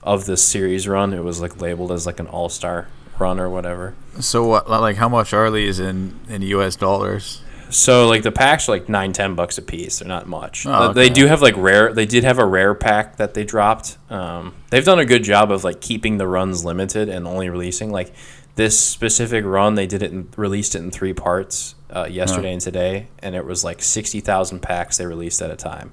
of 0.05 0.25
this 0.25 0.41
series 0.41 0.87
run 0.87 1.13
it 1.13 1.23
was 1.23 1.41
like 1.41 1.59
labeled 1.59 1.91
as 1.91 2.05
like 2.05 2.19
an 2.19 2.27
all-star 2.27 2.87
run 3.19 3.39
or 3.39 3.49
whatever 3.49 3.93
so 4.19 4.45
what? 4.45 4.69
Like, 4.69 4.95
how 4.95 5.09
much 5.09 5.33
are 5.33 5.51
these 5.51 5.79
in 5.79 6.19
in 6.29 6.41
U.S. 6.41 6.75
dollars? 6.75 7.41
So 7.69 8.07
like 8.07 8.23
the 8.23 8.31
packs 8.31 8.69
are 8.69 8.73
like 8.73 8.87
nine, 8.87 9.11
ten 9.11 9.35
bucks 9.35 9.57
a 9.57 9.61
piece. 9.61 9.99
They're 9.99 10.07
not 10.07 10.27
much. 10.27 10.65
Oh, 10.65 10.93
They 10.93 11.09
do 11.09 11.25
have 11.27 11.41
like 11.41 11.57
rare. 11.57 11.91
They 11.91 12.05
did 12.05 12.23
have 12.23 12.39
a 12.39 12.45
rare 12.45 12.73
pack 12.75 13.17
that 13.17 13.33
they 13.33 13.43
dropped. 13.43 13.97
Um, 14.09 14.53
they've 14.69 14.85
done 14.85 14.99
a 14.99 15.05
good 15.05 15.23
job 15.23 15.51
of 15.51 15.63
like 15.63 15.81
keeping 15.81 16.17
the 16.17 16.27
runs 16.27 16.63
limited 16.63 17.09
and 17.09 17.27
only 17.27 17.49
releasing 17.49 17.91
like 17.91 18.13
this 18.55 18.79
specific 18.79 19.43
run 19.43 19.75
they 19.75 19.87
did 19.87 20.01
it 20.01 20.13
released 20.37 20.75
it 20.75 20.79
in 20.79 20.91
three 20.91 21.11
parts 21.11 21.75
uh, 21.89 22.07
yesterday 22.09 22.53
and 22.53 22.61
today, 22.61 23.07
and 23.19 23.35
it 23.35 23.45
was 23.45 23.63
like 23.63 23.81
sixty 23.81 24.21
thousand 24.21 24.61
packs 24.61 24.97
they 24.97 25.05
released 25.05 25.41
at 25.41 25.51
a 25.51 25.57
time. 25.57 25.91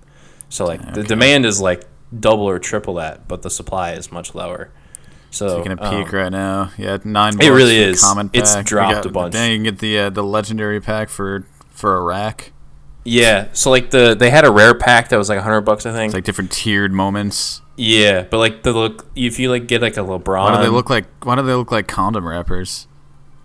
So 0.48 0.66
like 0.66 0.92
the 0.92 1.03
demand 1.03 1.46
is 1.46 1.61
like 1.61 1.85
double 2.18 2.44
or 2.48 2.59
triple 2.59 2.94
that, 2.94 3.27
but 3.29 3.42
the 3.42 3.51
supply 3.51 3.92
is 3.92 4.11
much 4.12 4.35
lower. 4.35 4.70
So 5.31 5.57
Taking 5.62 5.79
a 5.79 5.83
um, 5.83 6.05
peek 6.05 6.12
right 6.12 6.31
now. 6.31 6.70
Yeah, 6.77 6.98
nine. 7.05 7.35
It 7.35 7.38
bucks 7.38 7.48
really 7.48 7.77
is. 7.79 8.03
Common 8.03 8.29
It's 8.35 8.53
pack. 8.55 8.64
We 8.64 8.68
dropped 8.68 8.94
got- 8.96 9.07
a 9.07 9.11
bunch. 9.11 9.33
Then 9.33 9.51
you 9.51 9.57
can 9.57 9.64
get 9.64 9.79
the 9.79 9.98
uh, 9.98 10.11
the 10.11 10.22
legendary 10.22 10.81
pack 10.81 11.09
for 11.09 11.46
for 11.70 11.96
a 11.96 12.03
rack. 12.03 12.53
Yeah, 13.05 13.48
so 13.53 13.70
like 13.70 13.90
the 13.90 14.14
they 14.14 14.31
had 14.31 14.44
a 14.44 14.51
rare 14.53 14.75
pack 14.75 15.09
that 15.09 15.16
was 15.16 15.29
like 15.29 15.40
hundred 15.40 15.62
bucks, 15.62 15.87
I 15.87 15.92
think. 15.92 16.11
It's 16.11 16.14
like 16.14 16.25
different 16.25 16.53
tiered 16.53 16.92
moments. 16.92 17.61
yeah, 17.77 18.22
but 18.22 18.38
like 18.38 18.62
the 18.62 18.72
look, 18.72 19.07
if 19.16 19.38
you 19.38 19.51
like 19.51 19.66
get 19.66 19.81
like 19.83 19.96
a 19.96 20.01
LeBron, 20.01 20.51
Why 20.51 20.57
do 20.59 20.62
they 20.62 20.68
look 20.68 20.88
like? 20.90 21.07
Why 21.25 21.35
do 21.35 21.42
they 21.42 21.55
look 21.55 21.72
like 21.72 21.88
condom 21.88 22.29
wrappers? 22.29 22.87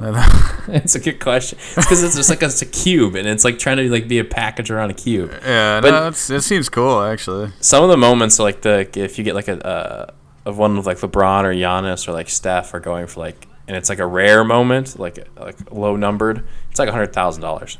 it's 0.68 0.94
a 0.94 1.00
good 1.00 1.20
question. 1.20 1.58
It's 1.60 1.74
because 1.76 2.02
it's 2.02 2.16
just 2.16 2.28
like 2.30 2.42
a, 2.42 2.46
it's 2.46 2.62
a 2.62 2.66
cube, 2.66 3.14
and 3.14 3.28
it's 3.28 3.44
like 3.44 3.58
trying 3.58 3.76
to 3.76 3.88
like 3.90 4.08
be 4.08 4.18
a 4.18 4.24
package 4.24 4.70
around 4.70 4.90
a 4.90 4.94
cube. 4.94 5.30
yeah, 5.44 5.80
But- 5.80 5.90
no, 5.90 6.08
it 6.08 6.42
seems 6.42 6.68
cool 6.68 7.00
actually. 7.02 7.52
Some 7.60 7.84
of 7.84 7.90
the 7.90 7.96
moments, 7.96 8.38
like 8.38 8.62
the 8.62 8.88
if 8.98 9.18
you 9.18 9.24
get 9.24 9.34
like 9.34 9.48
a 9.48 9.64
uh, 9.66 10.06
of 10.44 10.58
one 10.58 10.76
with 10.76 10.86
like 10.86 10.98
LeBron 10.98 11.44
or 11.44 11.54
Giannis 11.54 12.08
or 12.08 12.12
like 12.12 12.28
Steph 12.28 12.74
are 12.74 12.80
going 12.80 13.06
for 13.06 13.20
like, 13.20 13.46
and 13.68 13.76
it's 13.76 13.88
like 13.88 14.00
a 14.00 14.06
rare 14.06 14.42
moment, 14.44 14.98
like 14.98 15.18
like 15.38 15.70
low 15.70 15.94
numbered. 15.96 16.44
It's 16.70 16.78
like 16.80 16.88
a 16.88 16.92
hundred 16.92 17.12
thousand 17.12 17.42
dollars. 17.42 17.78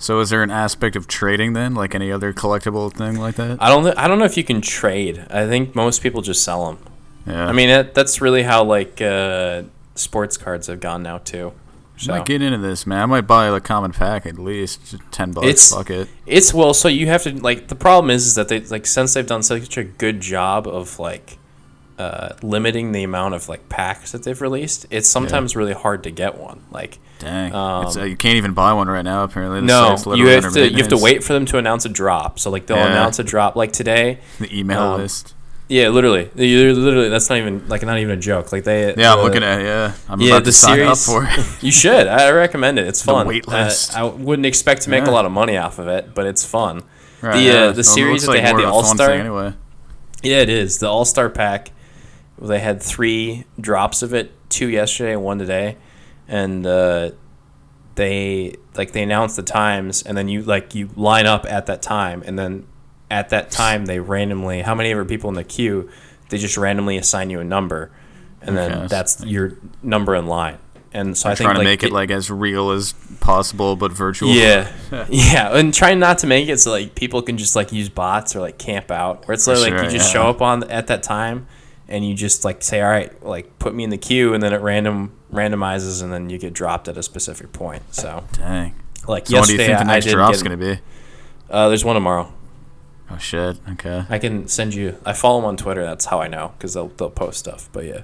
So 0.00 0.20
is 0.20 0.30
there 0.30 0.42
an 0.44 0.50
aspect 0.52 0.94
of 0.96 1.06
trading 1.08 1.52
then, 1.54 1.74
like 1.74 1.92
any 1.94 2.12
other 2.12 2.32
collectible 2.32 2.90
thing 2.92 3.16
like 3.16 3.34
that? 3.34 3.60
I 3.60 3.68
don't 3.68 3.82
thi- 3.84 3.96
I 3.96 4.06
don't 4.08 4.18
know 4.20 4.24
if 4.24 4.36
you 4.36 4.44
can 4.44 4.60
trade. 4.60 5.26
I 5.28 5.46
think 5.46 5.74
most 5.74 6.02
people 6.02 6.22
just 6.22 6.42
sell 6.44 6.66
them. 6.66 6.78
Yeah. 7.26 7.46
I 7.46 7.52
mean, 7.52 7.68
that, 7.68 7.94
that's 7.94 8.20
really 8.22 8.44
how 8.44 8.62
like 8.64 9.02
uh, 9.02 9.64
sports 9.98 10.36
cards 10.36 10.66
have 10.68 10.80
gone 10.80 11.02
now 11.02 11.18
too. 11.18 11.52
Should 11.96 12.10
I 12.10 12.14
So 12.14 12.18
might 12.18 12.26
get 12.26 12.42
into 12.42 12.58
this, 12.58 12.86
man. 12.86 13.00
I 13.02 13.06
might 13.06 13.26
buy 13.26 13.46
a 13.48 13.60
common 13.60 13.90
pack 13.92 14.24
at 14.24 14.38
least, 14.38 14.94
ten 15.10 15.32
bucks. 15.32 15.46
It's- 15.46 15.74
fuck 15.74 15.90
it. 15.90 16.08
it's 16.26 16.54
well, 16.54 16.72
so 16.74 16.86
you 16.88 17.06
have 17.08 17.24
to 17.24 17.32
like 17.32 17.68
the 17.68 17.74
problem 17.74 18.10
is 18.10 18.26
is 18.26 18.34
that 18.36 18.48
they 18.48 18.60
like 18.60 18.86
since 18.86 19.14
they've 19.14 19.26
done 19.26 19.42
such 19.42 19.76
a 19.76 19.84
good 19.84 20.20
job 20.20 20.68
of 20.68 20.98
like 21.00 21.38
uh, 21.98 22.34
limiting 22.42 22.92
the 22.92 23.02
amount 23.02 23.34
of 23.34 23.48
like 23.48 23.68
packs 23.68 24.12
that 24.12 24.22
they've 24.22 24.40
released, 24.40 24.86
it's 24.90 25.08
sometimes 25.08 25.56
really 25.56 25.72
hard 25.72 26.04
to 26.04 26.10
get 26.12 26.38
one. 26.38 26.60
Like 26.70 27.00
Dang, 27.18 27.52
Um, 27.52 27.86
it's, 27.86 27.96
uh, 27.96 28.04
you 28.04 28.16
can't 28.16 28.36
even 28.36 28.52
buy 28.54 28.72
one 28.72 28.86
right 28.86 29.04
now. 29.04 29.24
Apparently, 29.24 29.58
The 29.60 29.66
no, 29.66 30.14
you 30.14 30.28
have 30.28 30.52
to 30.52 30.70
you 30.70 30.76
have 30.78 30.88
to 30.88 30.96
wait 30.96 31.24
for 31.24 31.32
them 31.32 31.44
to 31.46 31.58
announce 31.58 31.84
a 31.84 31.88
drop. 31.88 32.38
So 32.38 32.50
like 32.52 32.66
they'll 32.66 32.76
Yeah. 32.76 32.92
announce 32.92 33.18
a 33.18 33.24
drop 33.24 33.56
like 33.56 33.72
today. 33.72 34.20
The 34.38 34.56
email 34.56 34.80
um, 34.80 35.00
list. 35.00 35.34
Yeah, 35.68 35.88
literally, 35.90 36.30
You- 36.34 36.72
literally. 36.74 37.10
That's 37.10 37.28
not 37.28 37.38
even 37.38 37.68
like 37.68 37.82
not 37.82 37.98
even 37.98 38.16
a 38.18 38.20
joke. 38.20 38.52
Like 38.52 38.64
they 38.64 38.94
Yeah, 38.96 39.12
I'm 39.14 39.20
looking 39.22 39.42
at. 39.42 39.60
it, 39.60 39.64
Yeah, 39.66 39.92
I'm 40.08 40.20
yeah, 40.20 40.28
about 40.28 40.44
the 40.44 40.50
to 40.50 40.56
sign 40.56 40.80
up 40.80 40.96
for 40.98 41.24
it. 41.24 41.46
You 41.62 41.70
should. 41.70 42.06
I 42.06 42.30
recommend 42.30 42.78
it. 42.78 42.86
It's 42.86 43.02
The 43.02 43.12
fun. 43.12 43.26
wait 43.26 43.44
Uh. 43.46 43.70
I 43.94 44.04
wouldn't 44.04 44.46
expect 44.46 44.82
to 44.82 44.90
make 44.90 45.04
Yeah. 45.04 45.10
a 45.10 45.12
lot 45.12 45.26
of 45.26 45.32
money 45.32 45.56
off 45.58 45.78
of 45.78 45.86
it, 45.88 46.14
but 46.14 46.26
it's 46.26 46.44
fun. 46.44 46.82
Right, 47.20 47.34
the, 47.36 47.42
yeah. 47.42 47.52
uh, 47.52 47.66
the 47.66 47.72
Well, 47.72 47.78
it 47.80 47.84
series 47.84 48.22
that 48.26 48.32
they 48.32 48.40
had, 48.40 48.56
the 48.56 48.60
of 48.62 48.68
a 48.68 48.72
fun 48.72 48.74
All-Star- 48.74 49.10
Anyway, 49.10 49.52
Yeah, 50.22 50.36
it 50.38 50.48
is 50.48 50.78
the 50.78 50.86
All 50.88 51.04
Star 51.04 51.28
Pack. 51.28 51.70
They 52.40 52.60
had 52.60 52.80
three 52.82 53.44
drops 53.60 54.00
of 54.02 54.14
it, 54.14 54.30
two 54.48 54.68
yesterday 54.68 55.12
and 55.12 55.22
one 55.22 55.38
today, 55.38 55.76
and 56.28 56.64
uh, 56.66 57.10
they 57.96 58.54
like 58.76 58.92
they 58.92 59.02
announced 59.02 59.36
the 59.36 59.42
times, 59.42 60.02
and 60.02 60.16
then 60.16 60.28
you 60.28 60.42
like 60.42 60.74
you 60.74 60.88
line 60.96 61.26
up 61.26 61.44
at 61.50 61.66
that 61.66 61.82
time, 61.82 62.22
and 62.24 62.38
then 62.38 62.64
at 63.10 63.30
that 63.30 63.50
time 63.50 63.86
they 63.86 63.98
randomly 64.00 64.62
how 64.62 64.74
many 64.74 64.90
ever 64.90 65.04
people 65.04 65.28
in 65.30 65.34
the 65.34 65.44
queue, 65.44 65.88
they 66.28 66.38
just 66.38 66.56
randomly 66.56 66.96
assign 66.98 67.30
you 67.30 67.40
a 67.40 67.44
number, 67.44 67.90
and 68.42 68.56
then 68.56 68.72
Okay. 68.72 68.86
that's 68.88 69.24
your 69.24 69.52
number 69.82 70.14
in 70.14 70.26
line. 70.26 70.58
And 70.92 71.16
so 71.16 71.28
I 71.28 71.34
think 71.34 71.46
trying 71.48 71.54
to 71.56 71.58
like, 71.60 71.64
make 71.66 71.82
it 71.82 71.92
like 71.92 72.10
as 72.10 72.30
real 72.30 72.70
as 72.70 72.94
possible, 73.20 73.76
but 73.76 73.92
virtual. 73.92 74.30
yeah, 74.30 74.72
yeah, 75.10 75.54
and 75.56 75.72
trying 75.72 75.98
not 75.98 76.18
to 76.18 76.26
make 76.26 76.48
it 76.48 76.58
so 76.60 76.70
like 76.70 76.94
people 76.94 77.20
can 77.20 77.36
just 77.36 77.54
like 77.54 77.72
use 77.72 77.88
bots 77.90 78.34
or 78.34 78.40
like 78.40 78.56
camp 78.58 78.90
out, 78.90 79.26
where 79.28 79.34
it's 79.34 79.44
For 79.44 79.52
literally 79.54 79.76
like 79.82 79.84
you 79.92 79.98
just 79.98 80.08
yeah. 80.14 80.20
show 80.22 80.28
up 80.30 80.40
on 80.40 80.64
at 80.70 80.86
that 80.86 81.02
time, 81.02 81.46
and 81.88 82.06
you 82.08 82.14
just 82.14 82.42
like 82.44 82.62
say, 82.62 82.80
all 82.80 82.88
right, 82.88 83.22
like 83.22 83.58
put 83.58 83.74
me 83.74 83.84
in 83.84 83.90
the 83.90 83.98
queue, 83.98 84.32
and 84.32 84.42
then 84.42 84.52
it 84.54 84.62
random 84.62 85.12
randomizes, 85.32 86.02
and 86.02 86.10
then 86.10 86.30
you 86.30 86.38
get 86.38 86.54
dropped 86.54 86.88
at 86.88 86.96
a 86.96 87.02
specific 87.02 87.52
point. 87.52 87.82
So 87.94 88.24
Dang. 88.32 88.74
like 89.06 89.26
So 89.26 89.34
when 89.36 89.44
do 89.44 89.52
you 89.52 89.58
yesterday, 89.58 89.66
think 89.66 89.78
the 89.78 89.84
I, 89.84 89.90
I 89.90 89.94
next 89.94 90.04
did 90.06 90.12
drop's 90.12 90.42
get, 90.42 90.48
gonna 90.48 90.74
be? 90.74 90.80
uh, 91.50 91.68
there's 91.68 91.84
one 91.84 91.94
tomorrow. 91.96 92.32
Oh 93.10 93.16
shit. 93.18 93.56
Okay. 93.72 94.04
I 94.08 94.18
can 94.18 94.48
send 94.48 94.74
you. 94.74 94.96
I 95.04 95.12
follow 95.14 95.40
them 95.40 95.46
on 95.46 95.56
Twitter. 95.56 95.82
That's 95.84 96.04
how 96.06 96.20
I 96.20 96.28
know 96.28 96.52
because 96.58 96.74
they'll 96.74 96.88
they'll 96.88 97.10
post 97.10 97.38
stuff. 97.38 97.68
But 97.72 97.84
yeah, 97.86 98.02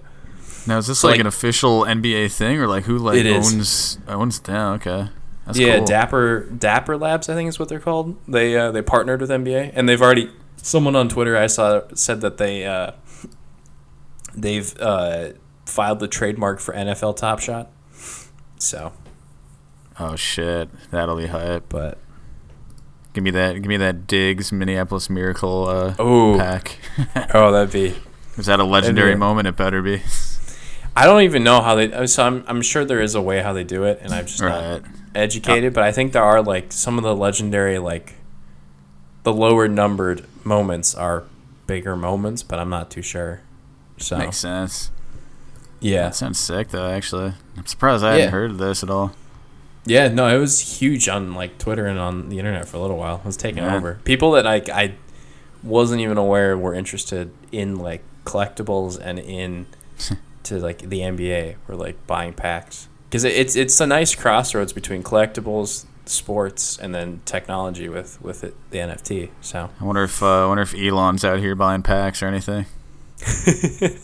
Now 0.67 0.79
is 0.79 0.87
this 0.87 1.01
So, 1.01 1.09
like, 1.09 1.15
like- 1.15 1.21
an 1.21 1.27
official 1.27 1.83
NBA 1.85 2.33
thing 2.33 2.59
or 2.59 2.67
like 2.67 2.85
who 2.85 2.99
like 2.99 3.19
It 3.19 3.27
is. 3.27 3.53
owns 3.55 3.99
owns? 4.09 4.39
Down. 4.39 4.77
Okay. 4.77 5.09
That's 5.47 5.59
yeah, 5.59 5.77
cool. 5.79 5.87
Dapper 5.87 6.41
Dapper 6.51 6.97
Labs, 6.97 7.29
I 7.29 7.35
think 7.35 7.49
is 7.51 7.59
what 7.59 7.69
they're 7.69 7.81
called. 7.81 8.17
They 8.27 8.57
uh, 8.57 8.71
they 8.71 8.81
partnered 8.81 9.21
with 9.21 9.29
NBA, 9.31 9.73
and 9.75 9.87
they've 9.89 10.01
already. 10.01 10.31
Someone 10.57 10.97
on 10.97 11.11
Twitter 11.11 11.37
I 11.37 11.49
saw 11.49 11.83
said 11.95 12.23
that 12.23 12.39
they 12.39 12.65
uh, 12.65 12.93
they've 14.35 14.75
uh, 14.81 15.31
filed 15.67 15.99
the 16.01 16.09
trademark 16.09 16.61
for 16.61 16.73
NFL 16.75 17.17
Top 17.17 17.41
Shot. 17.41 17.71
So, 18.59 18.93
Oh 20.01 20.17
shit. 20.17 20.71
That'll 20.91 21.17
be 21.17 21.27
hype. 21.27 21.69
but 21.69 21.99
Give 23.15 23.25
me 23.25 23.31
that. 23.31 23.55
Give 23.55 23.67
me 23.67 23.77
that 23.79 24.07
Diggs 24.07 24.53
Minneapolis 24.53 25.09
Miracle 25.09 25.67
uh, 25.69 25.95
oh 25.99 26.37
pack. 26.37 26.79
oh 27.35 27.51
that'd 27.53 27.73
be. 27.73 27.95
Is 28.37 28.47
that 28.47 28.61
a 28.61 28.65
legendary 28.65 29.13
be- 29.15 29.19
moment? 29.19 29.49
It 29.49 29.57
better 29.57 29.81
be. 29.81 30.03
I 30.97 31.07
don't 31.07 31.23
even 31.23 31.43
know 31.43 31.61
how 31.63 31.75
they. 31.77 32.07
So 32.07 32.25
I'm 32.25 32.45
I'm 32.47 32.61
sure 32.63 32.85
there 32.85 33.01
is 33.01 33.15
a 33.15 33.23
way 33.23 33.41
how 33.43 33.53
they 33.53 33.65
do 33.65 33.85
it, 33.85 34.01
and 34.03 34.13
I'm 34.13 34.27
just 34.27 34.41
Right. 34.43 34.83
not 34.83 34.83
educated. 35.15 35.73
But 35.73 35.85
I 35.85 35.93
think 35.93 36.13
there 36.13 36.23
are 36.23 36.43
like 36.43 36.73
some 36.73 36.99
of 36.99 37.05
the 37.05 37.15
legendary 37.17 37.79
like 37.79 38.15
the 39.23 39.33
lower 39.33 39.67
numbered 39.69 40.25
moments 40.45 40.95
are 40.95 41.25
bigger 41.67 41.97
moments, 41.97 42.43
but 42.43 42.59
I'm 42.59 42.69
not 42.69 42.91
too 42.91 43.03
sure. 43.03 43.41
So 43.97 44.19
Makes 44.19 44.37
sense. 44.39 44.91
yeah, 45.81 46.05
That 46.05 46.15
sounds 46.17 46.39
sick 46.39 46.69
though. 46.71 46.87
Actually, 46.91 47.33
I'm 47.57 47.67
surprised 47.67 48.05
I 48.05 48.15
hadn't 48.15 48.33
heard 48.33 48.51
of 48.51 48.59
this 48.59 48.83
at 48.83 48.91
all. 48.91 49.13
Yeah, 49.87 50.09
no, 50.09 50.35
it 50.35 50.39
was 50.39 50.81
huge 50.81 51.09
on 51.09 51.35
like 51.35 51.59
Twitter 51.59 51.87
and 51.87 51.99
on 51.99 52.29
the 52.31 52.39
internet 52.39 52.67
for 52.69 52.79
a 52.79 52.81
little 52.81 52.97
while. 52.97 53.17
It 53.17 53.25
was 53.27 53.37
taking 53.37 53.63
Yeah. 53.63 53.77
over. 53.77 54.01
People 54.05 54.33
that 54.33 54.45
like 54.45 54.69
I 54.69 54.95
wasn't 55.63 56.01
even 56.01 56.17
aware 56.19 56.57
were 56.57 56.75
interested 56.75 57.31
in 57.53 57.77
like 57.77 58.03
collectibles 58.25 58.99
and 59.03 59.19
in 59.19 59.67
to 60.45 60.59
like 60.59 60.79
the 60.79 61.01
NBA 61.01 61.57
were 61.69 61.77
like 61.77 62.07
buying 62.07 62.33
packs 62.33 62.89
because 63.11 63.25
it, 63.25 63.35
it's 63.35 63.57
it's 63.57 63.79
a 63.81 63.87
nice 63.87 64.15
crossroads 64.15 64.73
between 64.73 65.03
collectibles, 65.03 65.85
sports, 66.07 66.79
and 66.79 66.95
then 66.95 67.21
technology 67.27 67.89
with 67.89 68.21
with 68.23 68.43
it, 68.45 68.55
the 68.71 68.79
NFT. 68.79 69.31
So 69.43 69.69
I 69.81 69.85
wonder 69.85 70.03
if 70.05 70.23
uh, 70.23 70.45
I 70.45 70.47
wonder 70.47 70.63
if 70.63 70.75
Elon's 70.75 71.25
out 71.25 71.39
here 71.41 71.55
buying 71.55 71.83
packs 71.83 72.23
or 72.23 72.27
anything. 72.27 72.65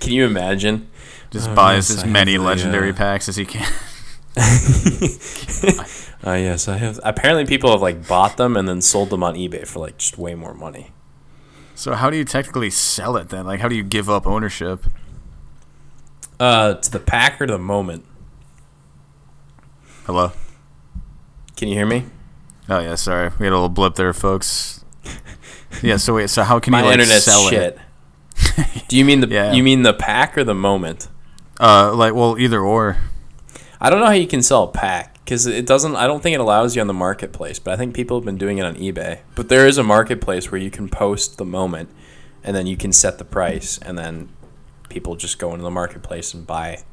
can 0.00 0.12
you 0.12 0.24
imagine? 0.24 0.88
Just 1.30 1.48
Oh, 1.50 1.54
buys 1.54 1.90
as 1.90 2.04
many 2.04 2.36
legendary 2.38 2.90
uh, 2.90 2.94
packs 2.94 3.28
as 3.28 3.36
he 3.36 3.44
can. 3.44 3.70
Oh 4.36 4.44
yes, 6.34 6.68
I 6.68 6.78
have. 6.78 6.98
Apparently, 7.02 7.44
people 7.44 7.70
have 7.70 7.82
like 7.82 8.06
bought 8.08 8.36
them 8.36 8.56
and 8.56 8.66
then 8.68 8.80
sold 8.80 9.10
them 9.10 9.22
on 9.22 9.34
eBay 9.34 9.66
for 9.66 9.80
like 9.80 9.98
just 9.98 10.16
way 10.18 10.34
more 10.34 10.54
money. 10.54 10.90
So 11.74 11.94
how 11.94 12.10
do 12.10 12.16
you 12.16 12.24
technically 12.24 12.70
sell 12.70 13.16
it 13.16 13.28
then? 13.28 13.44
Like 13.46 13.60
how 13.60 13.68
do 13.68 13.74
you 13.74 13.82
give 13.82 14.08
up 14.08 14.26
ownership? 14.26 14.84
Uh, 16.40 16.74
to 16.74 16.90
the 16.90 16.98
pack 17.00 17.40
or 17.40 17.46
to 17.46 17.52
the 17.52 17.58
moment. 17.58 18.04
Hello. 20.06 20.32
Can 21.56 21.68
you 21.68 21.74
hear 21.74 21.86
me? 21.86 22.04
Oh 22.68 22.78
yeah, 22.80 22.94
sorry. 22.94 23.30
We 23.38 23.46
had 23.46 23.52
a 23.52 23.56
little 23.56 23.68
blip 23.68 23.94
there, 23.94 24.12
folks. 24.12 24.84
Yeah. 25.82 25.96
So 25.96 26.14
wait. 26.16 26.28
So 26.28 26.42
how 26.42 26.60
can 26.60 26.70
My 26.72 26.80
you 26.80 26.84
like 26.86 26.98
internet's 26.98 27.24
sell 27.24 27.48
shit. 27.48 27.78
it? 28.36 28.88
Do 28.88 28.96
you 28.98 29.06
mean 29.06 29.20
the 29.20 29.28
Yeah. 29.30 29.52
you 29.52 29.62
mean 29.62 29.82
the 29.82 29.94
pack 29.94 30.36
or 30.36 30.44
the 30.44 30.54
moment? 30.54 31.08
Uh, 31.58 31.94
like 31.94 32.12
well, 32.14 32.38
either 32.38 32.60
or. 32.60 32.98
I 33.82 33.90
don't 33.90 33.98
know 33.98 34.06
how 34.06 34.12
you 34.12 34.28
can 34.28 34.42
sell 34.42 34.62
a 34.62 34.68
pack 34.68 35.14
because 35.14 35.46
it 35.46 35.66
doesn't. 35.66 35.96
I 35.96 36.06
don't 36.06 36.22
think 36.22 36.34
it 36.34 36.40
allows 36.40 36.76
you 36.76 36.80
on 36.80 36.86
the 36.86 36.94
marketplace, 36.94 37.58
but 37.58 37.74
I 37.74 37.76
think 37.76 37.94
people 37.94 38.16
have 38.16 38.24
been 38.24 38.38
doing 38.38 38.58
it 38.58 38.64
on 38.64 38.76
eBay. 38.76 39.18
But 39.34 39.48
there 39.48 39.66
is 39.66 39.76
a 39.76 39.82
marketplace 39.82 40.52
where 40.52 40.60
you 40.60 40.70
can 40.70 40.88
post 40.88 41.36
the 41.36 41.44
moment, 41.44 41.90
and 42.44 42.54
then 42.54 42.68
you 42.68 42.76
can 42.76 42.92
set 42.92 43.18
the 43.18 43.24
price, 43.24 43.78
and 43.78 43.98
then 43.98 44.28
people 44.88 45.16
just 45.16 45.40
go 45.40 45.50
into 45.50 45.64
the 45.64 45.70
marketplace 45.70 46.32
and 46.32 46.46
buy 46.46 46.84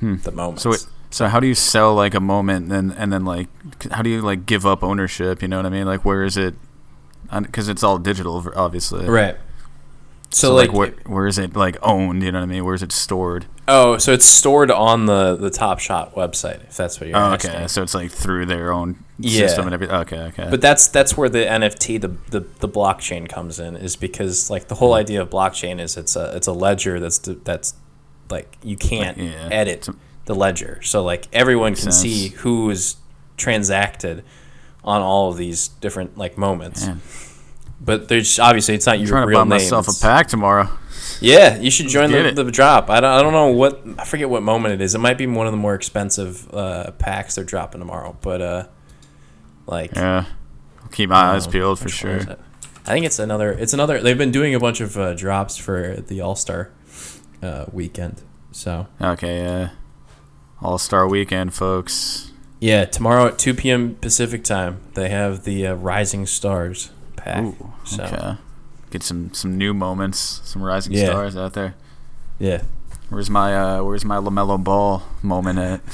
the 0.00 0.30
moments. 0.30 0.64
Hmm. 0.64 0.72
So 0.72 0.88
so 1.10 1.26
how 1.28 1.40
do 1.40 1.46
you 1.46 1.54
sell 1.54 1.94
like 1.94 2.14
a 2.14 2.20
moment 2.20 2.70
and 2.70 2.90
then 2.90 2.98
and 2.98 3.12
then 3.12 3.24
like 3.24 3.48
how 3.90 4.02
do 4.02 4.10
you 4.10 4.20
like 4.20 4.44
give 4.44 4.66
up 4.66 4.82
ownership? 4.84 5.40
You 5.40 5.48
know 5.48 5.56
what 5.56 5.66
I 5.66 5.70
mean? 5.70 5.86
Like 5.86 6.04
where 6.04 6.24
is 6.24 6.36
it? 6.36 6.54
Because 7.32 7.68
it's 7.68 7.82
all 7.82 7.98
digital, 7.98 8.46
obviously. 8.54 9.06
right. 9.06 9.36
So, 10.30 10.48
So, 10.48 10.54
like, 10.54 10.68
like, 10.68 10.76
where 10.76 11.14
where 11.14 11.26
is 11.26 11.38
it 11.38 11.56
like 11.56 11.78
owned? 11.82 12.22
You 12.22 12.32
know 12.32 12.40
what 12.40 12.44
I 12.44 12.46
mean? 12.46 12.64
Where 12.64 12.74
is 12.74 12.82
it 12.82 12.92
stored? 12.92 13.46
Oh, 13.68 13.98
so 13.98 14.12
it's 14.12 14.24
stored 14.26 14.70
on 14.70 15.06
the 15.06 15.36
the 15.36 15.50
Top 15.50 15.78
Shot 15.78 16.14
website, 16.14 16.64
if 16.64 16.76
that's 16.76 16.98
what 17.00 17.08
you're 17.08 17.16
Oh, 17.18 17.34
asking. 17.34 17.50
okay. 17.52 17.66
So 17.68 17.82
it's 17.82 17.94
like 17.94 18.10
through 18.10 18.46
their 18.46 18.72
own 18.72 19.04
Yeah. 19.18 19.46
system 19.46 19.66
and 19.66 19.74
everything. 19.74 19.94
Okay, 19.96 20.18
okay. 20.18 20.48
But 20.50 20.60
that's 20.60 20.88
that's 20.88 21.16
where 21.16 21.28
the 21.28 21.44
NFT, 21.44 22.00
the, 22.00 22.08
the 22.30 22.40
the 22.60 22.68
blockchain 22.68 23.28
comes 23.28 23.60
in, 23.60 23.76
is 23.76 23.94
because 23.96 24.50
like 24.50 24.68
the 24.68 24.76
whole 24.76 24.90
hmm. 24.94 25.00
idea 25.00 25.22
of 25.22 25.30
blockchain 25.30 25.80
is 25.80 25.96
it's 25.96 26.16
a 26.16 26.34
it's 26.36 26.46
a 26.46 26.52
ledger 26.52 26.98
that's 26.98 27.18
that's 27.18 27.74
like 28.30 28.56
you 28.62 28.76
can't 28.76 29.18
Yeah. 29.18 29.48
edit 29.50 29.88
the 30.24 30.34
ledger. 30.34 30.80
So 30.82 31.02
like 31.04 31.28
everyone 31.32 31.74
can 31.74 31.92
sense. 31.92 31.96
see 32.00 32.28
who 32.28 32.70
is 32.70 32.96
transacted 33.36 34.24
on 34.84 35.00
all 35.02 35.30
of 35.30 35.36
these 35.36 35.68
different 35.68 36.18
like 36.18 36.36
moments. 36.36 36.88
But 37.80 38.08
there's 38.08 38.38
obviously 38.38 38.74
it's 38.74 38.86
not 38.86 38.96
I'm 38.96 39.00
your 39.02 39.08
trying 39.08 39.22
to 39.22 39.28
real 39.28 39.38
buy 39.40 39.44
name. 39.44 39.48
myself 39.50 39.88
a 39.88 39.92
pack 40.00 40.26
tomorrow. 40.28 40.68
Yeah, 41.20 41.56
you 41.58 41.70
should 41.70 41.88
join 41.88 42.10
the, 42.10 42.30
the 42.44 42.50
drop. 42.50 42.90
I 42.90 43.00
don't, 43.00 43.10
I 43.10 43.22
don't 43.22 43.32
know 43.32 43.48
what 43.48 43.82
I 43.98 44.04
forget 44.04 44.28
what 44.30 44.42
moment 44.42 44.74
it 44.74 44.80
is. 44.80 44.94
It 44.94 44.98
might 44.98 45.18
be 45.18 45.26
one 45.26 45.46
of 45.46 45.52
the 45.52 45.56
more 45.58 45.74
expensive 45.74 46.52
uh, 46.54 46.92
packs 46.92 47.34
they're 47.34 47.44
dropping 47.44 47.80
tomorrow. 47.80 48.16
But 48.20 48.40
uh, 48.42 48.66
like 49.66 49.94
Yeah, 49.94 50.24
I'll 50.82 50.88
keep 50.88 51.10
my 51.10 51.16
eyes 51.34 51.46
Oh, 51.46 51.50
peeled 51.50 51.78
for 51.78 51.88
sure. 51.88 52.20
I 52.86 52.92
think 52.92 53.04
it's 53.04 53.18
another. 53.18 53.52
It's 53.52 53.72
another. 53.74 54.00
They've 54.00 54.16
been 54.16 54.30
doing 54.32 54.54
a 54.54 54.60
bunch 54.60 54.80
of 54.80 54.96
uh, 54.96 55.14
drops 55.14 55.56
for 55.58 55.96
the 55.96 56.20
All 56.20 56.36
Star 56.36 56.70
uh, 57.42 57.66
weekend. 57.72 58.22
So 58.52 58.86
Okay, 59.00 59.42
yeah. 59.42 59.70
All 60.62 60.78
Star 60.78 61.06
Weekend, 61.06 61.54
folks. 61.54 62.32
yeah, 62.60 62.84
tomorrow 62.84 63.26
at 63.28 63.38
two 63.38 63.54
p.m. 63.54 63.94
Pacific 63.96 64.42
time, 64.42 64.80
they 64.94 65.08
have 65.10 65.44
the 65.44 65.66
uh, 65.68 65.74
Rising 65.74 66.26
Stars 66.26 66.90
pack. 67.16 67.44
Ooh, 67.44 67.72
so 67.84 68.04
okay. 68.04 68.36
Get 68.90 69.02
some 69.02 69.32
some 69.34 69.58
new 69.58 69.74
moments, 69.74 70.40
some 70.44 70.62
rising 70.62 70.92
Yeah. 70.94 71.06
stars 71.10 71.36
out 71.36 71.52
there. 71.52 71.74
yeah, 72.38 72.62
Where's 73.10 73.28
my 73.30 73.56
uh 73.56 73.82
Where's 73.82 74.04
my 74.04 74.16
LaMelo 74.16 74.62
Ball 74.62 75.02
moment 75.22 75.58
at? 75.58 75.80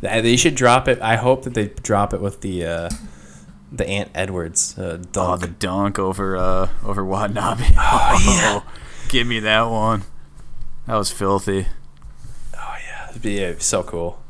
They 0.00 0.34
should 0.36 0.56
drop 0.56 0.88
it. 0.88 1.00
I 1.00 1.14
hope 1.14 1.44
that 1.44 1.54
they 1.54 1.68
drop 1.68 2.12
it 2.12 2.20
with 2.20 2.40
the 2.40 2.64
uh, 2.64 2.90
the 3.70 3.86
Ant 3.88 4.10
Edwards 4.12 4.76
uh, 4.76 4.98
Oh, 5.14 5.36
the 5.36 5.46
dunk 5.46 6.00
over 6.00 6.36
uh 6.36 6.68
over 6.84 7.04
Watanabe. 7.04 7.62
Oh, 7.78 8.18
yeah. 8.26 8.60
give 9.08 9.28
me 9.28 9.38
that 9.38 9.62
one. 9.70 10.02
That 10.86 10.96
was 10.96 11.12
filthy. 11.12 11.66
Oh 12.56 12.74
yeah, 12.88 13.10
it'd 13.10 13.22
be 13.22 13.38
it'd 13.38 13.58
be 13.58 13.62
so 13.62 13.84
cool. 13.84 14.20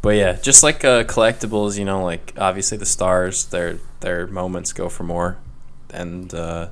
But 0.00 0.16
yeah, 0.16 0.32
just 0.40 0.62
like 0.62 0.84
uh, 0.86 1.04
collectibles, 1.04 1.78
you 1.78 1.84
know, 1.84 2.02
like 2.02 2.32
obviously 2.38 2.78
the 2.78 2.86
stars, 2.86 3.44
their 3.46 3.78
their 4.00 4.26
moments 4.26 4.72
go 4.72 4.88
for 4.88 5.02
more, 5.04 5.36
and 5.94 6.32
uh, 6.34 6.68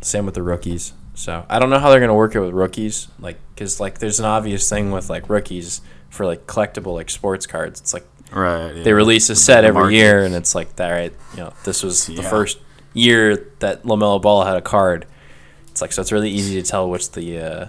same 0.00 0.24
with 0.26 0.34
the 0.34 0.42
rookies. 0.42 0.92
So 1.14 1.44
I 1.48 1.58
don't 1.58 1.70
know 1.70 1.78
how 1.78 1.90
they're 1.90 2.00
gonna 2.00 2.14
work 2.14 2.34
it 2.34 2.40
with 2.40 2.52
rookies, 2.52 3.08
like 3.18 3.38
because 3.54 3.80
like 3.80 3.98
there's 3.98 4.18
an 4.20 4.26
obvious 4.26 4.68
thing 4.68 4.90
with 4.92 5.10
like 5.10 5.28
rookies 5.28 5.80
for 6.10 6.24
like 6.26 6.46
collectible 6.46 6.94
like 6.94 7.10
sports 7.10 7.46
cards. 7.46 7.80
It's 7.80 7.92
like 7.94 8.06
Right. 8.30 8.82
they 8.84 8.92
release 8.92 9.30
a 9.30 9.34
set 9.36 9.64
every 9.64 9.80
market. 9.80 9.96
year, 9.96 10.22
and 10.24 10.34
it's 10.34 10.54
like 10.54 10.76
that. 10.76 10.90
Right, 10.90 11.12
you 11.32 11.38
know, 11.38 11.52
this 11.64 11.82
was 11.82 12.06
the 12.06 12.22
first 12.22 12.58
year 12.94 13.50
that 13.60 13.84
LaMelo 13.84 14.20
Ball 14.20 14.44
had 14.44 14.56
a 14.56 14.60
card. 14.62 15.06
It's 15.70 15.80
like 15.80 15.92
so 15.92 16.02
it's 16.02 16.12
really 16.12 16.30
easy 16.30 16.60
to 16.60 16.68
tell 16.68 16.88
which 16.88 17.10
the 17.12 17.38
uh, 17.40 17.66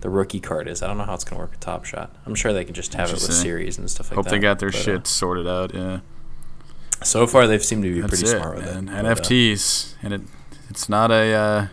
the 0.00 0.10
rookie 0.10 0.40
card 0.40 0.68
is. 0.68 0.82
I 0.82 0.88
don't 0.88 0.98
know 0.98 1.04
how 1.04 1.14
it's 1.14 1.24
gonna 1.24 1.40
work 1.40 1.52
with 1.52 1.60
Top 1.60 1.84
Shot. 1.84 2.14
I'm 2.26 2.34
sure 2.34 2.52
they 2.52 2.64
can 2.64 2.74
just 2.74 2.92
have 2.94 3.08
it 3.10 3.14
with 3.14 3.32
series 3.32 3.78
and 3.78 3.88
stuff 3.90 4.10
like 4.10 4.16
Hope 4.16 4.24
that. 4.26 4.30
Hope 4.30 4.36
they 4.40 4.42
got 4.42 4.58
their 4.58 4.70
But, 4.70 4.78
uh, 4.78 4.82
shit 4.82 5.06
sorted 5.06 5.46
out. 5.46 5.74
Yeah. 5.74 6.00
So 7.02 7.26
far, 7.26 7.46
they've 7.46 7.64
seemed 7.64 7.82
to 7.84 7.92
be 7.94 8.00
That's 8.00 8.20
pretty 8.20 8.36
it, 8.36 8.40
smart 8.40 8.56
with 8.56 8.64
man. 8.66 8.88
it. 8.88 9.02
but, 9.02 9.06
uh, 9.06 9.14
NFTs, 9.14 9.94
and 10.02 10.12
it 10.14 10.20
it's 10.70 10.88
not 10.88 11.10
a 11.10 11.32
uh, 11.34 11.66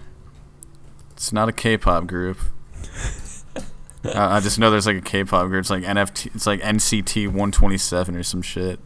it's 1.11 1.31
not 1.33 1.49
a 1.49 1.51
K-pop 1.51 2.07
group. 2.07 2.37
I 4.05 4.37
I 4.37 4.39
just 4.39 4.59
know 4.59 4.69
there's 4.71 4.85
like 4.85 4.97
a 4.97 5.01
K-pop 5.01 5.47
group. 5.47 5.61
It's 5.61 5.69
like 5.69 5.83
NFT. 5.83 6.35
It's 6.35 6.45
like 6.47 6.61
NCT 6.61 7.25
127 7.27 8.15
or 8.15 8.23
some 8.23 8.41
shit. 8.41 8.79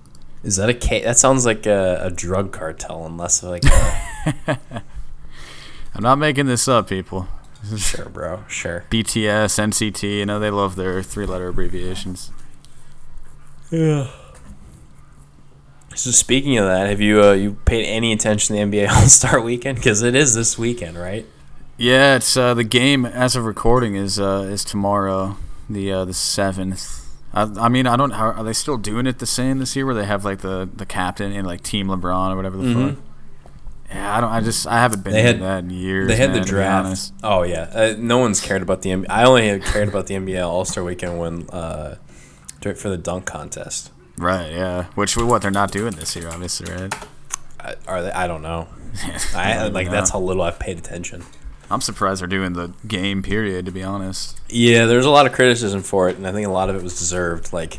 is 0.44 0.56
that 0.56 0.70
a 0.70 0.74
K? 0.74 1.04
That 1.04 1.18
sounds 1.18 1.46
like 1.46 1.66
a, 1.66 2.00
a 2.04 2.10
drug 2.10 2.52
cartel, 2.54 3.06
unless 3.06 3.44
like 3.44 3.64
a, 3.66 4.60
I'm 5.94 6.04
not 6.04 6.18
making 6.18 6.46
this 6.46 6.68
up, 6.68 6.88
people. 6.88 7.28
sure, 7.76 8.06
bro, 8.08 8.44
sure. 8.48 8.86
BTS, 8.90 9.60
NCT. 9.60 10.18
You 10.20 10.26
know 10.26 10.40
they 10.40 10.50
love 10.50 10.76
their 10.78 11.04
three-letter 11.04 11.50
abbreviations. 11.50 12.32
Yeah. 13.70 14.08
So 16.00 16.12
speaking 16.12 16.58
of 16.58 16.66
that, 16.66 16.88
have 16.90 17.02
you 17.02 17.22
uh, 17.22 17.34
you 17.34 17.58
paid 17.66 17.86
any 17.86 18.14
attention 18.14 18.56
to 18.56 18.66
the 18.66 18.78
NBA 18.78 18.90
All 18.96 19.02
Star 19.08 19.42
Weekend? 19.42 19.78
Because 19.80 20.02
it 20.02 20.16
is 20.16 20.34
this 20.34 20.58
weekend, 20.58 20.98
right? 20.98 21.26
Yeah, 21.78 22.16
it's 22.16 22.38
uh, 22.38 22.54
the 22.54 22.64
game 22.64 23.06
as 23.06 23.36
of 23.36 23.44
recording 23.44 23.96
is 23.96 24.18
uh, 24.18 24.48
is 24.50 24.64
tomorrow, 24.64 25.36
the 25.70 25.92
uh, 25.92 26.06
the 26.06 26.14
seventh. 26.14 27.06
I, 27.34 27.42
I 27.44 27.68
mean, 27.68 27.86
I 27.86 27.98
don't. 27.98 28.14
Are, 28.14 28.32
are 28.34 28.44
they 28.46 28.54
still 28.54 28.78
doing 28.78 29.08
it 29.08 29.20
the 29.20 29.26
same 29.26 29.60
this 29.60 29.76
year, 29.76 29.86
where 29.86 29.94
they 29.94 30.06
have 30.06 30.24
like 30.24 30.40
the, 30.40 30.70
the 30.74 30.86
captain 30.86 31.34
and 31.34 31.46
like 31.46 31.64
Team 31.64 31.88
LeBron 31.88 32.32
or 32.32 32.38
whatever 32.38 32.56
the 32.56 32.64
Mhm. 32.64 32.96
fuck? 32.96 33.04
Yeah, 33.90 34.18
I 34.18 34.22
don't. 34.22 34.32
I 34.32 34.40
just 34.40 34.68
I 34.68 34.76
haven't 34.80 35.04
been 35.04 35.12
They 35.12 35.22
to 35.24 35.28
had- 35.28 35.42
that 35.42 35.64
in 35.66 35.70
years. 35.70 36.08
They 36.08 36.16
had 36.16 36.30
man, 36.32 36.40
the 36.40 36.46
draft. 36.46 37.12
Oh 37.24 37.44
yeah, 37.44 37.70
uh, 37.74 37.96
no 37.98 38.20
one's 38.20 38.40
cared 38.40 38.62
about 38.62 38.84
the. 38.84 38.92
NBA. 38.92 39.08
I 39.10 39.26
only 39.26 39.60
cared 39.60 39.90
about 39.90 40.08
the 40.08 40.16
NBA 40.16 40.48
All 40.48 40.64
Star 40.64 40.82
Weekend 40.82 41.20
when 41.20 41.50
uh, 41.50 41.96
for 42.62 42.90
the 42.90 42.98
dunk 42.98 43.26
contest. 43.26 43.92
Right. 44.20 44.52
Yeah. 44.52 44.86
Which 44.96 45.16
what 45.16 45.42
they're 45.42 45.50
not 45.50 45.72
doing 45.72 45.96
this 45.96 46.16
year, 46.16 46.30
obviously, 46.30 46.72
right? 46.74 46.94
I, 47.60 47.76
are 47.88 48.04
they? 48.04 48.12
I 48.12 48.28
don't 48.28 48.42
know. 48.42 48.68
I 49.34 49.54
I 49.54 49.64
don't 49.64 49.74
like 49.74 49.88
know. 49.88 49.94
that's 49.94 50.10
how 50.12 50.20
little 50.20 50.44
I've 50.44 50.60
paid 50.60 50.78
attention. 50.78 51.24
I'm 51.72 51.82
surprised 51.82 52.22
they're 52.22 52.28
doing 52.28 52.54
the 52.54 52.74
game 52.88 53.24
period. 53.24 53.66
To 53.66 53.72
be 53.72 53.82
honest. 53.82 54.40
Yeah, 54.50 54.86
there's 54.86 55.06
a 55.06 55.10
lot 55.10 55.26
of 55.26 55.32
criticism 55.34 55.84
for 55.84 56.10
it, 56.10 56.18
and 56.18 56.28
I 56.28 56.34
think 56.34 56.46
a 56.48 56.52
lot 56.52 56.70
of 56.70 56.76
it 56.76 56.84
was 56.84 56.98
deserved. 57.00 57.54
Like, 57.54 57.78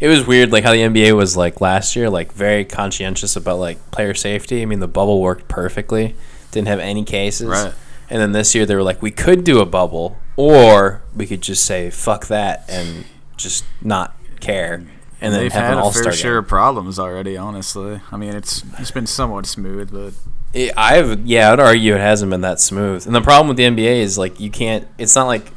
it 0.00 0.08
was 0.08 0.26
weird, 0.26 0.50
like 0.50 0.64
how 0.64 0.72
the 0.72 0.80
NBA 0.80 1.14
was 1.16 1.36
like 1.36 1.60
last 1.60 1.94
year, 1.94 2.10
like 2.10 2.32
very 2.32 2.64
conscientious 2.64 3.36
about 3.36 3.58
like 3.58 3.90
player 3.92 4.14
safety. 4.14 4.62
I 4.62 4.64
mean, 4.64 4.80
the 4.80 4.88
bubble 4.88 5.20
worked 5.20 5.46
perfectly, 5.46 6.16
didn't 6.50 6.68
have 6.68 6.80
any 6.80 7.04
cases. 7.04 7.48
Right. 7.48 7.74
And 8.10 8.20
then 8.20 8.32
this 8.32 8.54
year 8.54 8.64
they 8.66 8.74
were 8.74 8.82
like, 8.82 9.02
we 9.02 9.10
could 9.10 9.44
do 9.44 9.60
a 9.60 9.66
bubble, 9.66 10.16
or 10.36 11.02
we 11.14 11.26
could 11.26 11.42
just 11.42 11.64
say 11.64 11.90
fuck 11.90 12.26
that 12.28 12.64
and 12.68 13.04
just 13.36 13.64
not 13.82 14.16
care, 14.40 14.86
and 15.20 15.32
then 15.34 15.40
they've 15.40 15.52
have 15.52 15.62
had 15.64 15.72
an 15.74 15.78
a 15.78 15.82
all 15.84 15.92
fair 15.92 16.02
star 16.02 16.12
share 16.12 16.38
of 16.38 16.48
problems 16.48 16.98
already. 16.98 17.36
Honestly, 17.36 18.00
I 18.12 18.16
mean, 18.16 18.34
it's 18.34 18.62
it's 18.78 18.90
been 18.90 19.06
somewhat 19.06 19.46
smooth, 19.46 19.92
but 19.92 20.14
It, 20.52 20.72
I've 20.76 21.26
yeah, 21.26 21.52
I'd 21.52 21.60
argue 21.60 21.94
it 21.94 22.00
hasn't 22.00 22.30
been 22.30 22.40
that 22.42 22.60
smooth. 22.60 23.06
And 23.06 23.14
the 23.14 23.20
problem 23.20 23.48
with 23.48 23.56
the 23.56 23.64
NBA 23.64 24.00
is 24.00 24.16
like 24.18 24.38
you 24.40 24.50
can't. 24.50 24.86
It's 24.98 25.14
not 25.14 25.26
like 25.26 25.50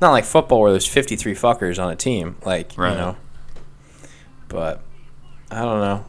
not 0.00 0.10
like 0.10 0.24
football 0.24 0.60
where 0.60 0.70
there's 0.72 0.86
53 0.86 1.34
fuckers 1.34 1.82
on 1.82 1.90
a 1.90 1.96
team. 1.96 2.36
Like 2.44 2.72
Right. 2.76 2.92
you 2.92 2.98
know. 2.98 3.16
But 4.48 4.82
I 5.50 5.60
don't 5.62 5.80
know. 5.80 6.04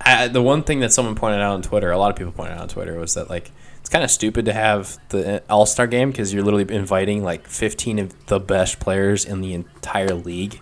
I, 0.00 0.28
the 0.28 0.42
one 0.42 0.62
thing 0.62 0.80
that 0.80 0.92
someone 0.92 1.14
pointed 1.14 1.40
out 1.40 1.54
on 1.54 1.62
Twitter, 1.62 1.90
a 1.90 1.96
lot 1.98 2.10
of 2.10 2.16
people 2.16 2.32
pointed 2.32 2.54
out 2.54 2.62
on 2.62 2.68
Twitter, 2.68 2.98
was 2.98 3.14
that 3.14 3.30
like 3.30 3.50
it's 3.80 3.88
kind 3.88 4.04
of 4.04 4.10
stupid 4.10 4.44
to 4.46 4.52
have 4.52 4.98
the 5.10 5.36
uh, 5.36 5.40
All 5.48 5.66
Star 5.66 5.86
game 5.86 6.10
because 6.10 6.32
you're 6.34 6.42
literally 6.42 6.74
inviting 6.74 7.22
like 7.22 7.46
15 7.46 7.98
of 7.98 8.26
the 8.26 8.40
best 8.40 8.80
players 8.80 9.24
in 9.24 9.40
the 9.40 9.54
entire 9.54 10.14
league. 10.14 10.60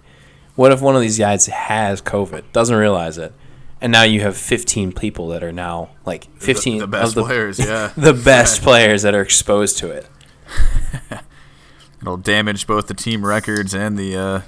What 0.54 0.70
if 0.72 0.80
one 0.80 0.94
of 0.94 1.00
these 1.00 1.18
guys 1.18 1.46
has 1.46 2.02
COVID, 2.02 2.44
doesn't 2.52 2.76
realize 2.76 3.16
it, 3.18 3.32
and 3.80 3.90
now 3.90 4.02
you 4.02 4.20
have 4.20 4.36
15 4.36 4.92
people 4.92 5.28
that 5.28 5.42
are 5.42 5.52
now 5.52 5.90
like 6.04 6.28
15 6.38 6.78
the, 6.78 6.80
the 6.86 6.86
best 6.86 7.08
of 7.08 7.14
the, 7.14 7.24
players. 7.24 7.58
Yeah. 7.64 7.92
the 7.96 8.12
best 8.14 8.62
players 8.62 9.02
that 9.02 9.14
are 9.14 9.22
exposed 9.22 9.78
to 9.78 9.90
it. 9.90 10.06
It'll 12.00 12.16
damage 12.16 12.66
both 12.66 12.86
the 12.88 12.94
team 12.94 13.24
records 13.24 13.74
and 13.74 13.96
the 13.98 14.16
uh, 14.16 14.40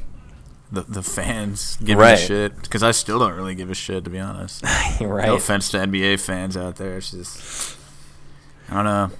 the 0.72 0.82
the 0.82 1.02
fans 1.02 1.76
giving 1.76 1.98
Right. 1.98 2.14
a 2.18 2.20
shit. 2.20 2.62
Because 2.62 2.82
I 2.82 2.90
still 2.90 3.18
don't 3.20 3.32
really 3.34 3.54
give 3.54 3.70
a 3.70 3.74
shit, 3.74 4.04
to 4.04 4.10
be 4.10 4.18
honest. 4.18 4.62
right. 5.00 5.26
No 5.28 5.36
offense 5.36 5.70
to 5.70 5.78
NBA 5.78 6.20
fans 6.20 6.56
out 6.56 6.76
there. 6.76 6.96
It's 6.98 7.12
just 7.12 7.76
I 8.68 8.74
don't 8.74 8.84
know. 8.84 9.10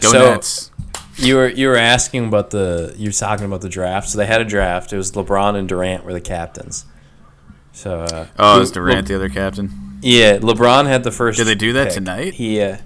Go 0.00 0.12
So- 0.12 0.30
Nets. 0.34 0.70
You 1.18 1.36
were 1.36 1.48
you 1.48 1.68
were 1.68 1.76
asking 1.76 2.26
about 2.26 2.50
the 2.50 2.94
you 2.98 3.08
were 3.08 3.12
talking 3.12 3.46
about 3.46 3.62
the 3.62 3.70
draft. 3.70 4.10
So 4.10 4.18
they 4.18 4.26
had 4.26 4.42
a 4.42 4.44
draft. 4.44 4.92
It 4.92 4.98
was 4.98 5.12
LeBron 5.12 5.56
and 5.56 5.66
Durant 5.66 6.04
were 6.04 6.12
the 6.12 6.20
captains. 6.20 6.84
So 7.72 8.00
uh, 8.02 8.26
Oh, 8.38 8.60
is 8.60 8.70
Durant 8.70 8.96
Le- 8.98 9.02
the 9.08 9.14
other 9.16 9.28
captain? 9.30 9.98
yeah, 10.02 10.36
LeBron 10.36 10.86
had 10.86 11.04
the 11.04 11.10
first. 11.10 11.38
Did 11.38 11.46
they 11.46 11.54
do 11.54 11.72
that 11.72 11.86
pick. 11.86 11.94
tonight? 11.94 12.34
He 12.34 12.60
uh, 12.60 12.76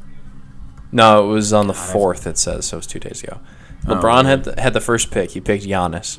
no, 0.92 1.29
it 1.29 1.33
was 1.33 1.53
on 1.53 1.66
the 1.66 1.75
fourth. 1.75 2.25
It 2.25 2.38
says 2.38 2.66
so. 2.66 2.77
It 2.77 2.79
was 2.79 2.87
two 2.87 3.01
days 3.01 3.20
ago. 3.23 3.40
Oh, 3.88 3.94
LeBron 3.96 4.20
okay. 4.20 4.29
had 4.29 4.44
the, 4.44 4.61
had 4.62 4.73
the 4.75 4.81
first 4.81 5.11
pick. 5.11 5.33
He 5.33 5.40
picked 5.40 5.64
Giannis. 5.64 6.18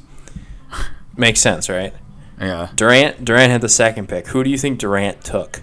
Makes 1.15 1.39
sense, 1.39 1.69
right? 1.69 1.93
Yeah. 2.41 2.69
Durant 2.75 3.23
Durant 3.23 3.51
had 3.53 3.61
the 3.61 3.69
second 3.69 4.09
pick. 4.09 4.27
Who 4.27 4.43
do 4.43 4.49
you 4.49 4.57
think 4.57 4.79
Durant 4.79 5.23
took? 5.23 5.61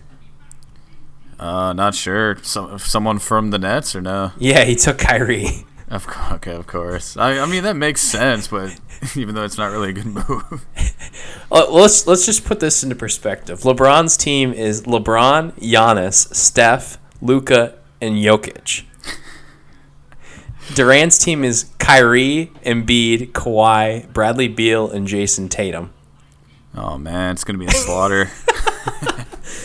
Uh, 1.38 1.72
not 1.72 1.94
sure. 1.94 2.36
Some 2.42 2.78
someone 2.78 3.18
from 3.18 3.50
the 3.50 3.58
Nets 3.58 3.94
or 3.94 4.00
no? 4.00 4.32
Yeah, 4.38 4.64
he 4.64 4.74
took 4.74 4.98
Kyrie. 4.98 5.64
Of 5.90 6.06
course. 6.06 6.32
Okay, 6.32 6.52
of 6.54 6.66
course. 6.66 7.16
I 7.16 7.38
I 7.38 7.46
mean 7.46 7.62
that 7.62 7.74
makes 7.74 8.02
sense, 8.02 8.46
but 8.48 8.78
even 9.16 9.34
though 9.34 9.44
it's 9.44 9.56
not 9.56 9.70
really 9.72 9.88
a 9.88 9.92
good 9.94 10.06
move. 10.06 10.66
Uh, 11.50 11.64
let's 11.70 12.06
let's 12.06 12.26
just 12.26 12.44
put 12.44 12.60
this 12.60 12.82
into 12.82 12.94
perspective. 12.94 13.60
LeBron's 13.60 14.18
team 14.18 14.52
is 14.52 14.82
LeBron, 14.82 15.52
Giannis, 15.52 16.34
Steph, 16.34 16.98
Luka, 17.22 17.76
and 18.02 18.16
Jokic. 18.16 18.84
Durant's 20.74 21.16
team 21.16 21.42
is 21.42 21.70
Kyrie, 21.78 22.52
Embiid, 22.66 23.32
Kawhi, 23.32 24.12
Bradley 24.12 24.48
Beal, 24.48 24.90
and 24.90 25.08
Jayson 25.08 25.48
Tatum. 25.48 25.90
Oh 26.74 26.98
man, 26.98 27.32
it's 27.32 27.44
gonna 27.44 27.58
be 27.58 27.64
a 27.64 27.70
slaughter. 27.70 28.28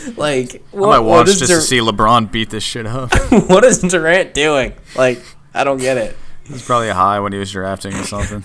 Like, 0.18 0.64
I 0.74 0.78
might 0.78 1.00
watch 1.00 1.28
just 1.28 1.48
to 1.48 1.62
see 1.62 1.80
LeBron 1.80 2.32
beat 2.32 2.50
this 2.50 2.64
shit 2.64 2.86
up. 2.86 3.12
what 3.48 3.64
is 3.64 3.80
Durant 3.80 4.34
doing? 4.34 4.74
Like, 4.96 5.24
I 5.54 5.64
don't 5.64 5.78
get 5.78 5.98
it. 5.98 6.18
He's 6.46 6.64
probably 6.64 6.90
high 6.90 7.20
when 7.20 7.32
he 7.32 7.40
was 7.40 7.52
drafting 7.52 7.94
or 7.94 8.04
something. 8.04 8.44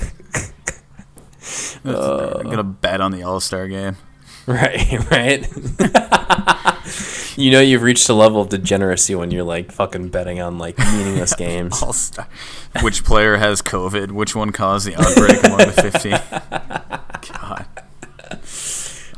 I'm 1.84 2.44
gonna 2.44 2.62
bet 2.64 3.00
on 3.00 3.12
the 3.12 3.22
All 3.22 3.40
Star 3.40 3.66
game. 3.68 3.96
Right, 4.46 5.10
right. 5.10 5.46
you 7.36 7.50
know 7.50 7.60
you've 7.60 7.82
reached 7.82 8.08
a 8.08 8.14
level 8.14 8.40
of 8.40 8.48
degeneracy 8.48 9.14
when 9.14 9.30
you're 9.30 9.44
like 9.44 9.72
fucking 9.72 10.08
betting 10.08 10.40
on 10.40 10.58
like 10.58 10.78
meaningless 10.78 11.34
games. 11.34 11.82
All 11.82 11.92
Star. 11.92 12.28
Which 12.82 13.04
player 13.04 13.36
has 13.36 13.62
COVID? 13.62 14.12
Which 14.12 14.34
one 14.34 14.52
caused 14.52 14.86
the 14.86 14.94
outbreak 14.94 15.42
among 15.44 15.58
the 15.58 15.72
15? 15.72 16.12
God. 17.42 17.66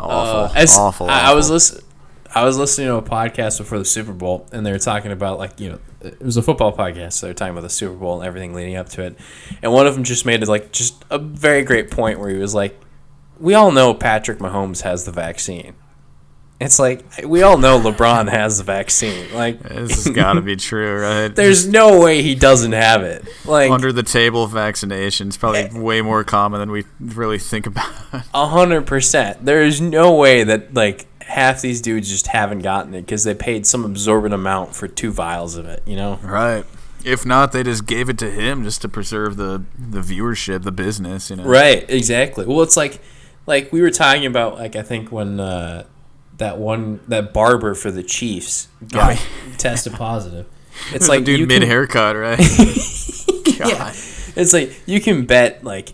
Awful. 0.01 0.11
Uh, 0.11 0.53
as- 0.55 0.77
awful. 0.77 1.09
I, 1.09 1.31
I 1.31 1.35
was 1.35 1.51
listening. 1.51 1.85
I 2.33 2.45
was 2.45 2.57
listening 2.57 2.87
to 2.89 2.95
a 2.95 3.03
podcast 3.03 3.59
before 3.59 3.79
the 3.79 3.85
Super 3.85 4.13
Bowl, 4.13 4.47
and 4.53 4.65
they 4.65 4.71
were 4.71 4.79
talking 4.79 5.11
about 5.11 5.39
like 5.39 5.59
you 5.59 5.71
know, 5.71 5.79
it 6.01 6.21
was 6.21 6.37
a 6.37 6.43
football 6.43 6.77
podcast. 6.77 7.15
So 7.15 7.27
they 7.27 7.31
were 7.31 7.35
talking 7.35 7.53
about 7.53 7.63
the 7.63 7.71
Super 7.71 7.95
Bowl 7.95 8.19
and 8.21 8.27
everything 8.27 8.55
leading 8.55 8.77
up 8.77 8.89
to 8.91 9.03
it, 9.03 9.17
and 9.63 9.73
one 9.73 9.87
of 9.87 9.95
them 9.95 10.05
just 10.05 10.25
made 10.25 10.43
it 10.43 10.49
like 10.49 10.73
just 10.73 11.05
a 11.11 11.19
very 11.19 11.63
great 11.63 11.91
point 11.91 12.21
where 12.21 12.31
he 12.31 12.37
was 12.37 12.55
like, 12.55 12.79
"We 13.39 13.55
all 13.55 13.73
know 13.73 13.95
Patrick 13.95 14.39
Mahomes 14.39 14.83
has 14.83 15.05
the 15.05 15.13
vaccine. 15.13 15.75
It's 16.61 16.79
like 16.79 17.03
we 17.25 17.43
all 17.43 17.57
know 17.57 17.81
LeBron 17.81 18.29
has 18.29 18.59
the 18.59 18.65
vaccine. 18.65 19.33
Like, 19.33 19.61
This 19.69 20.05
has 20.05 20.15
got 20.15 20.35
to 20.35 20.43
be 20.43 20.57
true, 20.57 21.01
right? 21.01 21.29
there's 21.35 21.67
no 21.67 22.01
way 22.01 22.23
he 22.23 22.35
doesn't 22.35 22.73
have 22.73 23.03
it. 23.03 23.27
Like, 23.47 23.71
under 23.71 23.93
the 23.93 24.03
table 24.03 24.47
vaccinations 24.47 25.39
probably 25.39 25.61
eh. 25.61 25.79
way 25.79 26.03
more 26.03 26.23
common 26.23 26.61
than 26.61 26.71
we 26.71 26.85
really 27.01 27.39
think 27.39 27.67
about. 27.67 27.91
A 28.35 28.47
hundred 28.47 28.87
percent. 28.87 29.45
There 29.45 29.63
is 29.63 29.81
no 29.81 30.15
way 30.15 30.45
that 30.45 30.75
like 30.75 31.07
half 31.31 31.61
these 31.63 31.81
dudes 31.81 32.09
just 32.09 32.27
haven't 32.29 32.61
gotten 32.61 32.93
it 32.95 33.03
because 33.03 33.25
they 33.25 33.35
paid 33.35 33.67
some 33.67 33.85
absorbent 33.85 34.35
amount 34.35 34.75
for 34.75 34.87
two 34.89 35.11
vials 35.13 35.57
of 35.57 35.67
it. 35.67 35.83
You 35.87 35.97
know. 35.97 36.19
right. 36.23 36.65
If 37.03 37.25
not, 37.25 37.53
they 37.53 37.63
just 37.63 37.87
gave 37.87 38.11
it 38.11 38.19
to 38.19 38.31
him 38.31 38.63
just 38.63 38.83
to 38.83 38.89
preserve 38.89 39.37
the 39.39 39.63
the 39.79 40.01
viewership, 40.01 40.65
the 40.65 40.73
business, 40.73 41.31
you 41.31 41.37
know. 41.37 41.45
Right. 41.45 41.89
Exactly. 41.89 42.45
Well, 42.45 42.61
it's 42.61 42.77
like 42.77 43.01
like 43.47 43.73
we 43.73 43.81
were 43.81 43.91
talking 43.91 44.27
about 44.27 44.57
like 44.57 44.77
I 44.77 44.83
think 44.83 45.11
when 45.11 45.41
uh, 45.41 45.85
that 46.37 46.59
one 46.59 47.01
that 47.09 47.33
barber 47.33 47.75
for 47.75 47.91
the 47.91 48.03
Chiefs 48.03 48.69
got 48.89 49.17
Oh, 49.17 49.53
tested 49.57 49.95
positive. 49.95 50.47
It's 50.93 51.09
like 51.09 51.25
dude 51.25 51.49
mid 51.49 51.63
haircut, 51.63 52.17
right? 52.17 52.39
Yeah. 53.59 53.93
It's 54.37 54.53
like 54.53 54.73
you 54.87 55.01
can 55.01 55.27
bet 55.27 55.65
like 55.65 55.93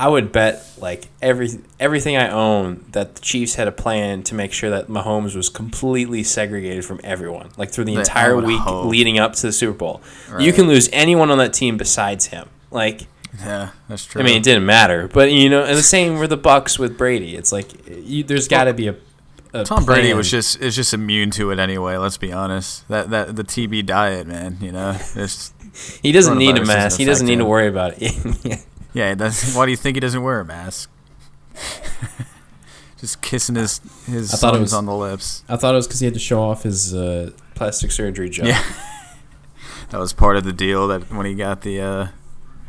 I 0.00 0.08
would 0.08 0.32
bet 0.32 0.66
like 0.78 1.08
every 1.20 1.50
everything 1.78 2.16
I 2.16 2.30
own 2.30 2.86
that 2.92 3.16
the 3.16 3.20
Chiefs 3.20 3.56
had 3.56 3.68
a 3.68 3.72
plan 3.72 4.22
to 4.22 4.34
make 4.34 4.50
sure 4.50 4.70
that 4.70 4.88
Mahomes 4.88 5.36
was 5.36 5.50
completely 5.50 6.22
segregated 6.22 6.86
from 6.86 7.00
everyone, 7.04 7.50
like 7.58 7.70
through 7.70 7.84
the 7.84 7.98
I 7.98 8.00
entire 8.00 8.34
week 8.38 8.60
hope. 8.60 8.86
leading 8.86 9.18
up 9.18 9.34
to 9.34 9.42
the 9.42 9.52
Super 9.52 9.76
Bowl. 9.76 10.00
You 10.38 10.54
can 10.54 10.68
lose 10.68 10.88
anyone 10.90 11.30
on 11.30 11.36
that 11.36 11.52
team 11.52 11.76
besides 11.76 12.28
him. 12.28 12.48
Like 12.70 13.02
Yeah, 13.40 13.72
that's 13.88 14.06
true. 14.06 14.22
I 14.22 14.24
mean, 14.24 14.38
it 14.38 14.42
didn't 14.42 14.64
matter, 14.64 15.06
but 15.06 15.32
you 15.32 15.50
know, 15.50 15.64
and 15.64 15.76
the 15.76 15.82
same 15.82 16.16
were 16.16 16.26
the 16.26 16.38
Bucks 16.38 16.78
with 16.78 16.96
Brady. 16.96 17.36
It's 17.36 17.52
like 17.52 17.68
you, 17.86 18.24
there's 18.24 18.48
got 18.48 18.64
to 18.64 18.72
be 18.72 18.88
a, 18.88 18.96
a 19.52 19.64
Tom 19.64 19.84
Brady 19.84 20.14
was 20.14 20.30
just 20.30 20.62
is 20.62 20.74
just 20.74 20.94
immune 20.94 21.30
to 21.32 21.50
it 21.50 21.58
anyway. 21.58 21.98
Let's 21.98 22.16
be 22.16 22.32
honest. 22.32 22.88
That 22.88 23.10
that 23.10 23.36
the 23.36 23.44
TB 23.44 23.84
diet, 23.84 24.26
man. 24.26 24.56
You 24.62 24.72
know, 24.72 24.96
it's 25.14 25.52
he 26.02 26.10
doesn't 26.10 26.38
need 26.38 26.56
a 26.56 26.64
mask. 26.64 26.96
He 26.98 27.04
doesn't 27.04 27.26
need 27.26 27.36
to 27.36 27.44
worry 27.44 27.68
about 27.68 27.96
it. 27.98 28.64
yeah. 28.92 29.14
That's 29.14 29.54
why 29.54 29.64
do 29.66 29.70
you 29.70 29.76
think 29.76 29.96
he 29.96 30.00
doesn't 30.00 30.22
wear 30.22 30.40
a 30.40 30.44
mask? 30.44 30.90
just 32.98 33.22
kissing 33.22 33.54
his 33.56 33.80
his 34.06 34.32
I 34.34 34.36
thought 34.36 34.54
it 34.56 34.60
was- 34.60 34.72
on 34.74 34.86
the 34.86 34.94
lips. 34.94 35.42
I 35.48 35.56
thought 35.56 35.74
it 35.74 35.76
was 35.76 35.86
because 35.86 36.00
he 36.00 36.06
had 36.06 36.14
to 36.14 36.20
show 36.20 36.42
off 36.42 36.62
his. 36.64 36.94
uh, 36.94 37.30
plastic 37.54 37.90
surgery 37.92 38.30
job. 38.30 38.46
Yeah. 38.46 38.62
That 39.90 39.98
was 39.98 40.12
part 40.12 40.36
of 40.36 40.44
the 40.44 40.52
deal. 40.52 40.86
That 40.86 41.12
when 41.12 41.26
he 41.26 41.34
got 41.34 41.62
the 41.62 41.80
uh, 41.80 42.06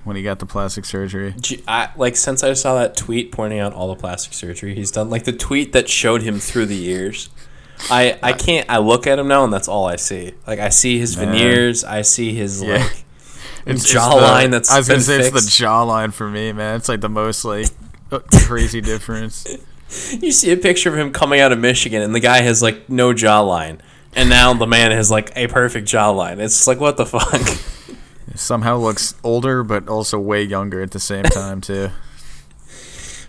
when 0.06 0.16
he 0.16 0.24
got 0.24 0.40
the 0.40 0.48
plastic 0.48 0.86
surgery. 0.86 1.36
Gee, 1.40 1.64
I, 1.68 1.90
like 1.96 2.16
since 2.16 2.44
I 2.44 2.52
saw 2.54 2.74
that 2.80 2.98
tweet 2.98 3.32
pointing 3.32 3.60
out 3.60 3.74
all 3.74 3.90
the 3.90 3.96
plastic 3.96 4.34
surgery 4.34 4.74
he's 4.74 4.90
done, 4.90 5.12
like 5.12 5.26
the 5.26 5.32
tweet 5.32 5.72
that 5.74 5.88
showed 5.88 6.24
him 6.24 6.40
through 6.40 6.66
the 6.66 6.76
years. 6.76 7.30
I 7.92 8.18
I 8.24 8.34
can't. 8.34 8.68
I 8.72 8.80
look 8.80 9.06
at 9.06 9.20
him 9.20 9.28
now 9.28 9.44
and 9.44 9.54
that's 9.54 9.68
all 9.68 9.86
I 9.86 9.98
see. 9.98 10.34
Like 10.48 10.58
I 10.58 10.70
see 10.70 10.98
his 10.98 11.14
veneers. 11.14 11.84
I 11.84 12.02
see 12.02 12.34
his 12.34 12.64
Yeah. 12.64 12.78
like 12.78 13.06
It's, 13.66 13.84
it's 13.84 13.94
jawline 13.94 14.46
the- 14.46 14.50
that's 14.52 14.72
I 14.72 14.78
was 14.78 14.88
gonna 14.88 15.02
say 15.02 15.20
it's 15.20 15.32
the 15.32 15.40
jawline 15.66 16.14
for 16.14 16.30
me, 16.30 16.52
man. 16.52 16.76
It's 16.76 16.90
like 16.90 17.02
the 17.02 17.10
most 17.10 17.46
like 17.46 17.68
uh, 18.12 18.20
crazy 18.46 18.82
difference. 18.82 19.46
You 20.20 20.32
see 20.32 20.52
a 20.52 20.58
picture 20.58 20.90
of 20.90 20.98
him 20.98 21.12
coming 21.12 21.40
out 21.42 21.52
of 21.52 21.60
Michigan, 21.60 22.02
and 22.02 22.16
the 22.16 22.20
guy 22.20 22.42
has 22.42 22.62
like 22.62 22.90
no 22.90 23.14
jawline, 23.14 23.80
and 24.16 24.30
now 24.30 24.54
the 24.54 24.68
man 24.68 24.92
has 24.92 25.12
like 25.12 25.32
a 25.36 25.48
perfect 25.48 25.88
jawline. 25.88 26.40
It's 26.40 26.66
like 26.68 26.80
what 26.80 26.98
the 26.98 27.06
fuck. 27.06 27.42
Somehow 28.36 28.78
looks 28.78 29.16
older, 29.24 29.62
but 29.64 29.90
also 29.90 30.18
way 30.18 30.42
younger 30.44 30.82
at 30.82 30.92
the 30.92 31.00
same 31.00 31.24
time 31.24 31.62
too. 31.62 31.90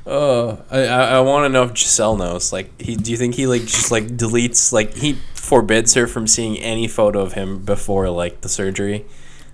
Oh, 0.05 0.61
I 0.69 0.79
I, 0.81 1.03
I 1.17 1.21
want 1.21 1.45
to 1.45 1.49
know 1.49 1.63
if 1.63 1.75
Gisele 1.75 2.17
knows. 2.17 2.53
Like, 2.53 2.81
he 2.81 2.97
do 2.97 3.13
you 3.13 3.17
think 3.17 3.37
he 3.37 3.47
like 3.47 3.63
just 3.63 3.93
like 3.93 4.09
deletes 4.09 4.73
like 4.73 4.95
he 4.95 5.13
forbids 5.35 5.95
her 5.95 6.09
from 6.09 6.27
seeing 6.27 6.59
any 6.59 6.89
photo 6.89 7.21
of 7.21 7.35
him 7.35 7.65
before 7.65 8.11
like 8.11 8.41
the 8.41 8.49
surgery? 8.49 9.05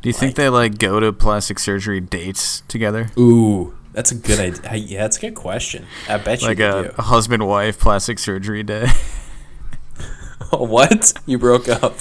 Do 0.02 0.08
you 0.08 0.12
think 0.12 0.36
they 0.36 0.48
like 0.48 0.78
go 0.78 1.00
to 1.00 1.12
plastic 1.12 1.58
surgery 1.58 2.00
dates 2.00 2.62
together? 2.68 3.10
Ooh, 3.18 3.74
that's 3.92 4.12
a 4.12 4.14
good 4.14 4.38
idea. 4.38 4.74
Yeah, 4.76 5.02
that's 5.02 5.16
a 5.18 5.20
good 5.20 5.34
question. 5.34 5.86
I 6.08 6.18
bet 6.18 6.40
you 6.42 6.48
Like 6.48 6.60
a, 6.60 6.94
a 6.96 7.02
husband 7.02 7.46
wife 7.46 7.78
plastic 7.80 8.18
surgery 8.18 8.62
day. 8.62 8.86
what? 10.50 11.12
You 11.26 11.38
broke 11.38 11.68
up? 11.68 11.94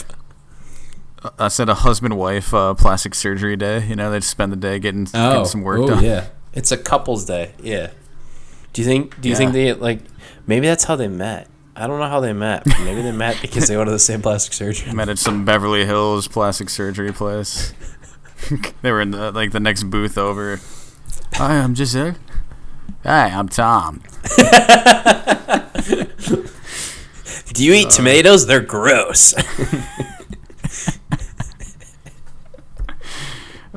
I 1.39 1.47
said 1.47 1.67
a 1.69 1.73
husband 1.73 2.17
wife 2.17 2.53
uh, 2.53 2.73
plastic 2.75 3.15
surgery 3.15 3.55
day. 3.55 3.85
You 3.87 3.95
know, 3.95 4.11
they 4.11 4.19
just 4.19 4.29
spend 4.29 4.51
the 4.51 4.55
day 4.57 4.79
getting, 4.79 5.07
Oh, 5.13 5.31
getting 5.31 5.45
some 5.45 5.61
work 5.63 5.79
oh 5.81 5.87
done. 5.87 6.03
yeah. 6.03 6.27
It's 6.53 6.71
a 6.71 6.77
couple's 6.77 7.25
day. 7.25 7.53
Yeah. 7.61 7.91
Do 8.73 8.81
you 8.81 8.87
think? 8.87 9.19
Do 9.19 9.27
you 9.29 9.33
Yeah. 9.33 9.37
think 9.37 9.53
they 9.53 9.73
like? 9.73 9.99
Maybe 10.45 10.67
that's 10.67 10.83
how 10.85 10.95
they 10.95 11.07
met. 11.07 11.47
I 11.79 11.85
don't 11.85 11.99
know 11.99 12.07
how 12.07 12.19
they 12.19 12.33
met. 12.33 12.65
Maybe 12.65 13.03
they 13.03 13.11
met 13.11 13.39
because 13.39 13.67
they 13.67 13.77
went 13.77 13.85
to 13.87 13.91
the 13.91 13.99
same 13.99 14.23
plastic 14.23 14.53
surgery. 14.53 14.91
Met 14.93 15.09
at 15.09 15.19
some 15.19 15.45
Beverly 15.45 15.85
Hills 15.85 16.27
plastic 16.27 16.71
surgery 16.71 17.13
place. 17.13 17.71
they 18.81 18.91
were 18.91 18.99
in 18.99 19.11
the 19.11 19.31
like 19.31 19.51
the 19.51 19.59
next 19.59 19.83
booth 19.83 20.17
over. 20.17 20.59
Hi, 21.33 21.59
I'm 21.59 21.75
Gisele. 21.75 22.15
Hi, 23.03 23.27
I'm 23.27 23.47
Tom. 23.47 24.01
Do 27.53 27.63
you 27.63 27.73
eat 27.73 27.91
tomatoes? 27.91 28.47
They're 28.47 28.59
gross. 28.59 29.35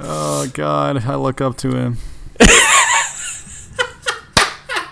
Oh 0.03 0.49
God, 0.55 1.05
I 1.05 1.17
look 1.17 1.43
up 1.43 1.59
to 1.59 1.77
him. 1.77 1.99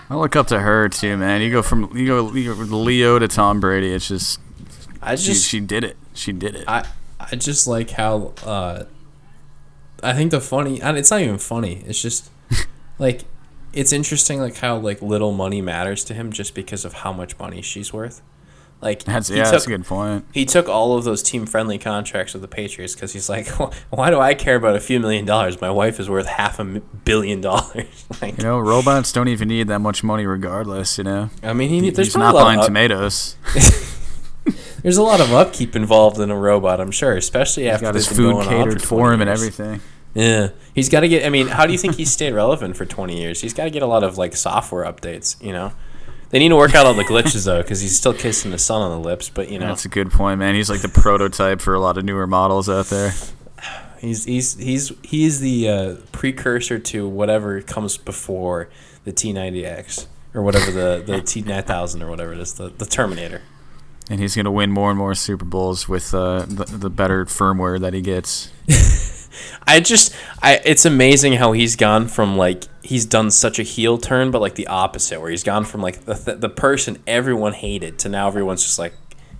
I 0.09 0.15
look 0.15 0.35
up 0.35 0.47
to 0.47 0.59
her 0.59 0.89
too, 0.89 1.17
man. 1.17 1.41
You 1.41 1.51
go 1.51 1.61
from 1.61 1.95
you 1.95 2.07
go, 2.07 2.33
you 2.33 2.55
go 2.55 2.77
Leo 2.77 3.19
to 3.19 3.27
Tom 3.27 3.59
Brady. 3.59 3.93
It's 3.93 4.07
just 4.07 4.39
I 5.01 5.15
she, 5.15 5.27
just 5.27 5.47
she 5.47 5.59
did 5.59 5.83
it. 5.83 5.97
She 6.13 6.31
did 6.31 6.55
it. 6.55 6.65
I 6.67 6.85
I 7.19 7.35
just 7.35 7.67
like 7.67 7.91
how 7.91 8.33
uh, 8.43 8.85
I 10.01 10.13
think 10.13 10.31
the 10.31 10.41
funny 10.41 10.81
and 10.81 10.97
it's 10.97 11.11
not 11.11 11.21
even 11.21 11.37
funny. 11.37 11.83
It's 11.85 12.01
just 12.01 12.31
like 12.99 13.25
it's 13.71 13.93
interesting 13.93 14.39
like 14.39 14.57
how 14.57 14.77
like 14.77 15.01
little 15.01 15.31
money 15.31 15.61
matters 15.61 16.03
to 16.05 16.15
him 16.15 16.31
just 16.31 16.55
because 16.55 16.85
of 16.85 16.93
how 16.93 17.13
much 17.13 17.37
money 17.37 17.61
she's 17.61 17.93
worth. 17.93 18.21
Like 18.81 19.03
That's 19.03 19.27
he 19.27 19.35
yeah, 19.35 19.43
took 19.43 19.51
that's 19.51 19.65
a 19.65 19.69
good 19.69 19.85
point. 19.85 20.25
he 20.33 20.45
took 20.45 20.69
all 20.69 20.97
of 20.97 21.03
those 21.03 21.21
team 21.21 21.45
friendly 21.45 21.77
contracts 21.77 22.31
with 22.33 22.41
the 22.41 22.47
Patriots 22.47 22.95
because 22.95 23.11
he's 23.11 23.27
like, 23.29 23.47
why 23.89 24.09
do 24.09 24.19
I 24.21 24.33
care 24.33 24.55
about 24.55 24.75
a 24.77 24.79
few 24.79 24.99
million 25.01 25.25
dollars? 25.25 25.59
My 25.59 25.69
wife 25.69 25.99
is 25.99 26.09
worth 26.09 26.27
half 26.27 26.59
a 26.59 26.63
billion 26.63 27.41
dollars. 27.41 28.05
like, 28.21 28.37
You 28.37 28.43
know, 28.45 28.57
robots 28.59 29.11
don't 29.11 29.27
even 29.27 29.49
need 29.49 29.67
that 29.67 29.79
much 29.79 30.01
money, 30.03 30.25
regardless. 30.25 30.97
You 30.97 31.03
know, 31.03 31.29
I 31.43 31.51
mean, 31.53 31.69
he, 31.69 31.79
He- 31.81 31.89
there's 31.89 32.07
he's 32.07 32.17
not 32.17 32.33
buying 32.33 32.59
up- 32.59 32.65
tomatoes. 32.67 33.35
there's 34.81 34.97
a 34.97 35.03
lot 35.03 35.19
of 35.19 35.33
upkeep 35.33 35.75
involved 35.75 36.19
in 36.19 36.31
a 36.31 36.37
robot, 36.37 36.79
I'm 36.79 36.91
sure, 36.91 37.15
especially 37.17 37.63
He's 37.63 37.73
after 37.73 37.85
got 37.87 37.95
his 37.95 38.07
food 38.07 38.43
catered 38.45 38.81
for 38.81 38.87
for 38.87 38.95
20 38.99 39.13
him 39.15 39.21
and 39.21 39.29
everything. 39.29 39.81
Yeah, 40.13 40.49
he's 40.73 40.89
got 40.89 41.01
to 41.01 41.07
get. 41.07 41.25
I 41.25 41.29
mean, 41.29 41.47
how 41.49 41.65
do 41.67 41.71
you 41.71 41.77
think 41.77 41.95
he's 41.95 42.11
stayed 42.11 42.33
relevant 42.33 42.75
for 42.75 42.85
20 42.85 43.19
years? 43.19 43.41
He's 43.41 43.53
got 43.53 43.65
to 43.65 43.69
get 43.69 43.83
a 43.83 43.87
lot 43.87 44.03
of 44.03 44.17
like 44.17 44.35
software 44.35 44.83
updates. 44.91 45.41
You 45.43 45.53
know, 45.53 45.71
they 46.29 46.39
need 46.39 46.49
to 46.49 46.55
work 46.55 46.75
out 46.75 46.85
all 46.85 46.93
the 46.93 47.03
glitches 47.03 47.45
though, 47.45 47.61
because 47.61 47.81
he's 47.81 47.97
still 47.97 48.13
kissing 48.13 48.51
the 48.51 48.57
sun 48.57 48.81
on 48.81 48.91
the 48.91 49.07
lips. 49.07 49.29
But 49.29 49.49
you 49.49 49.59
know, 49.59 49.67
That's 49.67 49.85
a 49.85 49.89
good 49.89 50.11
point, 50.11 50.39
man. 50.39 50.55
He's 50.55 50.69
like 50.69 50.81
the 50.81 50.89
prototype 50.89 51.61
for 51.61 51.73
a 51.73 51.79
lot 51.79 51.97
of 51.97 52.05
newer 52.05 52.27
models 52.27 52.69
out 52.69 52.87
there. 52.87 53.13
he's 53.99 54.25
he's 54.25 54.55
he's 54.55 54.91
he's 55.03 55.39
the 55.39 55.69
uh, 55.69 55.95
precursor 56.11 56.79
to 56.79 57.07
whatever 57.07 57.61
comes 57.61 57.97
before 57.97 58.69
the 59.05 59.13
T90X 59.13 60.07
or 60.33 60.41
whatever 60.43 60.71
the 60.71 61.03
the 61.05 61.13
T9000 61.21 62.01
or 62.01 62.09
whatever 62.09 62.33
it 62.33 62.39
is, 62.39 62.53
the 62.53 62.69
the 62.69 62.85
Terminator. 62.85 63.41
And 64.09 64.19
he's 64.19 64.35
gonna 64.35 64.51
win 64.51 64.71
more 64.71 64.89
and 64.89 64.97
more 64.97 65.13
Super 65.13 65.45
Bowls 65.45 65.87
with 65.87 66.13
uh, 66.13 66.45
the, 66.47 66.65
the 66.65 66.89
better 66.89 67.25
firmware 67.25 67.79
that 67.79 67.93
he 67.93 68.01
gets. 68.01 68.51
I 69.67 69.79
just, 69.79 70.15
I 70.41 70.61
it's 70.65 70.85
amazing 70.85 71.33
how 71.33 71.51
he's 71.51 71.75
gone 71.75 72.07
from 72.07 72.37
like 72.37 72.63
he's 72.83 73.05
done 73.05 73.31
such 73.31 73.59
a 73.59 73.63
heel 73.63 73.97
turn, 73.97 74.31
but 74.31 74.41
like 74.41 74.55
the 74.55 74.67
opposite, 74.67 75.19
where 75.21 75.29
he's 75.29 75.43
gone 75.43 75.65
from 75.65 75.81
like 75.81 76.05
the 76.05 76.15
th- 76.15 76.39
the 76.39 76.49
person 76.49 76.97
everyone 77.07 77.53
hated 77.53 77.99
to 77.99 78.09
now 78.09 78.27
everyone's 78.27 78.63
just 78.63 78.79
like 78.79 78.93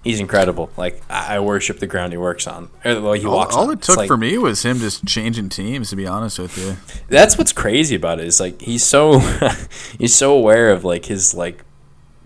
he's 0.04 0.20
incredible. 0.20 0.70
Like 0.78 1.02
I, 1.10 1.36
I 1.36 1.40
worship 1.40 1.80
the 1.80 1.88
ground 1.88 2.14
he 2.14 2.18
works 2.18 2.48
on. 2.48 2.70
Or 2.86 3.02
well, 3.02 3.14
he 3.14 3.26
All, 3.26 3.36
walks 3.36 3.56
all 3.56 3.68
on. 3.68 3.74
it 3.74 3.82
took 3.82 3.98
like- 3.98 4.08
for 4.08 4.18
me 4.18 4.38
was 4.38 4.64
him 4.64 4.80
just 4.80 5.06
changing 5.06 5.50
teams. 5.50 5.90
To 5.90 5.96
be 5.96 6.08
honest 6.08 6.40
with 6.40 6.58
you, 6.58 6.78
That's 7.10 7.38
what's 7.38 7.52
crazy 7.52 7.96
about 7.96 8.20
it. 8.20 8.28
Is 8.28 8.40
like 8.40 8.62
he's 8.62 8.84
so 8.84 9.20
he's 10.00 10.16
so 10.16 10.34
aware 10.36 10.72
of 10.72 10.84
like 10.84 11.06
his 11.06 11.34
like 11.34 11.64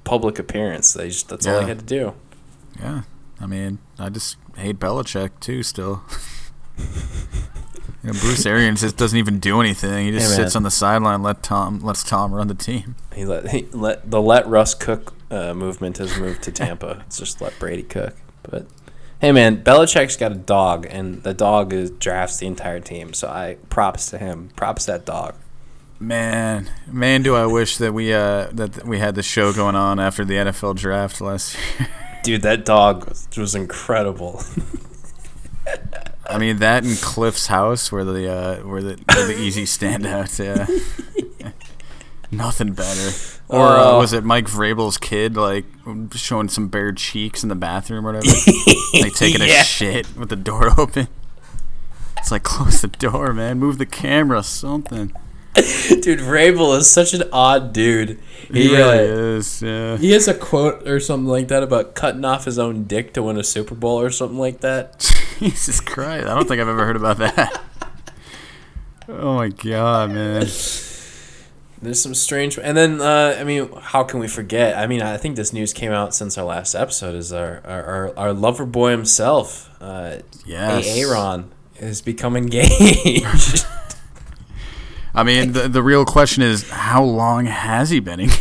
public 0.04 0.38
appearance. 0.40 0.94
That 0.94 1.24
that's 1.28 1.48
all 1.48 1.56
he 1.56 1.62
Yeah. 1.62 1.68
had 1.68 1.80
to 1.80 1.86
do. 1.86 2.14
yeah. 2.80 3.02
I 3.42 3.46
mean, 3.46 3.80
I 4.00 4.10
just 4.10 4.38
hate 4.56 4.80
Belichick 4.80 5.32
too. 5.42 5.64
Still, 5.64 6.04
you 8.04 8.12
know, 8.12 8.20
Bruce 8.20 8.46
Arians 8.46 8.82
just 8.82 8.98
doesn't 8.98 9.18
even 9.18 9.40
do 9.40 9.62
anything. 9.62 10.06
He 10.06 10.12
just 10.12 10.36
Hey, 10.36 10.44
sits 10.44 10.56
on 10.56 10.64
the 10.64 10.72
sideline, 10.72 11.24
let 11.24 11.42
Tom 11.42 11.80
lets 11.80 12.04
Tom 12.04 12.34
run 12.34 12.48
the 12.48 12.54
team. 12.54 12.96
He 13.16 13.24
let 13.26 13.50
he 13.50 13.68
let 13.72 14.10
the 14.10 14.22
let 14.22 14.46
Russ 14.48 14.74
cook 14.74 15.14
uh, 15.32 15.54
movement 15.54 15.98
has 16.00 16.18
moved 16.18 16.44
to 16.44 16.52
Tampa. 16.52 17.04
it's 17.08 17.20
just 17.20 17.40
let 17.42 17.58
Brady 17.60 17.84
cook. 17.84 18.16
But 18.44 18.66
hey, 19.22 19.32
man, 19.32 19.64
Belichick's 19.64 20.18
got 20.18 20.34
a 20.34 20.36
dog, 20.36 20.86
and 20.90 21.24
the 21.24 21.34
dog 21.34 21.72
is 21.72 21.92
drafts 21.92 22.38
the 22.38 22.48
entire 22.48 22.82
team. 22.82 23.14
So 23.14 23.30
I 23.30 23.58
props 23.70 24.10
to 24.10 24.18
him. 24.18 24.50
Props 24.56 24.86
that 24.86 25.06
dog. 25.06 25.36
Man, 26.00 26.70
man, 26.86 27.24
do 27.24 27.36
I 27.36 27.46
wish 27.46 27.78
that 27.78 27.94
we 27.94 28.14
uh 28.14 28.48
that 28.52 28.86
we 28.86 29.00
had 29.00 29.16
the 29.16 29.24
show 29.24 29.54
going 29.54 29.76
on 29.76 30.00
after 30.00 30.26
the 30.26 30.34
NFL 30.34 30.76
draft 30.76 31.22
last 31.22 31.56
year. 31.80 31.88
Dude, 32.24 32.42
that 32.42 32.66
dog 32.66 33.08
was, 33.08 33.28
was 33.38 33.56
incredible. 33.56 34.44
I 36.30 36.38
mean 36.38 36.58
that 36.60 36.84
and 36.84 36.98
Cliff's 36.98 37.48
house 37.48 37.92
were 37.92 38.04
the 38.06 38.32
uh 38.32 38.64
were 38.64 38.82
the 38.82 38.92
were 39.16 39.26
the 39.28 39.38
easy 39.38 39.64
standouts. 39.66 40.40
Yeah, 40.44 41.52
nothing 42.32 42.74
better. 42.74 43.12
Or 43.50 43.68
uh, 43.68 43.84
Oh. 43.92 44.00
was 44.00 44.14
it 44.14 44.24
Mike 44.24 44.46
Vrabel's 44.46 44.98
kid 44.98 45.36
like 45.36 45.66
showing 46.16 46.50
some 46.50 46.70
bare 46.70 46.92
cheeks 46.94 47.44
in 47.44 47.50
the 47.50 47.56
bathroom 47.56 48.08
or 48.08 48.14
whatever, 48.14 48.36
like 48.94 49.14
taking 49.16 49.42
Yeah. 49.42 49.62
a 49.62 49.64
shit 49.64 50.16
with 50.18 50.30
the 50.30 50.36
door 50.36 50.80
open? 50.80 51.08
It's 52.18 52.32
like 52.32 52.44
close 52.44 52.82
the 52.82 52.88
door, 52.88 53.34
man. 53.34 53.60
Move 53.60 53.78
the 53.78 53.86
camera, 53.86 54.44
something. 54.44 55.12
Dude, 55.56 56.20
Vrabel 56.20 56.76
is 56.78 56.90
such 56.90 57.14
an 57.14 57.24
odd 57.32 57.74
dude. 57.74 58.18
He, 58.52 58.70
He, 58.70 58.76
really 58.76 58.98
uh, 58.98 59.38
is. 59.38 59.62
Yeah. 59.62 59.98
He 59.98 60.12
has 60.12 60.28
a 60.28 60.34
quote 60.34 60.88
or 60.88 61.00
something 61.00 61.28
like 61.28 61.50
that 61.50 61.62
about 61.62 61.94
cutting 61.96 62.26
off 62.26 62.46
his 62.46 62.58
own 62.58 62.86
dick 62.86 63.14
to 63.14 63.22
win 63.24 63.38
a 63.38 63.44
Super 63.44 63.76
Bowl 63.76 64.00
or 64.00 64.10
something 64.10 64.40
like 64.40 64.62
that. 64.62 65.06
Jesus 65.44 65.82
Christ! 65.82 66.26
I 66.26 66.34
don't 66.34 66.48
think 66.48 66.62
I've 66.62 66.70
ever 66.70 66.86
heard 66.86 66.96
about 66.96 67.18
that. 67.18 67.62
Oh 69.10 69.36
my 69.36 69.50
god, 69.50 70.12
man! 70.12 70.48
There's 71.82 72.02
some 72.02 72.14
strange, 72.16 72.58
and 72.58 72.78
then 72.78 73.02
uh, 73.02 73.36
I 73.38 73.44
mean, 73.44 73.70
how 73.82 74.06
can 74.06 74.22
we 74.22 74.30
forget? 74.30 74.78
I 74.78 74.88
mean, 74.88 75.02
I 75.02 75.18
think 75.18 75.36
this 75.36 75.52
news 75.52 75.74
came 75.74 75.92
out 75.92 76.16
since 76.16 76.38
our 76.38 76.46
last 76.46 76.76
episode. 76.76 77.14
Is 77.14 77.34
our 77.34 77.62
our, 77.66 77.84
our, 77.84 78.18
our 78.18 78.34
lover 78.34 78.66
boy 78.66 78.92
himself, 78.92 79.70
uh, 79.82 80.20
Yes. 80.46 80.88
Aaron, 80.98 81.52
is 81.76 82.02
becoming 82.02 82.44
engaged. 82.46 83.66
I 85.14 85.24
mean, 85.24 85.52
the 85.52 85.68
the 85.68 85.84
real 85.84 86.06
question 86.06 86.42
is, 86.42 86.70
how 86.70 87.04
long 87.04 87.48
has 87.48 87.90
he 87.90 88.00
been 88.00 88.22
engaged? 88.22 88.40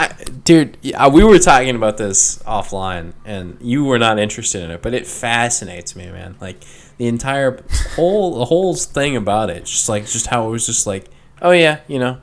I, 0.00 0.14
dude, 0.44 0.78
yeah, 0.80 1.08
we 1.08 1.22
were 1.22 1.38
talking 1.38 1.76
about 1.76 1.98
this 1.98 2.38
offline, 2.44 3.12
and 3.26 3.58
you 3.60 3.84
were 3.84 3.98
not 3.98 4.18
interested 4.18 4.62
in 4.62 4.70
it, 4.70 4.80
but 4.80 4.94
it 4.94 5.06
fascinates 5.06 5.94
me, 5.94 6.10
man. 6.10 6.36
Like 6.40 6.64
the 6.96 7.06
entire 7.06 7.62
whole 7.96 8.38
the 8.38 8.46
whole 8.46 8.74
thing 8.74 9.14
about 9.14 9.50
it, 9.50 9.66
just 9.66 9.90
like 9.90 10.06
just 10.06 10.28
how 10.28 10.48
it 10.48 10.50
was 10.50 10.64
just 10.64 10.86
like, 10.86 11.10
oh 11.42 11.50
yeah, 11.50 11.80
you 11.86 11.98
know, 11.98 12.18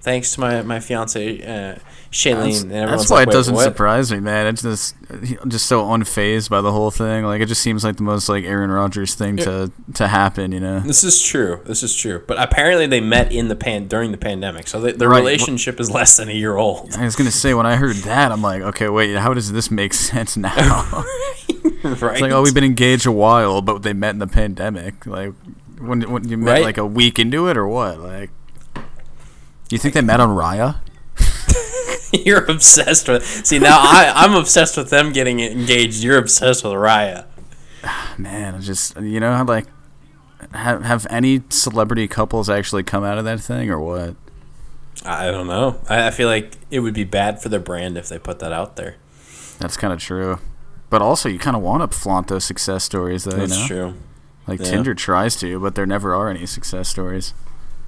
thanks 0.00 0.34
to 0.34 0.40
my 0.40 0.62
my 0.62 0.80
fiance 0.80 1.42
uh, 1.42 1.78
Shailene, 2.12 2.44
That's, 2.50 2.62
and 2.62 2.70
that's 2.90 3.10
why 3.10 3.20
like, 3.20 3.28
it 3.28 3.32
doesn't 3.32 3.54
what?" 3.54 3.64
surprise 3.64 4.12
me, 4.12 4.20
man. 4.20 4.46
It's 4.46 4.60
just 4.60 4.94
just 5.48 5.64
so 5.64 5.82
unfazed 5.84 6.50
by 6.50 6.60
the 6.60 6.70
whole 6.70 6.90
thing. 6.90 7.24
Like 7.24 7.40
it 7.40 7.46
just 7.46 7.62
seems 7.62 7.84
like 7.84 7.96
the 7.96 8.02
most 8.02 8.28
like 8.28 8.44
Aaron 8.44 8.70
Rodgers 8.70 9.14
thing 9.14 9.38
to 9.38 9.72
to 9.94 10.08
happen. 10.08 10.52
You 10.52 10.60
know? 10.60 10.80
This 10.80 11.04
is 11.04 11.22
true. 11.22 11.62
This 11.64 11.82
is 11.82 11.96
true. 11.96 12.22
But 12.28 12.38
apparently 12.38 12.86
they 12.86 13.00
met 13.00 13.32
in 13.32 13.48
the 13.48 13.56
pan 13.56 13.88
during 13.88 14.12
the 14.12 14.18
pandemic, 14.18 14.68
so 14.68 14.78
the, 14.78 14.92
their 14.92 15.08
Right. 15.08 15.20
relationship 15.20 15.80
is 15.80 15.90
less 15.90 16.18
than 16.18 16.28
a 16.28 16.32
year 16.34 16.56
old. 16.56 16.94
I 16.96 17.04
was 17.04 17.16
gonna 17.16 17.30
say 17.30 17.54
when 17.54 17.64
I 17.66 17.76
heard 17.76 17.96
that, 18.04 18.30
I'm 18.30 18.42
like, 18.42 18.60
okay, 18.62 18.90
wait, 18.90 19.16
how 19.16 19.32
does 19.32 19.50
this 19.50 19.70
make 19.70 19.94
sense 20.12 20.36
now? 20.36 20.50
right? 21.82 21.84
It's 21.84 22.02
like, 22.20 22.30
oh, 22.32 22.42
we've 22.42 22.52
been 22.54 22.62
engaged 22.62 23.06
a 23.06 23.12
while, 23.12 23.62
but 23.62 23.82
they 23.82 23.94
met 23.94 24.10
in 24.10 24.18
the 24.18 24.26
pandemic. 24.26 25.06
Like, 25.06 25.32
when, 25.80 26.02
when 26.10 26.28
you 26.28 26.36
met 26.36 26.52
Right. 26.52 26.62
like 26.64 26.78
a 26.78 26.84
week 26.86 27.18
into 27.18 27.48
it, 27.48 27.56
or 27.56 27.66
what? 27.66 27.98
Like, 27.98 28.30
you 29.70 29.78
think 29.78 29.94
they 29.94 30.02
met 30.02 30.20
on 30.20 30.28
Raya? 30.28 30.76
You're 32.24 32.44
obsessed 32.44 33.08
with. 33.08 33.24
See 33.46 33.58
now, 33.58 33.78
I 33.78 34.12
I'm 34.14 34.34
obsessed 34.34 34.76
with 34.76 34.90
them 34.90 35.12
getting 35.12 35.40
engaged. 35.40 36.02
You're 36.02 36.18
obsessed 36.18 36.62
with 36.64 36.72
Raya. 36.74 37.26
Man, 38.18 38.54
it's 38.54 38.66
just 38.66 39.00
you 39.00 39.20
know, 39.20 39.42
like, 39.46 39.66
have 40.52 40.82
have 40.84 41.06
any 41.10 41.42
celebrity 41.48 42.06
couples 42.08 42.48
actually 42.50 42.82
come 42.82 43.04
out 43.04 43.18
of 43.18 43.24
that 43.24 43.40
thing, 43.40 43.70
or 43.70 43.80
what? 43.80 44.16
I 45.04 45.30
don't 45.30 45.46
know. 45.46 45.80
I, 45.88 46.08
I 46.08 46.10
feel 46.10 46.28
like 46.28 46.56
it 46.70 46.80
would 46.80 46.94
be 46.94 47.04
bad 47.04 47.42
for 47.42 47.48
their 47.48 47.60
brand 47.60 47.96
if 47.96 48.08
they 48.08 48.18
put 48.18 48.38
that 48.40 48.52
out 48.52 48.76
there. 48.76 48.96
That's 49.58 49.76
kind 49.76 49.92
of 49.92 49.98
true. 49.98 50.38
But 50.90 51.00
also, 51.02 51.28
you 51.28 51.38
kind 51.38 51.56
of 51.56 51.62
want 51.62 51.90
to 51.90 51.98
flaunt 51.98 52.28
those 52.28 52.44
success 52.44 52.84
stories, 52.84 53.24
though. 53.24 53.30
That's 53.36 53.56
you 53.56 53.62
know? 53.62 53.66
true. 53.90 53.94
Like 54.46 54.60
Yeah. 54.60 54.66
Tinder 54.66 54.94
tries 54.94 55.36
to, 55.36 55.58
but 55.58 55.74
there 55.74 55.86
never 55.86 56.14
are 56.14 56.28
any 56.28 56.46
success 56.46 56.88
stories, 56.88 57.32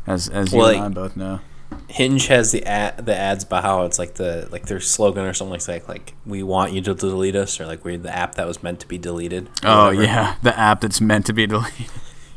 as 0.06 0.28
as 0.28 0.52
you 0.52 0.58
Well, 0.58 0.68
and 0.68 0.78
like- 0.80 0.86
I 0.86 0.94
both 0.94 1.16
know. 1.16 1.40
Hinge 1.88 2.26
has 2.28 2.50
the 2.52 2.64
ad, 2.64 3.04
the 3.06 3.14
ads 3.16 3.44
about 3.44 3.62
how 3.62 3.84
it's 3.84 3.98
like 3.98 4.14
the 4.14 4.48
like 4.50 4.66
their 4.66 4.80
slogan 4.80 5.24
or 5.24 5.32
something 5.34 5.52
like 5.52 5.64
that, 5.64 5.88
like 5.88 6.14
we 6.26 6.42
want 6.42 6.72
you 6.72 6.80
to 6.82 6.94
delete 6.94 7.36
us 7.36 7.60
or 7.60 7.66
like 7.66 7.84
we're 7.84 7.98
the 7.98 8.14
app 8.14 8.34
that 8.36 8.46
was 8.46 8.62
meant 8.62 8.80
to 8.80 8.88
be 8.88 8.98
deleted. 8.98 9.48
Oh 9.62 9.86
whatever. 9.86 10.02
yeah, 10.02 10.36
the 10.42 10.58
app 10.58 10.80
that's 10.80 11.00
meant 11.00 11.26
to 11.26 11.32
be 11.32 11.46
deleted, 11.46 11.86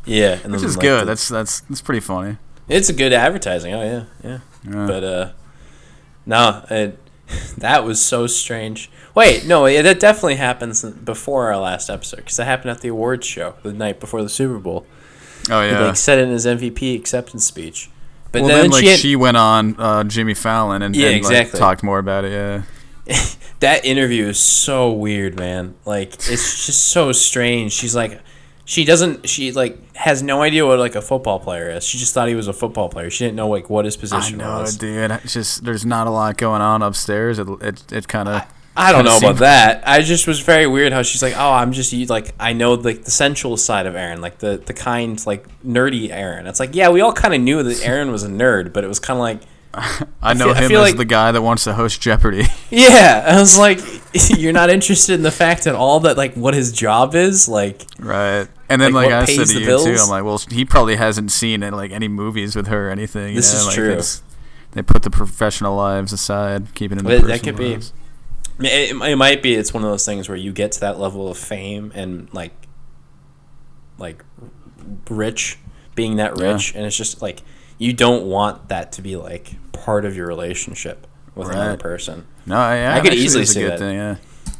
yeah, 0.05 0.39
and 0.43 0.53
which 0.53 0.63
is 0.63 0.75
like, 0.78 0.84
good. 0.84 1.01
the- 1.01 1.05
that's 1.05 1.28
that's 1.30 1.61
that's 1.61 1.82
pretty 1.82 2.01
funny. 2.01 2.38
it's 2.67 2.89
a 2.89 2.93
good 2.93 3.13
advertising. 3.13 3.73
Oh 3.73 3.84
yeah, 3.84 4.03
yeah. 4.23 4.39
Yeah. 4.69 4.86
But 4.88 5.03
uh, 5.03 5.32
no, 6.25 6.65
it, 6.69 6.99
that 7.57 7.84
was 7.84 8.03
so 8.03 8.28
strange. 8.28 8.91
Wait, 9.15 9.45
no, 9.45 9.65
it, 9.65 9.82
that 9.84 9.99
definitely 9.99 10.36
happens 10.36 10.84
before 10.84 11.47
our 11.51 11.57
last 11.57 11.89
episode 11.89 12.17
because 12.17 12.38
that 12.38 12.45
happened 12.45 12.71
at 12.71 12.82
the 12.82 12.89
awards 12.89 13.25
show 13.25 13.55
the 13.63 13.73
night 13.73 13.99
before 13.99 14.21
the 14.21 14.30
Super 14.30 14.59
Bowl. 14.59 14.86
oh 15.49 15.61
He 15.63 15.69
yeah. 15.69 15.88
like 15.88 15.95
said 15.95 16.19
it 16.19 16.23
in 16.23 16.30
his 16.30 16.45
MVP 16.45 16.95
acceptance 16.95 17.45
speech. 17.45 17.89
But 18.32 18.41
well, 18.41 18.49
then, 18.49 18.61
then, 18.63 18.71
like 18.71 18.84
she, 18.84 18.88
had, 18.88 18.99
she 18.99 19.15
went 19.15 19.38
on 19.38 19.80
uh, 19.80 20.03
Jimmy 20.03 20.34
Fallon 20.34 20.82
and, 20.82 20.95
Yeah, 20.95 21.09
and 21.09 21.23
like, 21.23 21.51
talked 21.51 21.84
more 21.84 21.99
about 21.99 22.25
it. 22.25 22.32
Yeah. 22.32 22.63
that 23.59 23.86
interview 23.86 24.28
is 24.28 24.39
so 24.39 24.91
weird, 24.91 25.38
man. 25.38 25.75
Like 25.86 26.13
it's 26.13 26.65
just 26.65 26.86
so 26.89 27.11
strange. 27.11 27.71
She's 27.71 27.95
like, 27.95 28.19
she 28.65 28.84
doesn't. 28.84 29.30
She 29.30 29.53
like 29.53 29.95
has 29.95 30.21
no 30.21 30.41
idea 30.41 30.65
what 30.65 30.78
like 30.78 30.95
a 30.95 31.01
football 31.01 31.39
player 31.39 31.69
is. 31.69 31.86
She 31.86 31.97
just 31.97 32.13
thought 32.13 32.28
he 32.28 32.36
was 32.36 32.49
a 32.49 32.53
football 32.53 32.89
player. 32.89 33.09
She 33.09 33.23
didn't 33.23 33.38
know 33.38 33.47
like 33.47 33.69
what 33.69 33.86
his 33.86 33.95
position 33.95 34.41
I 34.41 34.43
know, 34.43 34.61
was. 34.61 34.75
dude. 34.75 35.09
It's 35.09 35.34
just 35.34 35.63
there's 35.63 35.86
not 35.86 36.07
a 36.07 36.09
lot 36.09 36.38
going 36.38 36.61
on 36.61 36.82
upstairs. 36.82 37.39
It 37.39 37.47
it, 37.61 37.93
it 37.93 38.07
kind 38.07 38.28
of. 38.28 38.43
I 38.78 38.91
don't 38.91 39.05
know 39.05 39.17
about 39.17 39.38
that. 39.38 39.84
I 39.88 40.01
just 40.01 40.28
was 40.28 40.39
very 40.39 40.67
weird 40.67 40.93
how 40.93 41.01
she's 41.01 41.23
like, 41.23 41.36
oh, 41.38 41.51
I'm 41.51 41.71
just 41.71 41.91
you- 41.93 42.05
like 42.05 42.34
I 42.39 42.53
know 42.53 42.73
like 42.75 43.03
the 43.03 43.11
sensual 43.11 43.57
side 43.57 43.86
of 43.88 43.95
Aaron, 43.95 44.21
like 44.21 44.38
the 44.39 44.57
the 44.63 44.73
kind 44.73 45.23
like 45.25 45.45
nerdy 45.63 46.09
Aaron. 46.11 46.47
It's 46.47 46.59
like 46.59 46.75
yeah, 46.75 46.89
we 46.89 47.01
all 47.01 47.13
kind 47.13 47.34
of 47.34 47.41
knew 47.41 47.63
that 47.63 47.82
Aaron 47.86 48.11
was 48.11 48.23
a 48.23 48.30
nerd, 48.30 48.73
but 48.73 48.84
it 48.84 48.88
was 48.88 48.99
kind 48.99 49.17
of 49.17 49.21
like 49.23 49.41
I 50.21 50.34
know 50.34 50.45
feel- 50.45 50.53
I 50.55 50.59
him 50.61 50.67
feel 50.69 50.82
as 50.82 50.89
like- 50.91 50.97
the 50.97 51.05
guy 51.05 51.32
that 51.32 51.41
wants 51.41 51.63
to 51.65 51.73
host 51.73 52.01
Jeopardy. 52.01 52.45
yeah. 52.69 53.25
I 53.28 53.39
was 53.39 53.57
like, 53.65 53.80
you're 54.38 54.53
not 54.53 54.69
interested 54.69 55.13
in 55.13 55.21
the 55.23 55.32
fact 55.32 55.67
at 55.67 55.75
all 55.75 55.99
that 56.01 56.17
like 56.17 56.34
what 56.36 56.53
his 56.53 56.71
job 56.71 57.15
is, 57.15 57.47
like 57.47 57.84
right. 57.99 58.47
And 58.69 58.82
then 58.82 58.91
Like, 58.93 59.11
like, 59.11 59.30
I 59.30 59.34
said 59.34 59.47
to 59.47 59.59
you 59.61 59.65
bills? 59.65 59.86
too, 59.86 59.95
I'm 59.97 60.09
like, 60.09 60.23
well, 60.25 60.38
he 60.49 60.65
probably 60.65 60.97
hasn't 60.97 61.32
seen 61.32 61.63
it, 61.63 61.73
like 61.73 61.91
any 61.91 62.07
movies 62.09 62.55
with 62.55 62.67
her 62.67 62.89
or 62.89 62.91
anything. 62.91 63.30
you 63.30 63.36
This 63.36 63.53
know? 63.53 63.59
is 63.59 63.65
like, 63.67 63.75
true. 63.75 64.01
They 64.73 64.82
put 64.82 65.03
the 65.03 65.09
professional 65.09 65.75
lives 65.78 66.11
aside, 66.11 66.73
keeping 66.75 66.97
it 66.97 67.01
in 67.01 67.05
the 67.07 67.19
But 67.21 67.28
that 67.28 67.43
could 67.43 67.55
be. 67.55 67.80
It, 68.60 68.95
it 68.95 69.16
might 69.18 69.41
be. 69.43 69.53
It's 69.55 69.74
one 69.74 69.84
of 69.84 69.89
those 69.89 70.05
things 70.05 70.28
where 70.30 70.38
you 70.38 70.51
get 70.51 70.72
to 70.74 70.80
that 70.82 70.99
level 70.99 71.30
of 71.30 71.38
fame 71.38 71.91
and 71.95 72.32
like, 72.34 72.53
like, 73.97 74.24
rich, 75.10 75.58
being 75.95 76.16
that 76.18 76.38
Yeah. 76.39 76.53
rich, 76.53 76.74
and 76.76 76.86
it's 76.86 76.95
just 76.97 77.22
like 77.22 77.41
you 77.78 77.93
don't 77.93 78.26
want 78.26 78.70
that 78.70 78.91
to 78.93 79.01
be 79.01 79.16
like 79.16 79.55
part 79.72 80.05
of 80.05 80.16
your 80.16 80.28
relationship 80.28 81.05
with 81.36 81.49
another 81.49 81.78
person. 81.78 82.26
No, 82.45 82.58
I, 82.58 82.97
I 82.97 83.01
could 83.01 83.14
easily 83.14 83.45
see 83.45 83.64
that. 83.64 83.80
Thing, 83.80 83.95
yeah. 83.95 84.16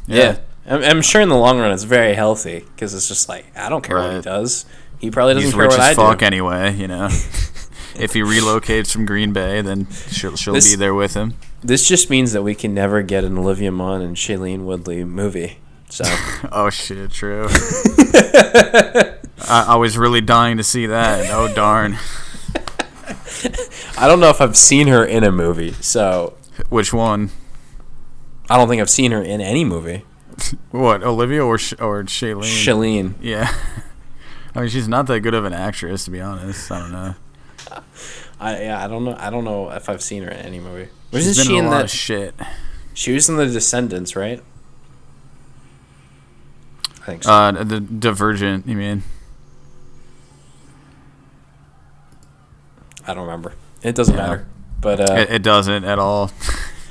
Yeah, 0.06 0.38
I'm, 0.66 0.82
I'm 0.82 1.02
sure 1.02 1.20
in 1.20 1.28
the 1.28 1.36
long 1.36 1.58
run 1.58 1.72
it's 1.72 1.82
very 1.82 2.14
healthy 2.14 2.60
because 2.60 2.94
it's 2.94 3.08
just 3.08 3.28
like 3.28 3.46
I 3.56 3.68
don't 3.68 3.82
care 3.82 3.96
what 3.98 4.14
he 4.14 4.20
does. 4.20 4.64
He 5.00 5.10
probably 5.10 5.34
doesn't 5.34 5.46
He's 5.48 5.54
care 5.54 5.62
rich 5.62 5.70
what 5.70 5.80
as 5.80 5.86
I 5.86 5.94
fuck 5.94 6.18
do. 6.20 6.24
anyway, 6.26 6.74
you 6.76 6.88
know. 6.88 7.08
if 7.98 8.12
he 8.14 8.20
relocates 8.20 8.92
from 8.92 9.04
Green 9.06 9.32
Bay, 9.32 9.60
then 9.60 9.88
she'll 10.10 10.36
she'll 10.36 10.54
This- 10.54 10.70
be 10.70 10.76
there 10.76 10.94
with 10.94 11.14
him. 11.14 11.34
This 11.60 11.88
just 11.88 12.08
means 12.08 12.32
that 12.32 12.42
we 12.42 12.54
can 12.54 12.72
never 12.72 13.02
get 13.02 13.24
an 13.24 13.36
Olivia 13.36 13.72
Munn 13.72 14.00
and 14.00 14.14
Shailene 14.16 14.60
Woodley 14.64 15.02
movie. 15.04 15.58
So 15.90 16.04
Oh 16.52 16.70
shit, 16.70 17.10
true. 17.10 17.48
I, 19.50 19.64
I 19.68 19.76
was 19.76 19.96
really 19.98 20.20
dying 20.20 20.56
to 20.58 20.62
see 20.62 20.86
that. 20.86 21.28
Oh 21.32 21.52
darn. 21.54 21.96
I 23.96 24.06
don't 24.06 24.20
know 24.20 24.28
if 24.30 24.40
I've 24.40 24.56
seen 24.56 24.86
her 24.88 25.04
in 25.04 25.24
a 25.24 25.32
movie. 25.32 25.72
So 25.80 26.34
Which 26.68 26.92
one? 26.92 27.30
I 28.50 28.56
don't 28.56 28.68
think 28.68 28.80
I've 28.80 28.90
seen 28.90 29.12
her 29.12 29.22
in 29.22 29.40
any 29.40 29.64
movie. 29.64 30.04
What 30.70 31.02
Olivia 31.02 31.44
or 31.44 31.58
Sh- 31.58 31.74
or 31.80 32.04
Shailene? 32.04 32.44
Shalene. 32.44 33.14
yeah. 33.20 33.52
I 34.54 34.60
mean, 34.60 34.68
she's 34.70 34.88
not 34.88 35.06
that 35.08 35.20
good 35.20 35.34
of 35.34 35.44
an 35.44 35.52
actress, 35.52 36.04
to 36.06 36.10
be 36.10 36.20
honest. 36.20 36.70
I 36.72 36.78
don't 36.80 36.92
know. 36.92 37.14
I 38.40 38.62
yeah, 38.62 38.84
I 38.84 38.86
don't 38.88 39.04
know. 39.04 39.16
I 39.18 39.30
don't 39.30 39.44
know 39.44 39.70
if 39.70 39.88
I've 39.88 40.02
seen 40.02 40.22
her 40.22 40.30
in 40.30 40.38
any 40.38 40.60
movie. 40.60 40.88
She's 41.12 41.26
Wasn't 41.26 41.36
been 41.36 41.46
she 41.46 41.58
in 41.58 41.64
in 41.64 41.70
lot 41.70 41.76
that? 41.78 41.84
of 41.84 41.90
shit. 41.90 42.34
she 42.94 43.12
was 43.12 43.28
in 43.28 43.36
the 43.36 43.46
Descendants, 43.46 44.14
right? 44.14 44.42
I 47.02 47.04
think 47.06 47.24
so. 47.24 47.32
Uh, 47.32 47.64
the 47.64 47.80
Divergent. 47.80 48.66
You 48.66 48.76
mean? 48.76 49.02
I 53.06 53.14
don't 53.14 53.24
remember. 53.24 53.54
It 53.82 53.94
doesn't 53.94 54.14
Yeah. 54.14 54.22
matter. 54.22 54.46
But 54.80 55.00
uh, 55.00 55.14
It, 55.14 55.30
it 55.30 55.42
doesn't 55.42 55.84
at 55.84 55.98
all. 55.98 56.30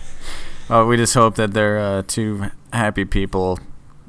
uh, 0.69 0.85
we 0.87 0.97
just 0.97 1.13
hope 1.13 1.35
that 1.35 1.53
they're 1.53 1.77
uh, 1.79 2.03
two 2.07 2.47
happy 2.73 3.05
people 3.05 3.59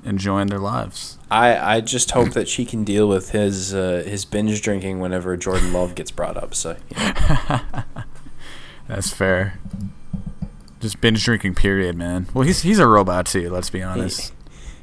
enjoying 0.05 0.47
their 0.49 0.59
lives. 0.59 1.18
I 1.31 1.77
I 1.77 1.81
just 1.81 2.11
hope 2.13 2.31
that 2.31 2.49
she 2.49 2.65
can 2.65 2.85
deal 2.85 3.09
with 3.09 3.31
his 3.31 3.75
uh, 3.75 4.03
his 4.07 4.25
binge 4.25 4.63
drinking 4.63 5.01
whenever 5.01 5.37
Jordan 5.37 5.73
Love 5.73 5.95
gets 5.95 6.11
brought 6.11 6.37
up. 6.37 6.55
So 6.55 6.77
yeah. 6.91 7.83
That's 8.89 9.11
fair. 9.13 9.59
Just 10.81 11.01
binge 11.01 11.23
drinking, 11.25 11.55
period, 11.55 11.97
man. 11.97 12.27
Well, 12.33 12.45
he's 12.47 12.63
he's 12.63 12.79
a 12.79 12.87
robot 12.87 13.27
too. 13.27 13.51
Let's 13.51 13.69
be 13.71 13.83
honest. 13.83 14.33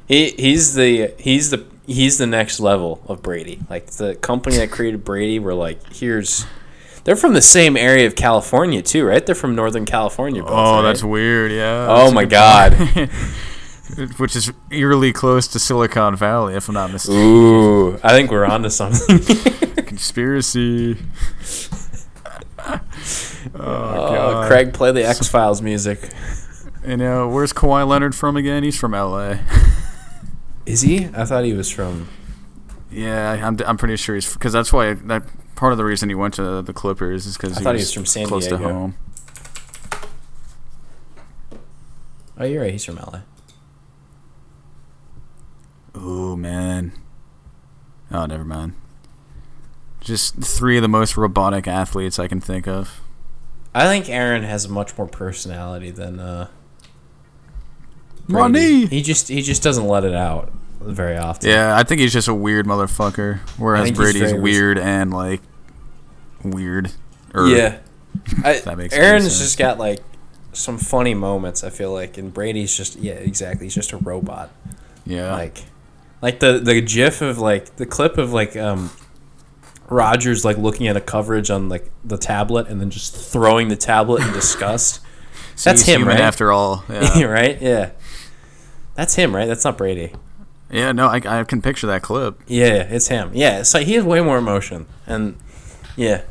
he 0.06 0.30
he's 0.32 0.74
the 0.74 1.14
he's 1.18 1.50
the 1.50 1.64
he's 1.86 2.18
the 2.18 2.26
next 2.26 2.60
level 2.60 3.02
of 3.08 3.22
Brady. 3.22 3.60
Like 3.68 3.86
the 3.92 4.14
company 4.14 4.56
that 4.58 4.70
created 4.70 5.04
Brady 5.04 5.38
were 5.38 5.54
like, 5.54 5.80
here's. 5.94 6.46
They're 7.04 7.14
from 7.16 7.34
the 7.34 7.42
same 7.42 7.76
area 7.76 8.04
of 8.08 8.16
California 8.16 8.82
too, 8.82 9.06
right? 9.06 9.24
They're 9.24 9.36
from 9.36 9.54
Northern 9.54 9.84
California. 9.84 10.42
Both, 10.42 10.50
Oh, 10.52 10.74
right? 10.76 10.82
that's 10.82 11.04
weird. 11.04 11.52
Yeah. 11.52 11.86
Oh 11.88 12.10
that's 12.10 12.14
my 12.14 12.24
God. 12.24 12.72
Which 14.16 14.34
is 14.34 14.52
eerily 14.70 15.12
close 15.12 15.46
to 15.48 15.58
Silicon 15.60 16.16
Valley, 16.16 16.54
if 16.56 16.68
I'm 16.68 16.74
not 16.74 16.92
mistaken. 16.92 17.20
Ooh, 17.20 17.98
I 18.02 18.10
think 18.10 18.30
we're 18.30 18.44
on 18.44 18.62
to 18.64 18.70
something. 18.70 19.18
Conspiracy. 19.84 20.98
oh, 22.58 22.80
Oh. 23.54 24.44
Craig, 24.48 24.72
play 24.74 24.90
the 24.92 25.06
X 25.06 25.28
Files 25.28 25.62
music. 25.62 26.00
You 26.86 26.96
know, 26.96 27.28
where's 27.28 27.52
Kawhi 27.52 27.86
Leonard 27.86 28.14
from 28.14 28.36
again? 28.36 28.62
He's 28.62 28.78
from 28.78 28.92
LA. 28.92 29.36
Is 30.66 30.82
he? 30.82 31.06
I 31.14 31.24
thought 31.24 31.44
he 31.44 31.52
was 31.52 31.70
from. 31.70 32.08
Yeah, 32.90 33.32
I'm, 33.46 33.58
I'm 33.66 33.76
pretty 33.76 33.96
sure 33.96 34.14
he's 34.16 34.32
because 34.32 34.52
that's 34.52 34.72
why 34.72 34.94
that 34.94 35.22
part 35.54 35.72
of 35.72 35.78
the 35.78 35.84
reason 35.84 36.08
he 36.08 36.14
went 36.14 36.34
to 36.34 36.62
the 36.62 36.72
Clippers 36.72 37.26
is 37.26 37.36
because 37.36 37.58
he, 37.58 37.64
was 37.64 37.92
from 37.92 38.06
San 38.06 38.26
close 38.26 38.46
Diego. 38.46 38.58
to 38.66 38.72
home. 38.72 38.94
Oh, 42.38 42.44
you're 42.44 42.62
right. 42.62 42.72
He's 42.72 42.84
from 42.84 42.96
LA. 42.96 43.20
Oh 45.96 46.36
man. 46.36 46.92
Oh, 48.12 48.26
never 48.26 48.44
mind. 48.44 48.74
Just 50.00 50.36
three 50.36 50.76
of 50.76 50.82
the 50.82 50.88
most 50.88 51.16
robotic 51.16 51.66
athletes 51.66 52.18
I 52.18 52.28
can 52.28 52.40
think 52.40 52.68
of. 52.68 53.00
I 53.74 53.86
think 53.86 54.08
Aaron 54.08 54.42
has 54.44 54.68
much 54.68 54.96
more 54.96 55.08
personality 55.08 55.90
than 55.90 56.20
uh, 56.20 56.48
Money. 58.28 58.52
Brady. 58.52 58.86
He 58.86 59.02
just 59.02 59.28
he 59.28 59.42
just 59.42 59.62
doesn't 59.62 59.86
let 59.86 60.04
it 60.04 60.14
out 60.14 60.52
very 60.80 61.16
often. 61.16 61.50
Yeah, 61.50 61.76
I 61.76 61.82
think 61.82 62.00
he's 62.00 62.12
just 62.12 62.28
a 62.28 62.34
weird 62.34 62.66
motherfucker. 62.66 63.38
Whereas 63.58 63.90
Brady's 63.90 64.34
weird 64.34 64.78
and 64.78 65.12
like 65.12 65.40
weird. 66.44 66.92
Or, 67.34 67.48
yeah. 67.48 67.78
I, 68.44 68.60
That 68.60 68.78
makes 68.78 68.94
Aaron's 68.94 69.24
sense. 69.24 69.40
just 69.40 69.58
got 69.58 69.78
like 69.78 70.00
some 70.52 70.78
funny 70.78 71.14
moments. 71.14 71.64
I 71.64 71.70
feel 71.70 71.92
like, 71.92 72.16
and 72.18 72.32
Brady's 72.32 72.74
just 72.76 72.96
yeah, 72.96 73.14
exactly. 73.14 73.66
He's 73.66 73.74
just 73.74 73.92
a 73.92 73.98
robot. 73.98 74.50
Yeah. 75.04 75.32
Like, 75.32 75.64
like 76.22 76.40
the 76.40 76.58
the 76.58 76.80
GIF 76.80 77.20
of 77.22 77.38
like 77.38 77.76
the 77.76 77.86
clip 77.86 78.18
of 78.18 78.32
like 78.32 78.56
um, 78.56 78.90
Rodgers 79.88 80.44
like 80.44 80.58
looking 80.58 80.88
at 80.88 80.96
a 80.96 81.00
coverage 81.00 81.50
on 81.50 81.68
like 81.68 81.90
the 82.04 82.18
tablet 82.18 82.66
and 82.68 82.80
then 82.80 82.90
just 82.90 83.14
throwing 83.16 83.68
the 83.68 83.76
tablet 83.76 84.22
in 84.26 84.32
disgust. 84.32 85.00
See, 85.56 85.70
That's 85.70 85.82
him, 85.82 86.06
right? 86.06 86.20
After 86.20 86.52
all. 86.52 86.84
Yeah. 86.90 87.22
right? 87.24 87.60
Yeah. 87.62 87.90
That's 88.94 89.14
him, 89.14 89.34
right? 89.34 89.46
That's 89.46 89.64
not 89.64 89.78
Brady. 89.78 90.12
yeah. 90.70 90.92
No, 90.92 91.06
I, 91.06 91.20
I 91.40 91.44
can 91.44 91.62
picture 91.62 91.86
that 91.86 92.02
clip. 92.02 92.40
Yeah, 92.46 92.82
it's 92.90 93.08
him. 93.08 93.30
Yeah, 93.34 93.62
so 93.62 93.80
he 93.80 93.94
has 93.94 94.04
way 94.04 94.20
more 94.20 94.36
emotion, 94.38 94.86
and 95.06 95.36
yeah, 95.96 96.22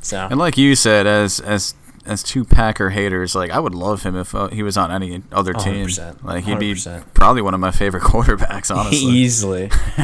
so 0.00 0.26
And 0.30 0.38
like 0.38 0.56
you 0.58 0.74
said, 0.74 1.06
as 1.06 1.38
as 1.40 1.74
as 2.04 2.22
two 2.22 2.44
Packer 2.44 2.90
haters, 2.90 3.34
like 3.34 3.50
I 3.50 3.60
would 3.60 3.74
love 3.74 4.02
him 4.02 4.16
if 4.16 4.34
uh, 4.34 4.48
he 4.48 4.62
was 4.62 4.76
on 4.76 4.90
any 4.90 5.22
other 5.30 5.52
team. 5.52 5.86
100%, 5.86 6.24
Like 6.24 6.44
he'd 6.44 6.58
be 6.58 6.74
100%. 6.74 7.14
probably 7.14 7.42
one 7.42 7.54
of 7.54 7.60
my 7.60 7.70
favorite 7.70 8.02
quarterbacks, 8.04 8.74
honestly. 8.74 8.98
easily. 8.98 9.70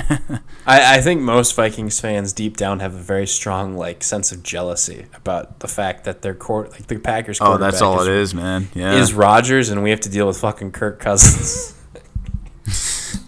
I, 0.67 0.97
I 0.99 1.01
think 1.01 1.21
most 1.23 1.55
Vikings 1.57 1.99
fans 2.01 2.33
deep 2.33 2.57
down 2.57 2.81
have 2.81 2.95
a 2.95 2.99
very 2.99 3.27
strong 3.27 3.77
like 3.77 4.03
sense 4.05 4.31
of 4.33 4.43
jealousy 4.43 5.07
about 5.15 5.61
the 5.61 5.69
fact 5.69 6.05
that 6.05 6.23
their 6.23 6.35
court, 6.35 6.71
like 6.73 6.87
the 6.87 6.99
Packers. 6.99 7.39
oh, 7.41 7.57
that's 7.59 7.83
all 7.83 8.01
is, 8.03 8.07
it 8.09 8.15
is, 8.15 8.35
man. 8.35 8.69
Yeah. 8.75 8.95
Is 8.95 9.13
Rodgers, 9.13 9.69
and 9.71 9.83
we 9.83 9.91
have 9.91 10.01
to 10.01 10.09
deal 10.09 10.27
with 10.27 10.39
fucking 10.39 10.73
Kirk 10.73 11.01
Cousins. 11.01 11.75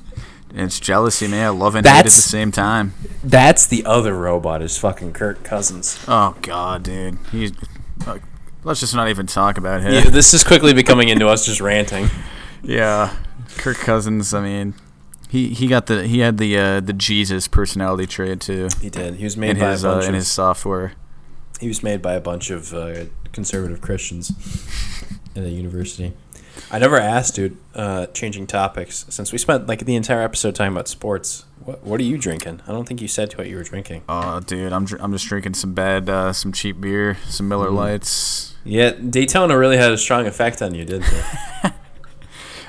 it's 0.54 0.80
jealousy, 0.80 1.28
man. 1.28 1.58
Love 1.58 1.74
and 1.74 1.86
hate 1.86 1.98
at 1.98 2.04
the 2.04 2.10
same 2.10 2.50
time. 2.52 2.94
that's 3.22 3.66
the 3.66 3.84
other 3.84 4.14
robot 4.14 4.62
is 4.62 4.76
fucking 4.78 5.12
Kirk 5.12 5.42
Cousins. 5.44 5.98
Oh 6.06 6.36
God, 6.42 6.82
dude. 6.82 7.18
He's. 7.32 7.52
Uh, 8.06 8.18
let's 8.64 8.80
just 8.80 8.94
not 8.94 9.08
even 9.08 9.26
talk 9.26 9.58
about 9.58 9.80
him. 9.80 9.92
Yeah, 9.92 10.10
this 10.10 10.34
is 10.34 10.44
quickly 10.44 10.72
becoming 10.72 11.08
into 11.08 11.28
us 11.28 11.46
just 11.46 11.60
ranting. 11.60 12.08
Yeah, 12.62 13.16
Kirk 13.56 13.78
Cousins. 13.78 14.34
I 14.34 14.42
mean, 14.42 14.74
he 15.30 15.48
he 15.48 15.66
got 15.66 15.86
the 15.86 16.06
he 16.06 16.18
had 16.18 16.36
the 16.36 16.58
uh, 16.58 16.80
the 16.80 16.92
Jesus 16.92 17.48
personality 17.48 18.06
trait 18.06 18.42
too 18.42 18.68
He 18.82 18.90
did. 18.90 19.14
He 19.14 19.24
was 19.24 19.34
made 19.38 19.52
in 19.52 19.60
by 19.60 19.70
his 19.70 19.82
a 19.82 19.92
uh, 19.92 20.00
in 20.00 20.08
of 20.10 20.14
his 20.16 20.28
software. 20.28 20.92
He 21.58 21.68
was 21.68 21.82
made 21.82 22.02
by 22.02 22.12
a 22.12 22.20
bunch 22.20 22.50
of 22.50 22.74
uh, 22.74 23.06
conservative 23.32 23.80
Christians 23.80 24.30
in 25.34 25.44
a 25.44 25.48
university. 25.48 26.12
I 26.72 26.78
never 26.78 26.98
asked, 26.98 27.34
dude. 27.34 27.56
Uh, 27.74 28.06
changing 28.06 28.46
topics, 28.46 29.04
since 29.08 29.32
we 29.32 29.38
spent 29.38 29.66
like 29.66 29.84
the 29.84 29.96
entire 29.96 30.22
episode 30.22 30.54
talking 30.54 30.72
about 30.72 30.88
sports. 30.88 31.44
What 31.64 31.84
What 31.84 32.00
are 32.00 32.04
you 32.04 32.16
drinking? 32.16 32.62
I 32.66 32.72
don't 32.72 32.86
think 32.88 33.00
you 33.02 33.08
said 33.08 33.32
what 33.36 33.46
you 33.48 33.56
were 33.56 33.62
drinking. 33.64 34.02
Oh, 34.08 34.40
dude, 34.40 34.72
I'm 34.72 34.84
dr- 34.86 35.02
I'm 35.02 35.12
just 35.12 35.26
drinking 35.26 35.54
some 35.54 35.74
bad, 35.74 36.08
uh, 36.08 36.32
some 36.32 36.52
cheap 36.52 36.80
beer, 36.80 37.18
some 37.28 37.48
Miller 37.48 37.66
Mm-hmm. 37.66 37.76
Lites. 37.76 38.54
Yeah, 38.64 38.90
Daytona 38.92 39.56
really 39.58 39.76
had 39.78 39.90
a 39.90 39.98
strong 39.98 40.26
effect 40.26 40.62
on 40.62 40.74
you, 40.74 40.84
didn't 40.84 41.12
it? 41.12 41.72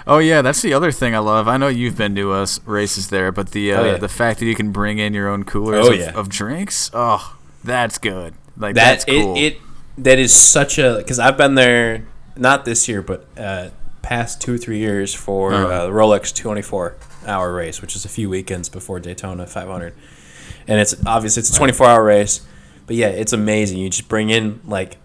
Oh 0.07 0.17
yeah, 0.17 0.41
that's 0.41 0.63
the 0.63 0.73
other 0.73 0.91
thing 0.91 1.13
I 1.13 1.19
love. 1.19 1.47
I 1.47 1.57
know 1.57 1.67
you've 1.67 1.95
been 1.95 2.15
to 2.15 2.31
us 2.31 2.59
races 2.65 3.09
there, 3.09 3.31
but 3.31 3.51
the 3.51 3.71
uh, 3.71 3.81
Oh, 3.81 3.85
yeah. 3.85 3.97
the 3.97 4.09
fact 4.09 4.39
that 4.39 4.45
you 4.47 4.55
can 4.55 4.71
bring 4.71 4.97
in 4.97 5.13
your 5.13 5.29
own 5.29 5.43
coolers 5.43 5.87
Oh, 5.87 5.93
of, 5.93 5.99
yeah. 5.99 6.11
of 6.13 6.27
drinks. 6.27 6.89
Oh, 6.91 7.37
that's 7.63 7.99
good. 7.99 8.33
Like 8.57 8.73
that 8.75 8.83
that's 9.03 9.05
cool. 9.05 9.35
it, 9.37 9.39
it 9.39 9.57
that 9.99 10.17
is 10.17 10.33
such 10.33 10.79
a 10.79 10.95
because 10.97 11.19
I've 11.19 11.37
been 11.37 11.53
there 11.53 12.03
not 12.35 12.65
this 12.65 12.87
year, 12.87 13.03
but 13.03 13.27
uh, 13.37 13.69
past 14.01 14.41
two 14.41 14.55
or 14.55 14.57
three 14.57 14.79
years 14.79 15.13
for 15.13 15.53
Uh-huh. 15.53 15.67
uh, 15.67 15.85
the 15.87 15.91
Rolex 15.91 16.33
24 16.35 16.95
hour 17.27 17.53
race, 17.53 17.81
which 17.81 17.95
is 17.95 18.03
a 18.05 18.09
few 18.09 18.29
weekends 18.29 18.67
before 18.69 18.99
Daytona 18.99 19.45
500. 19.47 19.93
And 20.67 20.79
it's 20.79 20.95
obviously 21.05 21.41
it's 21.41 21.49
a 21.49 21.55
24 21.55 21.85
hour 21.87 22.03
race, 22.03 22.41
but 22.87 22.95
yeah, 22.95 23.07
it's 23.07 23.33
amazing. 23.33 23.77
You 23.79 23.89
just 23.89 24.07
bring 24.09 24.29
in 24.29 24.59
like 24.65 24.97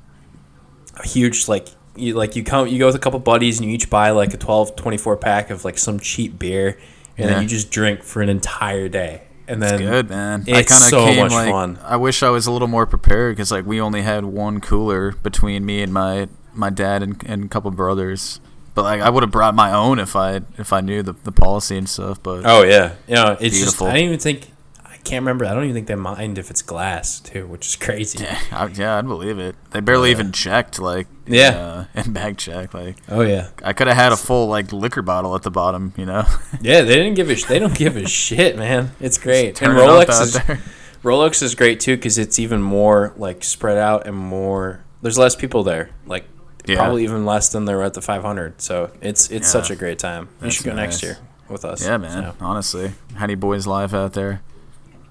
a 0.97 1.07
huge 1.07 1.49
like 1.49 1.69
you 1.95 2.15
like 2.15 2.37
you 2.37 2.45
come 2.45 2.67
you 2.69 2.79
go 2.79 2.87
with 2.87 2.95
a 2.95 2.99
couple 2.99 3.19
buddies 3.21 3.59
and 3.59 3.69
you 3.69 3.75
each 3.75 3.89
buy 3.91 4.11
like 4.11 4.33
a 4.35 4.37
12 4.37 4.77
24 4.77 5.17
pack 5.17 5.51
of 5.51 5.65
like 5.65 5.79
some 5.79 5.99
cheap 5.99 6.39
beer 6.39 6.79
and 7.17 7.27
Yeah. 7.29 7.35
then 7.35 7.43
you 7.43 7.49
just 7.49 7.71
drink 7.71 8.03
for 8.03 8.21
an 8.23 8.29
entire 8.29 8.89
day. 8.89 9.23
And 9.49 9.63
then 9.63 9.79
good 9.79 10.11
man. 10.11 10.45
It's 10.47 10.51
I 10.59 10.63
kinda 10.63 10.89
so 10.91 11.05
came, 11.07 11.23
much 11.23 11.33
like, 11.33 11.51
fun. 11.51 11.79
I 11.85 11.97
wish 11.97 12.23
I 12.23 12.31
was 12.31 12.47
a 12.47 12.51
little 12.53 12.69
more 12.69 12.85
prepared 12.87 13.37
because 13.37 13.51
like 13.53 13.65
we 13.65 13.81
only 13.81 14.03
had 14.03 14.25
one 14.25 14.61
cooler 14.61 15.13
between 15.23 15.65
me 15.65 15.83
and 15.83 15.93
my 15.93 16.29
my 16.53 16.69
dad 16.71 17.03
and, 17.03 17.23
and 17.27 17.45
a 17.45 17.49
couple 17.49 17.71
brothers. 17.71 18.41
But 18.77 18.83
like 18.85 19.01
I 19.01 19.11
would 19.11 19.25
have 19.25 19.33
brought 19.33 19.55
my 19.57 19.73
own 19.73 19.99
if 19.99 20.15
I 20.15 20.43
if 20.59 20.73
I 20.73 20.81
knew 20.83 21.03
the, 21.03 21.15
the 21.25 21.33
policy 21.33 21.77
and 21.77 21.89
stuff. 21.89 22.23
But 22.23 22.43
Oh 22.47 22.63
yeah, 22.63 22.95
you 23.09 23.15
know 23.17 23.33
it's 23.33 23.57
Beautiful. 23.57 23.65
just 23.65 23.83
I 23.83 23.87
don't 23.95 23.97
even 24.05 24.19
think 24.21 24.51
I 24.85 24.97
can't 24.99 25.23
remember. 25.23 25.45
I 25.47 25.55
don't 25.55 25.65
even 25.65 25.75
think 25.75 25.87
they 25.87 25.95
mind 25.95 26.37
if 26.37 26.51
it's 26.51 26.63
glass 26.63 27.19
too, 27.21 27.47
which 27.47 27.67
is 27.67 27.77
crazy. 27.77 28.23
yeah, 28.23 28.39
I, 28.53 28.67
yeah, 28.67 28.99
I'd 28.99 29.07
believe 29.07 29.39
it. 29.39 29.57
They 29.71 29.81
barely 29.81 30.11
Yeah. 30.11 30.17
even 30.17 30.31
checked 30.33 30.79
like 30.79 31.07
Yeah. 31.27 31.87
uh, 31.95 32.01
in 32.01 32.13
bag 32.13 32.37
check. 32.37 32.75
Like 32.75 32.97
Oh 33.09 33.23
yeah, 33.23 33.49
I 33.65 33.73
could 33.73 33.87
have 33.87 33.97
had 33.97 34.13
a 34.13 34.17
full 34.17 34.47
like 34.49 34.73
liquor 34.73 35.03
bottle 35.03 35.35
at 35.35 35.43
the 35.43 35.51
bottom. 35.51 35.95
You 35.97 36.07
know, 36.07 36.25
yeah. 36.61 36.83
They 36.83 36.97
didn't 36.97 37.15
give 37.15 37.31
a 37.31 37.35
sh- 37.37 37.45
they 37.47 37.59
don't 37.59 37.75
give 37.75 37.97
a 37.97 38.07
shit, 38.07 38.57
man. 38.59 38.93
It's 39.01 39.17
great. 39.19 39.49
And 39.49 39.57
Turn 39.57 39.77
it 39.77 39.81
up 39.81 40.07
Rolex 40.09 40.21
is 40.23 40.33
there. 40.35 40.61
Rolex 41.03 41.43
is 41.43 41.55
great 41.55 41.81
too 41.81 41.97
because 41.97 42.19
it's 42.19 42.39
even 42.39 42.61
more 42.61 43.15
like 43.17 43.43
spread 43.43 43.79
out 43.79 44.07
and 44.07 44.17
more. 44.17 44.85
There's 45.01 45.17
less 45.17 45.35
people 45.37 45.63
there, 45.63 45.91
like 46.05 46.25
Yeah. 46.67 46.77
probably 46.79 47.05
even 47.05 47.25
less 47.25 47.49
than 47.51 47.65
they 47.65 47.75
were 47.75 47.83
at 47.83 47.95
the 47.95 48.03
500. 48.03 48.61
So 48.61 48.91
it's 49.01 49.31
it's 49.31 49.47
Yeah. 49.49 49.61
such 49.61 49.71
a 49.71 49.77
great 49.77 49.99
time. 49.99 50.29
You 50.43 50.51
should 50.51 50.65
go 50.67 50.75
next 50.75 51.03
year 51.03 51.19
with 51.49 51.65
us. 51.65 51.85
Yeah, 51.85 51.97
man. 51.99 52.23
So, 52.25 52.35
Honestly, 52.45 52.93
Hattie 53.17 53.35
Boys 53.37 53.67
live 53.67 53.95
out 53.95 54.13
there. 54.15 54.43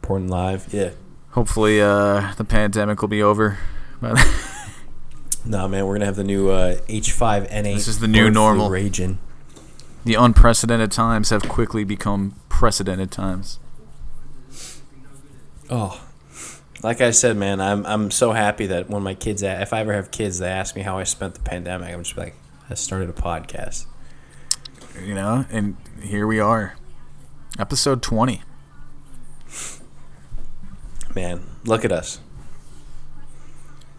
Portland 0.02 0.30
live. 0.30 0.72
Yeah. 0.74 0.90
Hopefully, 1.32 1.82
uh, 1.82 2.34
the 2.38 2.44
pandemic 2.46 3.02
will 3.02 3.10
be 3.10 3.22
over. 3.24 3.58
Nah, 5.48 5.68
man, 5.68 5.86
we're 5.86 5.94
gonna 5.96 6.06
have 6.06 6.16
the 6.16 6.24
new 6.24 6.50
uh, 6.50 6.76
H5N8. 6.90 7.64
This 7.76 7.88
is 7.88 8.00
the 8.00 8.08
new 8.08 8.30
normal. 8.32 8.70
Raging. 8.70 9.20
the 10.04 10.16
unprecedented 10.16 10.92
times 10.92 11.30
have 11.32 11.48
quickly 11.50 11.84
become 11.84 12.36
precedented 12.50 13.12
times. 13.12 13.60
Oh, 15.70 16.05
Like 16.86 17.02
I 17.02 17.10
said, 17.10 17.36
man, 17.36 17.62
I'm 17.62 17.84
I'm 17.88 18.12
so 18.12 18.32
happy 18.32 18.68
that 18.68 18.92
when 18.92 19.02
my 19.02 19.16
kids, 19.16 19.42
if 19.42 19.74
I 19.74 19.80
ever 19.80 19.94
have 19.94 20.12
kids, 20.12 20.38
they 20.38 20.50
ask 20.50 20.76
me 20.76 20.84
how 20.84 21.00
I 21.00 21.04
spent 21.04 21.34
the 21.34 21.40
pandemic. 21.40 21.92
I'm 21.92 22.04
just 22.04 22.16
like, 22.16 22.36
I 22.70 22.76
started 22.76 23.10
a 23.10 23.14
podcast. 23.14 23.88
You 25.04 25.16
know, 25.16 25.48
and 25.50 25.78
here 26.04 26.28
we 26.28 26.40
are, 26.40 26.76
episode 27.58 28.04
twenty. 28.04 28.44
Man, 31.16 31.42
look 31.64 31.84
at 31.84 31.92
us. 31.92 32.20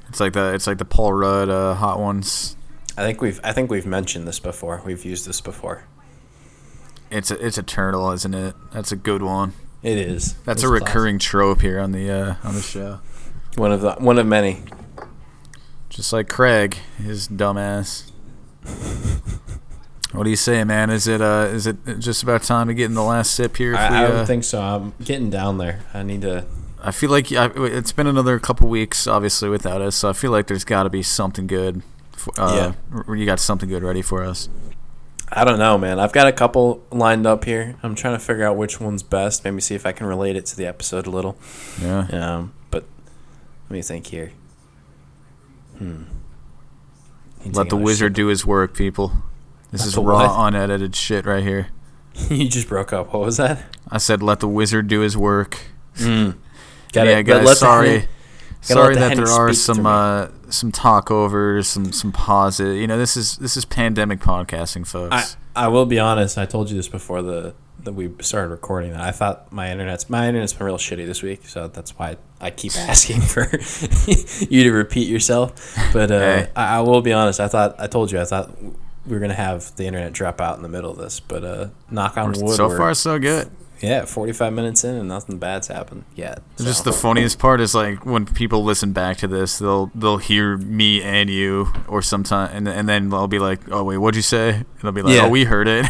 It's 0.09 0.21
like 0.21 0.35
the 0.35 0.55
it's 0.55 0.69
like 0.69 0.79
the 0.79 0.85
Paul 0.85 1.13
Rudd 1.13 1.49
uh, 1.49 1.75
Hot 1.75 1.99
Ones. 1.99 2.57
I 2.97 3.03
think 3.03 3.21
we've 3.21 3.41
I 3.43 3.53
think 3.53 3.69
we've 3.69 3.85
mentioned 3.85 4.29
this 4.29 4.39
before. 4.39 4.81
We've 4.87 5.05
used 5.05 5.27
this 5.27 5.41
before. 5.41 5.89
It's 7.11 7.33
a 7.33 7.45
it's 7.45 7.59
a 7.59 7.65
turtle, 7.65 8.13
isn't 8.13 8.33
it? 8.33 8.55
That's 8.73 8.93
a 8.93 8.97
good 8.97 9.25
one. 9.25 9.55
It 9.87 9.99
is. 9.99 10.33
That's 10.45 10.65
It's 10.65 10.65
a 10.65 10.69
recurring 10.69 11.21
trope 11.21 11.61
here 11.61 11.79
on 11.79 11.93
the 11.93 12.11
uh, 12.11 12.35
on 12.43 12.57
the 12.57 12.61
show. 12.61 12.99
one 13.55 13.71
of 13.71 13.83
the 13.83 13.93
one 13.93 14.19
of 14.19 14.27
many. 14.27 14.65
Just 15.89 16.13
like 16.13 16.29
Craig, 16.29 16.79
his 16.99 17.29
dumbass. 17.29 18.11
What 20.11 20.25
do 20.25 20.31
you 20.31 20.37
say, 20.37 20.65
man? 20.65 20.91
Is 20.91 21.07
it 21.07 21.21
uh 21.21 21.51
is 21.53 21.69
it 21.69 21.77
just 22.01 22.25
about 22.25 22.43
time 22.43 22.67
to 22.67 22.75
get 22.75 22.87
in 22.87 22.95
the 22.95 23.03
last 23.05 23.33
sip 23.33 23.59
here? 23.59 23.75
If 23.75 23.79
we, 23.79 23.97
I, 23.97 24.03
I 24.03 24.05
uh, 24.07 24.09
don't 24.09 24.27
think 24.27 24.43
so. 24.43 24.61
I'm 24.61 24.93
getting 25.05 25.31
down 25.31 25.59
there. 25.59 25.79
I 25.95 26.03
need 26.03 26.23
to. 26.23 26.47
I 26.83 26.91
feel 26.91 27.11
like 27.11 27.31
I, 27.31 27.53
it's 27.55 27.93
been 27.93 28.09
another 28.09 28.41
couple 28.41 28.69
weeks, 28.69 29.07
obviously, 29.07 29.49
without 29.49 29.81
us. 29.81 29.95
So 29.95 30.09
I 30.09 30.15
feel 30.15 30.33
like 30.33 30.49
there's 30.49 30.65
got 30.65 30.83
to 30.83 30.91
be 30.91 31.05
something 31.05 31.47
good. 31.47 31.83
For, 32.11 32.33
uh, 32.37 32.73
yeah. 32.97 33.15
You 33.15 33.25
got 33.25 33.39
something 33.39 33.69
good 33.69 33.85
ready 33.85 34.03
for 34.03 34.25
us. 34.25 34.49
I 35.29 35.45
don't 35.45 35.59
know, 35.59 35.77
man. 35.77 35.99
I've 35.99 36.13
got 36.13 36.29
a 36.29 36.33
couple 36.33 36.85
lined 36.91 37.27
up 37.27 37.45
here. 37.45 37.77
I'm 37.83 37.95
trying 37.95 38.15
to 38.15 38.25
figure 38.25 38.45
out 38.45 38.57
which 38.57 38.81
one's 38.81 39.03
best. 39.03 39.45
Maybe 39.45 39.61
see 39.61 39.75
if 39.75 39.85
I 39.85 39.93
can 39.93 40.07
relate 40.07 40.37
it 40.37 40.47
to 40.47 40.57
the 40.57 40.67
episode 40.67 41.07
a 41.07 41.11
little. 41.11 41.37
Yeah. 41.83 42.07
Um, 42.13 42.55
but 42.71 42.85
let 43.69 43.75
me 43.75 43.83
think 43.83 44.07
here. 44.07 44.33
Hmm. 45.79 46.05
Let 47.45 47.69
the 47.69 47.77
wizard 47.77 48.13
do 48.13 48.27
his 48.29 48.47
work, 48.47 48.75
people. 48.75 49.13
This 49.71 49.83
Let 49.83 49.89
is 49.89 49.97
raw, 49.97 50.27
what? 50.27 50.49
unedited 50.49 50.95
shit 50.97 51.27
right 51.27 51.43
here. 51.43 51.69
you 52.31 52.49
just 52.49 52.69
broke 52.69 52.93
up. 52.93 53.13
What 53.13 53.23
was 53.23 53.37
that? 53.37 53.63
I 53.91 53.99
said, 53.99 54.23
let 54.23 54.41
the 54.41 54.49
wizard 54.49 54.89
do 54.89 55.01
his 55.01 55.17
work. 55.17 55.59
Mm. 55.97 56.37
Got 56.93 57.07
yeah, 57.07 57.19
it. 57.19 57.27
But 57.27 57.45
guys. 57.45 57.59
Sorry, 57.59 58.09
sorry 58.75 58.95
the 58.95 59.01
that 59.01 59.17
there 59.17 59.29
are 59.29 59.53
some 59.53 59.87
uh, 59.87 60.29
some 60.51 60.73
talkovers, 60.73 61.67
some 61.67 61.93
some 61.93 62.13
pauses. 62.13 62.79
You 62.79 62.87
know, 62.87 62.99
this 62.99 63.17
is 63.17 63.37
this 63.39 63.57
is 63.57 63.65
pandemic 63.65 64.21
podcasting, 64.21 64.87
folks. 64.87 65.37
I, 65.55 65.65
I 65.65 65.69
will 65.69 65.87
be 65.87 65.99
honest. 65.99 66.39
I 66.39 66.47
told 66.47 66.71
you 66.71 66.77
this 66.77 66.89
before 66.89 67.23
the 67.23 67.55
that 67.85 67.93
we 67.93 68.11
started 68.21 68.49
recording. 68.49 68.93
That 68.93 69.01
I 69.01 69.13
thought 69.13 69.53
my 69.53 69.71
internet's 69.71 70.11
my 70.11 70.29
internet's 70.29 70.53
been 70.53 70.67
real 70.67 70.79
shitty 70.79 71.07
this 71.07 71.23
week, 71.23 71.47
so 71.49 71.69
that's 71.69 71.97
why 71.99 72.17
I 72.41 72.51
keep 72.51 72.75
asking 72.77 73.21
for 73.21 73.43
you 74.51 74.65
to 74.65 74.73
repeat 74.73 75.09
yourself. 75.09 75.77
But 75.93 76.11
uh, 76.11 76.19
Hey. 76.19 76.51
I, 76.57 76.79
I 76.79 76.81
will 76.81 77.01
be 77.03 77.13
honest. 77.13 77.41
I 77.41 77.49
thought 77.49 77.77
I 77.79 77.87
told 77.87 78.11
you 78.13 78.21
I 78.21 78.25
thought 78.25 78.51
we 78.63 78.73
were 79.15 79.21
gonna 79.21 79.35
have 79.35 79.75
the 79.77 79.85
internet 79.87 80.13
drop 80.13 80.41
out 80.41 80.57
in 80.57 80.63
the 80.63 80.69
middle 80.69 80.91
of 80.91 80.99
this, 80.99 81.21
but 81.21 81.45
uh, 81.45 81.69
knock 81.91 82.17
on 82.17 82.33
wood. 82.33 82.57
so 82.57 82.67
we're- 82.69 82.79
far, 82.79 82.95
so 82.95 83.19
good. 83.19 83.49
Yeah, 83.81 84.05
forty 84.05 84.33
five 84.33 84.53
minutes 84.53 84.85
in 84.85 84.95
and 84.95 85.09
nothing 85.09 85.39
bad's 85.39 85.69
happened 85.69 86.05
yet. 86.15 86.43
Just 86.59 86.85
the 86.85 86.93
funniest 86.93 87.39
part 87.39 87.61
is 87.61 87.75
like 87.75 88.07
when 88.07 88.25
people 88.27 88.65
listen 88.65 88.93
back 88.93 89.17
to 89.19 89.27
this, 89.27 89.59
they'll 89.59 89.91
they'll 89.95 90.17
hear 90.19 90.57
me 90.57 91.03
and 91.03 91.29
you, 91.31 91.73
or 91.89 92.01
sometime, 92.03 92.51
and 92.53 92.67
and 92.69 92.89
then 92.89 93.11
they'll 93.11 93.29
be 93.29 93.39
like, 93.39 93.61
"Oh 93.71 93.85
wait, 93.85 93.99
what'd 93.99 94.17
you 94.17 94.23
say?" 94.23 94.51
And 94.55 94.65
they'll 94.83 94.93
be 94.93 95.03
like, 95.03 95.15
Yeah. 95.15 95.27
"Oh, 95.27 95.29
we 95.29 95.45
heard 95.45 95.69
it. 95.69 95.87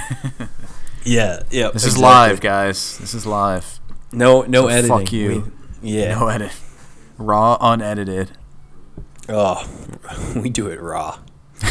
yeah, 1.05 1.43
yeah. 1.51 1.71
this 1.73 1.85
is 1.85 1.97
live, 1.97 2.41
guys. 2.41 2.99
This 2.99 3.15
is 3.15 3.25
live. 3.27 3.79
No, 4.13 4.43
no 4.43 4.63
So 4.63 4.69
editing. 4.69 4.89
fuck 4.99 5.13
you. 5.13 5.53
We- 5.83 5.91
yeah. 5.93 6.19
No 6.19 6.29
edit, 6.29 6.53
raw, 7.19 7.57
unedited." 7.61 8.33
Oh, 9.29 9.69
we 10.37 10.49
do 10.51 10.69
it 10.69 10.81
raw. 10.81 11.19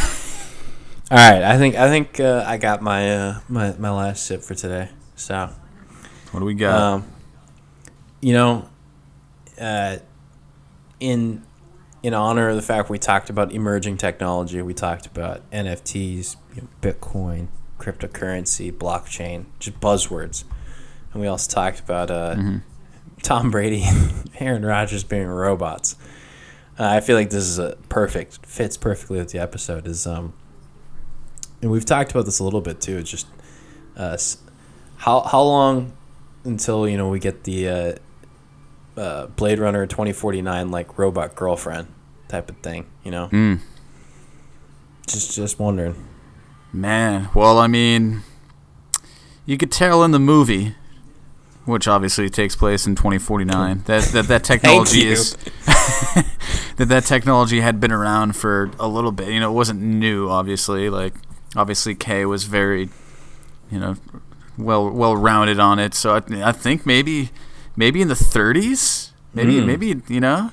All 1.11 1.17
right, 1.17 1.43
I 1.43 1.57
think 1.57 1.75
I 1.75 1.87
think 1.89 2.19
uh, 2.19 2.43
I 2.47 2.57
got 2.57 2.81
my 2.81 3.11
uh, 3.15 3.39
my 3.47 3.73
my 3.77 3.91
last 3.91 4.25
sip 4.25 4.41
for 4.41 4.55
today. 4.55 4.89
So, 5.15 5.49
What 6.35 6.39
do 6.41 6.45
we 6.45 6.53
got? 6.53 6.81
um, 6.81 7.05
you 8.21 8.33
know, 8.33 8.67
uh, 9.59 9.97
in 10.99 11.43
in 12.03 12.13
honor 12.13 12.49
of 12.49 12.55
the 12.55 12.61
fact 12.61 12.89
we 12.89 12.99
talked 12.99 13.29
about 13.29 13.51
emerging 13.53 13.97
technology, 13.97 14.61
we 14.61 14.73
talked 14.73 15.05
about 15.05 15.49
NFTs, 15.51 16.35
you 16.55 16.61
know, 16.63 16.67
Bitcoin, 16.81 17.47
cryptocurrency, 17.79 18.71
blockchain, 18.71 19.45
just 19.59 19.79
buzzwords, 19.79 20.43
and 21.13 21.21
we 21.21 21.27
also 21.27 21.49
talked 21.51 21.79
about 21.79 22.11
uh, 22.11 22.35
Mhm. 22.35 22.61
Tom 23.23 23.49
Brady 23.49 23.83
and 23.83 24.29
Aaron 24.39 24.65
Rodgers 24.65 25.03
being 25.03 25.27
robots. 25.27 25.95
Uh, 26.77 26.83
I 26.89 26.99
feel 26.99 27.15
like 27.15 27.29
this 27.29 27.45
is 27.45 27.57
a 27.57 27.77
perfect 27.87 28.45
fits 28.45 28.75
perfectly 28.75 29.17
with 29.19 29.31
the 29.31 29.39
episode. 29.39 29.87
Is 29.87 30.05
um, 30.05 30.33
and 31.61 31.71
we've 31.71 31.85
talked 31.85 32.11
about 32.11 32.25
this 32.25 32.39
a 32.39 32.43
little 32.43 32.61
bit 32.61 32.81
too. 32.81 32.97
It's 32.97 33.09
just 33.09 33.27
uh, 33.95 34.17
how 34.97 35.21
how 35.21 35.41
long 35.41 35.93
until 36.45 36.87
you 36.87 36.97
know 36.97 37.09
we 37.09 37.19
get 37.19 37.43
the 37.43 37.67
uh, 37.67 38.99
uh, 38.99 39.27
Blade 39.27 39.59
Runner 39.59 39.85
twenty 39.87 40.13
forty 40.13 40.41
nine 40.41 40.71
like 40.71 40.97
robot 40.97 41.35
girlfriend 41.35 41.87
type 42.27 42.49
of 42.49 42.57
thing. 42.57 42.85
You 43.03 43.11
know, 43.11 43.27
Mm. 43.31 43.59
just 45.07 45.35
just 45.35 45.59
wondering. 45.59 45.95
Man, 46.73 47.29
well, 47.33 47.57
I 47.57 47.67
mean, 47.67 48.21
you 49.45 49.57
could 49.57 49.71
tell 49.71 50.03
in 50.03 50.11
the 50.11 50.19
movie, 50.19 50.75
which 51.63 51.87
obviously 51.87 52.29
takes 52.29 52.53
place 52.55 52.85
in 52.85 52.95
2049, 52.95 53.83
that 53.85 54.03
that, 54.11 54.27
that 54.27 54.43
technology 54.51 55.07
is 55.07 55.35
that 56.75 56.87
that 56.89 57.05
technology 57.05 57.61
had 57.61 57.79
been 57.79 57.91
around 57.93 58.35
for 58.35 58.71
a 58.79 58.87
little 58.87 59.11
bit. 59.13 59.29
You 59.29 59.39
know, 59.39 59.51
it 59.51 59.53
wasn't 59.55 59.81
new, 59.81 60.29
obviously. 60.29 60.89
Like, 60.89 61.13
obviously, 61.55 61.95
Kay 61.95 62.25
was 62.25 62.43
very, 62.43 62.89
you 63.71 63.79
know, 63.79 63.95
well 64.57 64.89
well 64.89 65.15
rounded 65.15 65.59
on 65.59 65.79
it. 65.79 65.93
So 65.93 66.15
I, 66.15 66.21
I 66.49 66.51
think 66.51 66.85
maybe 66.85 67.29
maybe 67.75 68.01
in 68.01 68.07
the 68.07 68.13
30s, 68.15 69.11
maybe 69.33 69.53
Mm. 69.55 69.65
maybe 69.65 70.01
you 70.07 70.19
know, 70.21 70.51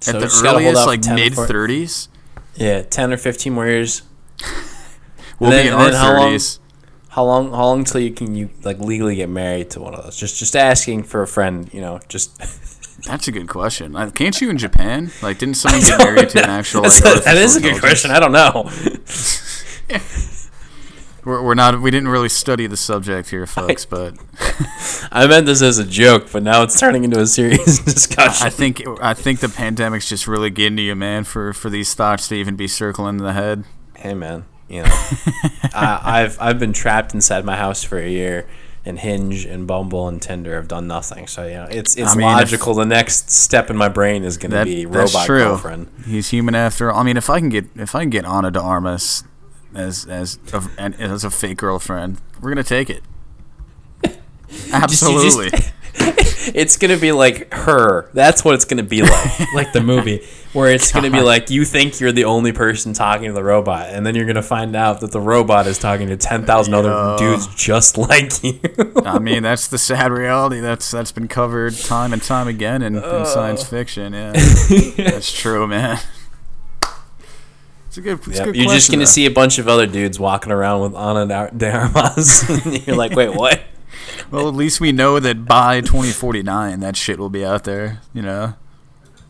So 0.00 0.12
at 0.12 0.20
the 0.20 0.26
just 0.26 0.42
gotta 0.42 0.58
hold 0.62 0.76
earliest, 0.76 0.86
like 0.86 1.04
mid 1.16 1.32
30s. 1.34 2.08
Yeah, 2.56 2.82
ten 2.82 3.12
or 3.12 3.16
fifteen 3.16 3.52
more 3.54 3.66
years. 3.66 4.02
We'll 5.40 5.50
then- 5.50 5.64
be 5.64 5.68
in 5.68 5.74
our 5.74 5.84
then 5.90 5.94
how 5.94 6.12
long- 6.16 6.32
30s. 6.32 6.58
How 7.08 7.24
long? 7.24 7.50
How 7.52 7.64
long 7.66 7.84
till 7.84 8.00
you 8.00 8.10
can 8.12 8.34
you 8.34 8.50
like 8.64 8.78
legally 8.80 9.14
get 9.16 9.28
married 9.28 9.70
to 9.70 9.80
one 9.80 9.94
of 9.94 10.02
those? 10.04 10.16
Just 10.16 10.36
just 10.38 10.54
asking 10.56 11.04
for 11.04 11.22
a 11.22 11.26
friend. 11.28 11.68
You 11.72 11.80
know, 11.80 12.00
just 12.08 12.36
That's 13.06 13.28
a 13.28 13.32
good 13.32 13.48
question. 13.48 13.94
Uh, 13.96 14.10
Can't 14.10 14.40
you 14.40 14.48
in 14.50 14.56
Japan? 14.58 15.10
Like, 15.22 15.38
didn't 15.38 15.56
someone 15.56 15.80
get 15.82 15.98
married 15.98 16.30
to 16.30 16.42
an 16.42 16.50
actual? 16.58 16.82
Like, 16.82 16.98
a- 17.00 17.20
that 17.24 17.36
is 17.36 17.54
a 17.56 17.60
good 17.60 17.78
question. 17.80 18.10
I 18.12 18.18
don't 18.20 18.32
know. 18.32 18.70
We're, 21.24 21.42
we're 21.42 21.54
not. 21.54 21.80
We 21.80 21.90
didn't 21.90 22.08
really 22.08 22.28
study 22.28 22.66
the 22.66 22.76
subject 22.76 23.30
here, 23.30 23.46
folks. 23.46 23.84
But 23.84 24.14
I 25.10 25.26
meant 25.26 25.46
this 25.46 25.62
as 25.62 25.78
a 25.78 25.84
joke, 25.84 26.30
but 26.32 26.42
now 26.42 26.62
it's 26.62 26.78
turning 26.78 27.04
into 27.04 27.20
a 27.20 27.26
serious 27.26 27.78
discussion. 27.84 28.46
I 28.46 28.50
think 28.50 28.82
I 29.00 29.14
think 29.14 29.40
the 29.40 29.48
pandemic's 29.48 30.08
just 30.08 30.26
really 30.26 30.50
getting 30.50 30.76
to 30.76 30.82
you, 30.82 30.94
man. 30.94 31.24
For 31.24 31.52
for 31.52 31.70
these 31.70 31.94
thoughts 31.94 32.28
to 32.28 32.34
even 32.34 32.56
be 32.56 32.68
circling 32.68 33.18
in 33.18 33.24
the 33.24 33.32
head. 33.32 33.64
hey, 33.96 34.14
man, 34.14 34.44
you 34.68 34.82
know, 34.82 34.88
I, 35.74 36.00
I've 36.02 36.40
I've 36.40 36.58
been 36.58 36.72
trapped 36.72 37.14
inside 37.14 37.44
my 37.44 37.56
house 37.56 37.82
for 37.82 37.98
a 37.98 38.08
year, 38.08 38.46
and 38.84 38.98
Hinge 38.98 39.46
and 39.46 39.66
Bumble 39.66 40.06
and 40.08 40.20
Tinder 40.20 40.56
have 40.56 40.68
done 40.68 40.86
nothing. 40.86 41.26
So 41.26 41.46
you 41.46 41.54
know, 41.54 41.68
it's 41.70 41.96
it's 41.96 42.12
I 42.12 42.16
mean, 42.16 42.26
logical. 42.26 42.74
the 42.74 42.84
next 42.84 43.30
step 43.30 43.70
in 43.70 43.76
my 43.76 43.88
brain 43.88 44.24
is 44.24 44.36
going 44.36 44.52
to 44.52 44.64
be 44.64 44.84
that's 44.84 45.14
robot 45.14 45.26
true. 45.26 45.38
girlfriend. 45.38 45.90
He's 46.04 46.28
human 46.28 46.54
after 46.54 46.92
all. 46.92 47.00
I 47.00 47.02
mean, 47.02 47.16
if 47.16 47.30
I 47.30 47.38
can 47.38 47.48
get 47.48 47.66
if 47.76 47.94
I 47.94 48.00
can 48.00 48.10
get 48.10 48.26
Ana 48.26 48.50
de 48.50 48.60
Armas 48.60 49.24
as 49.74 50.06
as 50.06 50.38
a, 50.52 50.62
an- 50.78 50.94
as 50.94 51.24
a 51.24 51.30
fake 51.30 51.58
girlfriend, 51.58 52.20
we're 52.40 52.50
gonna 52.50 52.62
take 52.62 52.90
it. 52.90 53.02
Absolutely. 54.72 55.50
It's 56.54 56.76
gonna 56.76 56.98
be 56.98 57.10
like 57.12 57.52
her. 57.54 58.10
That's 58.12 58.44
what 58.44 58.54
it's 58.54 58.66
gonna 58.66 58.82
be 58.82 59.00
like. 59.02 59.40
like 59.54 59.72
the 59.72 59.80
movie 59.80 60.26
Where 60.52 60.70
it's 60.70 60.92
gonna 60.92 61.10
be 61.10 61.22
like 61.22 61.48
you 61.48 61.64
think 61.64 62.00
you're 62.00 62.12
the 62.12 62.24
only 62.24 62.52
person 62.52 62.92
talking 62.92 63.28
to 63.28 63.32
the 63.32 63.42
robot, 63.42 63.88
and 63.88 64.04
then 64.04 64.14
you're 64.14 64.26
gonna 64.26 64.42
find 64.42 64.76
out 64.76 65.00
that 65.00 65.10
the 65.12 65.20
robot 65.20 65.66
is 65.66 65.78
talking 65.78 66.08
to 66.08 66.16
ten 66.18 66.44
thousand 66.44 66.74
other 66.74 67.16
dudes 67.16 67.46
just 67.54 67.96
like 67.96 68.42
you. 68.44 68.60
I 69.06 69.18
mean, 69.20 69.42
that's 69.42 69.68
the 69.68 69.78
sad 69.78 70.12
reality. 70.12 70.60
That's 70.60 70.90
that's 70.90 71.12
been 71.12 71.28
covered 71.28 71.74
time 71.78 72.12
and 72.12 72.22
time 72.22 72.48
again 72.48 72.82
in, 72.82 72.96
in 72.96 73.24
science 73.24 73.64
fiction. 73.64 74.12
Yeah, 74.12 74.32
that's 74.98 75.32
true, 75.32 75.66
man. 75.66 75.98
It's 77.96 77.98
a 77.98 78.00
good. 78.00 78.18
It's 78.26 78.40
a 78.40 78.44
good 78.46 78.56
You're 78.56 78.72
just 78.72 78.90
gonna 78.90 79.02
though. 79.02 79.04
see 79.04 79.24
a 79.24 79.30
bunch 79.30 79.60
of 79.60 79.68
other 79.68 79.86
dudes 79.86 80.18
walking 80.18 80.50
around 80.50 80.80
with 80.82 80.94
Ana 80.96 81.50
de 81.56 81.70
Armas. 81.70 82.42
and 82.50 82.84
you're 82.84 82.96
like, 82.96 83.14
wait, 83.14 83.32
what? 83.36 83.60
Well, 84.32 84.48
at 84.48 84.54
least 84.54 84.80
we 84.80 84.90
know 84.90 85.20
that 85.20 85.44
by 85.44 85.80
2049, 85.80 86.80
that 86.80 86.96
shit 86.96 87.20
will 87.20 87.30
be 87.30 87.44
out 87.44 87.62
there. 87.62 88.00
You 88.12 88.22
know, 88.22 88.54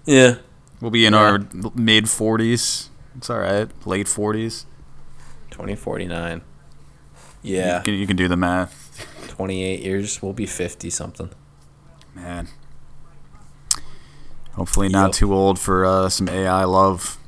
Yeah. 0.06 0.36
we'll 0.80 0.90
be 0.90 1.04
in 1.04 1.12
Yeah. 1.12 1.18
our 1.18 1.38
mid 1.74 2.04
40s. 2.06 2.88
It's 3.18 3.28
all 3.28 3.38
right, 3.40 3.68
late 3.86 4.06
40s. 4.06 4.64
2049. 5.50 6.40
Yeah, 7.42 7.78
You 7.80 7.84
can, 7.84 7.94
you 7.94 8.06
can 8.06 8.16
do 8.16 8.28
the 8.28 8.36
math. 8.38 9.06
28 9.28 9.80
years. 9.80 10.22
We'll 10.22 10.32
be 10.32 10.46
50 10.46 10.88
something. 10.88 11.28
Man. 12.14 12.48
Hopefully 14.54 14.88
not 14.88 15.08
Yup. 15.08 15.12
too 15.12 15.34
old 15.34 15.58
for 15.58 15.84
uh, 15.84 16.08
some 16.08 16.30
AI 16.30 16.64
love. 16.64 17.18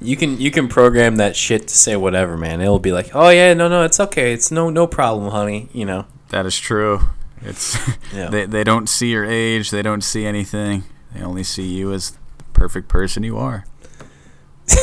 You 0.00 0.16
can 0.16 0.40
you 0.40 0.50
can 0.50 0.68
program 0.68 1.16
that 1.16 1.34
shit 1.34 1.68
to 1.68 1.74
say 1.76 1.96
whatever, 1.96 2.36
man. 2.36 2.60
It'll 2.60 2.78
be 2.78 2.92
like, 2.92 3.10
oh 3.14 3.30
yeah, 3.30 3.52
no, 3.54 3.68
no, 3.68 3.82
it's 3.82 3.98
okay. 3.98 4.32
It's 4.32 4.50
no 4.50 4.70
no 4.70 4.86
problem, 4.86 5.30
honey. 5.32 5.68
You 5.72 5.84
know. 5.86 6.06
That 6.30 6.46
is 6.46 6.58
true. 6.58 7.00
It's 7.42 7.76
Yeah. 8.14 8.28
they 8.30 8.46
they 8.46 8.64
don't 8.64 8.88
see 8.88 9.10
your 9.10 9.24
age. 9.24 9.70
They 9.70 9.82
don't 9.82 10.02
see 10.02 10.24
anything. 10.24 10.84
They 11.14 11.22
only 11.22 11.42
see 11.42 11.66
you 11.66 11.92
as 11.92 12.12
the 12.38 12.44
perfect 12.52 12.88
person 12.88 13.22
you 13.24 13.38
are. 13.38 13.64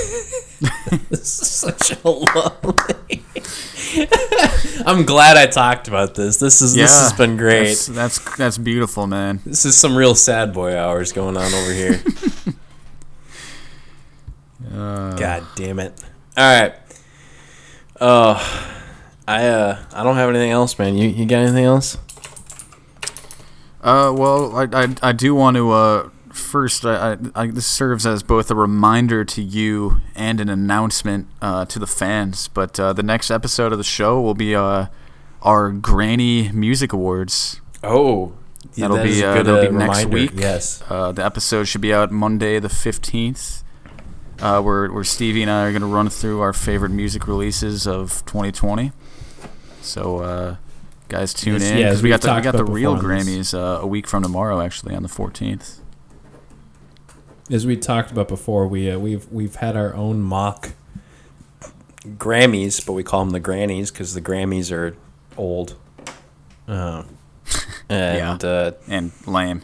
This 1.10 1.42
is 1.42 1.50
such 1.50 1.92
a 2.04 2.08
lovely. 2.10 3.24
I'm 4.86 5.06
glad 5.06 5.38
I 5.38 5.48
talked 5.48 5.88
about 5.88 6.16
this. 6.16 6.38
This 6.38 6.62
is 6.62 6.74
this 6.74 6.92
has 6.92 7.14
been 7.14 7.38
great. 7.38 7.66
That's 7.66 7.88
that's, 7.88 8.38
that's 8.38 8.58
beautiful, 8.58 9.08
man. 9.08 9.42
This 9.46 9.66
is 9.66 9.76
some 9.78 9.96
real 9.96 10.16
sad 10.16 10.54
boy 10.54 10.78
hours 10.78 11.12
going 11.12 11.38
on 11.38 11.54
over 11.54 11.74
here. 11.74 12.02
Uh, 14.74 15.16
God 15.16 15.44
damn 15.56 15.80
it! 15.80 15.94
All 16.38 16.62
right. 16.62 16.76
Uh, 18.00 18.38
I 19.28 19.48
uh 19.48 19.80
I 19.94 20.04
don't 20.04 20.16
have 20.16 20.30
anything 20.30 20.52
else, 20.52 20.78
man. 20.78 20.96
You 20.98 21.10
you 21.10 21.26
got 21.26 21.40
anything 21.40 21.66
else? 21.66 21.98
Uh, 23.82 24.12
well, 24.16 24.56
I, 24.56 24.68
I, 24.84 24.96
I 25.02 25.12
do 25.12 25.36
want 25.36 25.58
to 25.58 25.72
uh 25.72 26.10
first 26.34 26.86
I, 26.86 27.14
I, 27.14 27.18
I 27.36 27.48
this 27.48 27.66
serves 27.66 28.06
as 28.06 28.24
both 28.24 28.52
a 28.52 28.56
reminder 28.56 29.24
to 29.24 29.42
you 29.42 30.02
and 30.16 30.42
an 30.42 30.50
announcement 30.50 31.28
uh, 31.42 31.66
to 31.66 31.80
the 31.80 31.88
fans. 31.88 32.48
But 32.48 32.80
uh, 32.80 32.94
the 32.94 33.04
next 33.04 33.32
episode 33.32 33.72
of 33.72 33.78
the 33.78 33.84
show 33.84 34.20
will 34.20 34.34
be 34.34 34.56
uh 34.56 34.88
our 35.42 35.72
Granny 35.72 36.52
Music 36.52 36.92
Awards. 36.92 37.62
Oh, 37.84 38.34
yeah, 38.74 38.88
That'll 38.88 38.98
that 38.98 39.04
be, 39.04 39.12
is 39.12 39.22
a 39.22 39.28
uh, 39.30 39.34
that'll 39.44 39.56
uh, 39.56 39.62
be 39.70 39.78
next 39.78 39.98
reminder. 40.00 40.14
week. 40.14 40.32
Yes. 40.34 40.84
Uh, 40.90 41.12
the 41.12 41.24
episode 41.24 41.66
should 41.66 41.82
be 41.82 41.94
out 41.94 42.12
Monday 42.12 42.60
the 42.60 42.70
fifteenth. 42.70 43.64
Uh, 44.40 44.62
where 44.62 44.92
where 44.92 45.04
Stevie 45.04 45.42
and 45.42 45.50
I 45.52 45.66
are 45.68 45.72
gonna 45.74 45.88
run 45.88 46.10
through 46.10 46.42
our 46.42 46.54
favorite 46.54 46.90
music 46.92 47.28
releases 47.28 47.88
of 47.88 48.24
2020. 48.26 48.92
So 49.82 50.18
uh, 50.20 50.56
guys, 51.08 51.34
tune 51.34 51.62
Yes, 51.62 51.72
in 51.72 51.78
yeah, 51.78 51.84
because 51.90 52.04
we 52.04 52.10
we've 52.10 52.20
got 52.22 52.28
the 52.28 52.36
we 52.36 52.42
got 52.42 52.58
the 52.58 52.66
real 52.66 52.96
before 52.96 53.12
on 53.14 53.18
this. 53.18 53.54
Grammys 53.54 53.54
uh, 53.58 53.82
a 53.82 53.88
week 53.88 54.08
from 54.08 54.24
tomorrow, 54.24 54.60
actually 54.62 54.94
on 54.96 55.04
the 55.04 55.10
14th. 55.10 55.80
As 57.52 57.66
we 57.66 57.78
talked 57.78 58.12
about 58.12 58.28
before, 58.28 58.68
we 58.68 58.90
uh, 58.92 58.98
we've 59.00 59.32
we've 59.32 59.56
had 59.56 59.78
our 59.78 59.94
own 59.94 60.22
mock. 60.22 60.72
Grammys, 62.06 62.86
but 62.86 62.94
we 62.94 63.04
call 63.04 63.22
them 63.22 63.32
the 63.32 63.40
Grannies 63.40 63.90
because 63.92 64.14
the 64.14 64.22
Grammys 64.22 64.72
are 64.72 64.96
old. 65.38 65.76
Uh, 66.68 67.04
and 67.88 68.44
uh, 68.44 68.72
and 68.88 69.12
lame. 69.28 69.62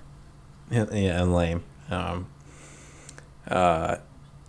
yeah, 0.70 0.84
and 0.92 1.34
lame. 1.34 1.64
Um, 1.90 2.28
uh, 3.48 3.98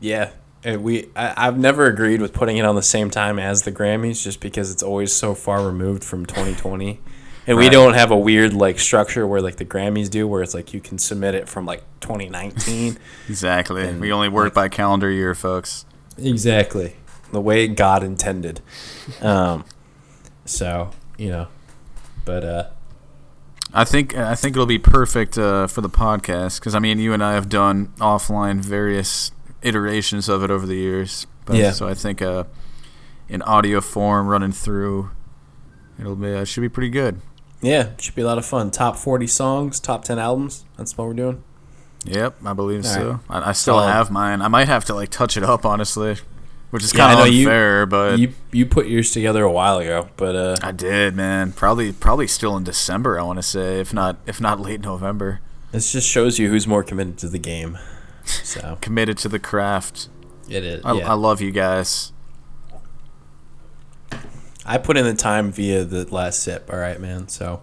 yeah, 0.03 0.32
and 0.64 0.82
we 0.82 1.09
I, 1.16 1.46
I've 1.46 1.59
never 1.59 1.86
agreed 1.86 2.20
with 2.20 2.32
putting 2.32 2.59
it 2.59 2.64
on 2.64 2.74
the 2.74 2.82
same 2.82 3.09
time 3.09 3.38
as 3.38 3.62
the 3.62 3.72
Grammys, 3.72 4.22
just 4.22 4.40
because 4.40 4.70
it's 4.70 4.82
always 4.82 5.12
so 5.12 5.34
far 5.34 5.64
removed 5.64 6.05
from 6.05 6.26
2020, 6.26 7.00
and 7.46 7.57
we 7.57 7.70
don't 7.70 7.94
have 7.94 8.11
a 8.11 8.16
weird 8.16 8.53
like 8.53 8.78
structure 8.78 9.26
where 9.26 9.40
like 9.40 9.57
the 9.57 9.64
Grammys 9.64 10.11
do, 10.11 10.26
where 10.28 10.42
it's 10.42 10.55
like 10.55 10.74
you 10.74 10.80
can 10.80 10.98
submit 10.98 11.34
it 11.34 11.48
from 11.48 11.64
like 11.64 11.82
2019. 12.00 12.98
Exactly. 13.28 13.86
And, 13.86 14.00
we 14.00 14.12
only 14.12 14.28
work 14.28 14.53
by 14.53 14.68
calendar 14.68 15.11
year, 15.11 15.34
folks. 15.34 15.86
exactly 16.18 16.96
the 17.32 17.40
way 17.40 17.66
God 17.68 18.03
intended. 18.03 18.61
Um, 19.20 19.64
So 20.44 20.90
you 21.16 21.28
know, 21.30 21.48
but 22.24 22.44
uh, 22.44 22.66
I 23.72 23.84
think 23.84 24.16
I 24.16 24.34
think 24.34 24.55
it'll 24.55 24.66
be 24.66 24.78
perfect 24.78 25.38
uh, 25.38 25.66
for 25.66 25.80
the 25.80 25.88
podcast 25.88 26.61
because 26.61 26.74
I 26.74 26.78
mean 26.78 26.98
you 26.98 27.12
and 27.12 27.22
I 27.22 27.34
have 27.34 27.48
done 27.48 27.88
offline 27.98 28.59
various 28.61 29.30
iterations 29.63 30.29
of 30.29 30.43
it 30.43 30.51
over 30.51 30.67
the 30.67 30.77
years. 30.77 31.27
But, 31.45 31.57
Yeah. 31.57 31.73
So 31.73 31.89
I 31.89 31.95
think 31.95 32.23
uh, 32.23 32.45
in 33.29 33.43
audio 33.43 33.81
form 33.81 34.27
running 34.29 34.53
through, 34.53 35.11
it'll 35.99 36.17
be 36.17 36.33
uh, 36.33 36.45
should 36.45 36.61
be 36.61 36.69
pretty 36.69 36.91
good. 36.91 37.21
yeah, 37.61 37.91
should 37.99 38.15
be 38.15 38.23
a 38.23 38.27
lot 38.27 38.39
of 38.39 38.45
fun. 38.47 38.71
Top 38.71 38.97
40 38.97 39.27
songs, 39.27 39.81
top 39.81 40.05
10 40.05 40.19
albums. 40.19 40.65
That's 40.77 40.97
what 40.97 41.07
we're 41.07 41.15
doing. 41.15 41.43
Yep, 42.05 42.39
I 42.45 42.53
believe 42.53 42.85
All 42.85 42.91
so. 42.93 43.21
I, 43.31 43.51
I 43.51 43.53
still 43.53 43.77
Solid. 43.79 43.93
have 43.93 44.11
mine. 44.11 44.43
I 44.43 44.49
might 44.49 44.67
have 44.67 44.85
to 44.87 44.95
like 44.95 45.11
touch 45.11 45.37
it 45.37 45.45
up 45.45 45.65
honestly, 45.65 46.17
which 46.71 46.83
is 46.83 46.93
Yeah, 46.93 47.15
kind 47.15 47.21
of 47.21 47.33
you- 47.33 47.47
unfair, 47.47 47.87
but 47.87 48.19
you 48.19 48.33
you 48.51 48.67
put 48.67 48.87
yours 48.89 49.13
together 49.13 49.45
a 49.45 49.53
while 49.53 49.79
ago, 49.79 50.09
but 50.17 50.35
uh, 50.35 50.57
I 50.65 50.73
did, 50.73 51.15
man. 51.15 51.53
Probably 51.53 51.93
probably 51.93 52.27
still 52.27 52.57
in 52.57 52.65
December. 52.65 53.21
I 53.21 53.23
want 53.23 53.39
to 53.39 53.43
say, 53.45 53.79
if 53.81 53.95
not 53.95 54.17
if 54.27 54.41
not 54.41 54.59
late 54.59 54.81
November. 54.81 55.41
this 55.71 55.93
just 55.93 56.09
shows 56.09 56.41
you 56.41 56.49
who's 56.49 56.67
more 56.67 56.83
committed 56.83 57.19
to 57.19 57.29
the 57.29 57.39
game. 57.39 57.79
So 58.25 58.79
Committed 58.81 59.18
to 59.18 59.29
the 59.29 59.39
craft. 59.39 60.09
it 60.49 60.64
is. 60.64 60.85
I, 60.85 60.93
yeah. 60.95 61.11
I 61.11 61.14
love 61.14 61.41
you 61.41 61.51
guys. 61.51 62.12
I 64.64 64.79
put 64.79 64.97
in 64.97 65.05
the 65.05 65.14
time 65.14 65.51
via 65.51 65.85
the 65.85 66.05
last 66.14 66.43
sip. 66.43 66.70
All 66.73 66.79
right, 66.79 67.01
man. 67.01 67.29
So 67.29 67.62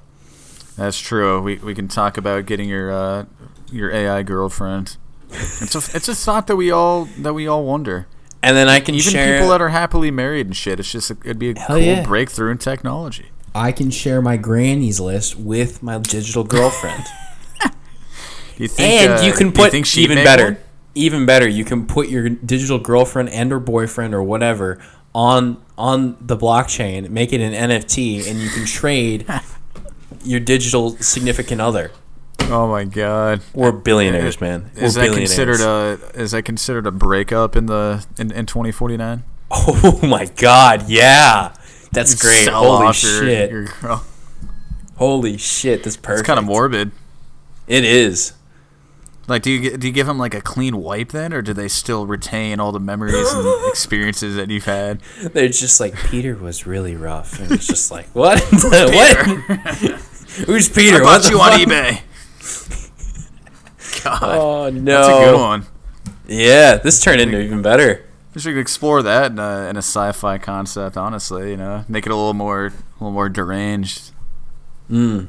That's 0.76 1.00
true. 1.00 1.42
We 1.42 1.56
we 1.58 1.74
can 1.74 1.88
talk 1.88 2.18
about 2.18 2.46
getting 2.46 2.68
your 2.70 2.92
uh, 2.92 3.26
your 3.72 3.92
AI 3.92 4.24
girlfriend. 4.24 4.98
It's 5.62 5.76
a 5.76 5.96
it's 5.96 6.10
a 6.10 6.16
thought 6.16 6.48
that 6.48 6.56
we 6.56 6.72
all 6.72 7.06
that 7.20 7.34
we 7.34 7.48
all 7.48 7.64
wonder. 7.64 8.08
and 8.42 8.58
then 8.58 8.68
I 8.68 8.80
can 8.80 8.96
Even 8.96 9.12
share. 9.12 9.38
people 9.38 9.50
that 9.52 9.62
are 9.62 9.70
happily 9.70 10.10
married 10.12 10.48
and 10.48 10.56
shit. 10.58 10.80
It's 10.80 10.92
just 10.92 11.12
a, 11.12 11.18
it'd 11.24 11.38
be 11.40 11.52
a 11.52 11.60
Hell 11.60 11.78
cool 11.78 11.86
yeah. 11.86 12.04
breakthrough 12.04 12.52
in 12.52 12.58
technology. 12.58 13.28
I 13.54 13.72
can 13.72 13.92
share 13.92 14.22
my 14.22 14.38
granny's 14.38 15.00
list 15.00 15.36
with 15.36 15.84
my 15.84 15.98
digital 16.00 16.44
girlfriend, 16.44 17.04
you 18.64 18.68
think? 18.68 19.02
and 19.02 19.14
uh, 19.14 19.24
you 19.26 19.34
can 19.34 19.52
put 19.52 19.72
think 19.72 19.98
even 19.98 20.24
better, 20.24 20.44
one? 20.46 20.58
even 20.96 21.26
better. 21.26 21.48
You 21.48 21.66
can 21.66 21.86
put 21.88 22.10
your 22.10 22.30
digital 22.30 22.78
girlfriend 22.80 23.30
and 23.30 23.52
or 23.52 23.60
boyfriend 23.60 24.14
or 24.14 24.22
whatever 24.24 24.80
on 25.16 25.62
on 25.78 26.18
the 26.22 26.38
blockchain, 26.38 27.10
make 27.10 27.34
it 27.34 27.42
an 27.42 27.54
NFT, 27.54 28.30
and 28.30 28.40
you 28.40 28.50
can 28.50 28.66
trade 28.66 29.26
your 30.24 30.40
digital 30.40 30.92
significant 30.98 31.62
other. 31.62 31.92
Oh 32.44 32.68
my 32.68 32.84
god. 32.84 33.42
We're 33.54 33.72
billionaires, 33.72 34.40
man. 34.42 34.72
We're 34.76 34.84
Is 34.84 34.94
that 34.96 35.02
billionaires. 35.02 35.30
considered 35.36 35.62
a 35.62 36.00
is 36.22 36.32
that 36.32 36.44
considered 36.44 36.86
a 36.88 36.92
breakup 36.92 37.56
in 37.56 37.66
the 37.68 38.06
in, 38.18 38.32
in 38.32 38.46
2049? 38.46 39.24
Oh 39.52 40.00
my 40.04 40.26
god, 40.26 40.88
yeah. 40.90 41.54
That's 41.92 42.14
great. 42.14 42.46
Sell 42.46 42.64
Holy 42.64 42.86
your- 42.86 42.94
shit. 42.94 43.52
your 43.52 43.66
girl. 43.82 44.06
Holy 44.98 45.38
shit, 45.38 45.84
that's 45.84 45.98
perfect. 45.98 46.20
It's 46.20 46.28
kind 46.28 46.38
of 46.40 46.46
morbid. 46.46 46.92
It 47.68 47.84
is. 47.84 48.34
Like, 49.30 49.44
do 49.44 49.52
you 49.52 49.78
do 49.78 49.88
you 49.88 49.94
give 49.94 50.08
them 50.08 50.18
like 50.18 50.34
a 50.34 50.42
clean 50.42 50.78
wipe 50.78 51.10
then, 51.10 51.34
or 51.34 51.44
do 51.44 51.54
they 51.54 51.68
still 51.68 52.08
retain 52.08 52.60
all 52.60 52.72
the 52.72 52.80
memories 52.80 53.32
and 53.32 53.68
experiences 53.70 54.36
that 54.36 54.50
you've 54.50 54.66
had? 54.66 55.02
They're 55.22 55.48
just 55.50 55.80
like 55.80 55.96
Peter 55.96 56.36
was 56.36 56.66
really 56.66 56.96
rough, 56.96 57.40
and 57.40 57.52
it's 57.52 57.68
just 57.68 57.92
like 57.92 58.08
what? 58.08 58.40
what? 58.52 59.16
Who's 60.48 60.68
Peter? 60.68 60.98
I 60.98 61.00
bought 61.02 61.30
you 61.30 61.40
on 61.40 61.60
eBay. 61.60 62.02
God, 64.04 64.24
Oh 64.24 64.70
no, 64.72 64.94
that's 64.94 65.08
a 65.08 65.32
good 65.32 65.40
one. 65.40 65.66
Yeah, 66.28 66.76
this 66.78 67.00
turned 67.02 67.22
into 67.22 67.40
even 67.40 67.62
better. 67.62 68.06
We 68.34 68.42
should 68.42 68.58
explore 68.58 69.02
that 69.04 69.32
in 69.32 69.40
a, 69.40 69.70
in 69.70 69.76
a 69.76 69.80
sci-fi 69.80 70.38
concept. 70.38 70.98
Honestly, 70.98 71.52
you 71.52 71.58
know, 71.58 71.86
make 71.88 72.06
it 72.06 72.12
a 72.12 72.16
little 72.16 72.36
more, 72.36 72.68
a 72.68 72.72
little 73.00 73.12
more 73.12 73.30
deranged. 73.30 74.12
Mm. 74.90 75.28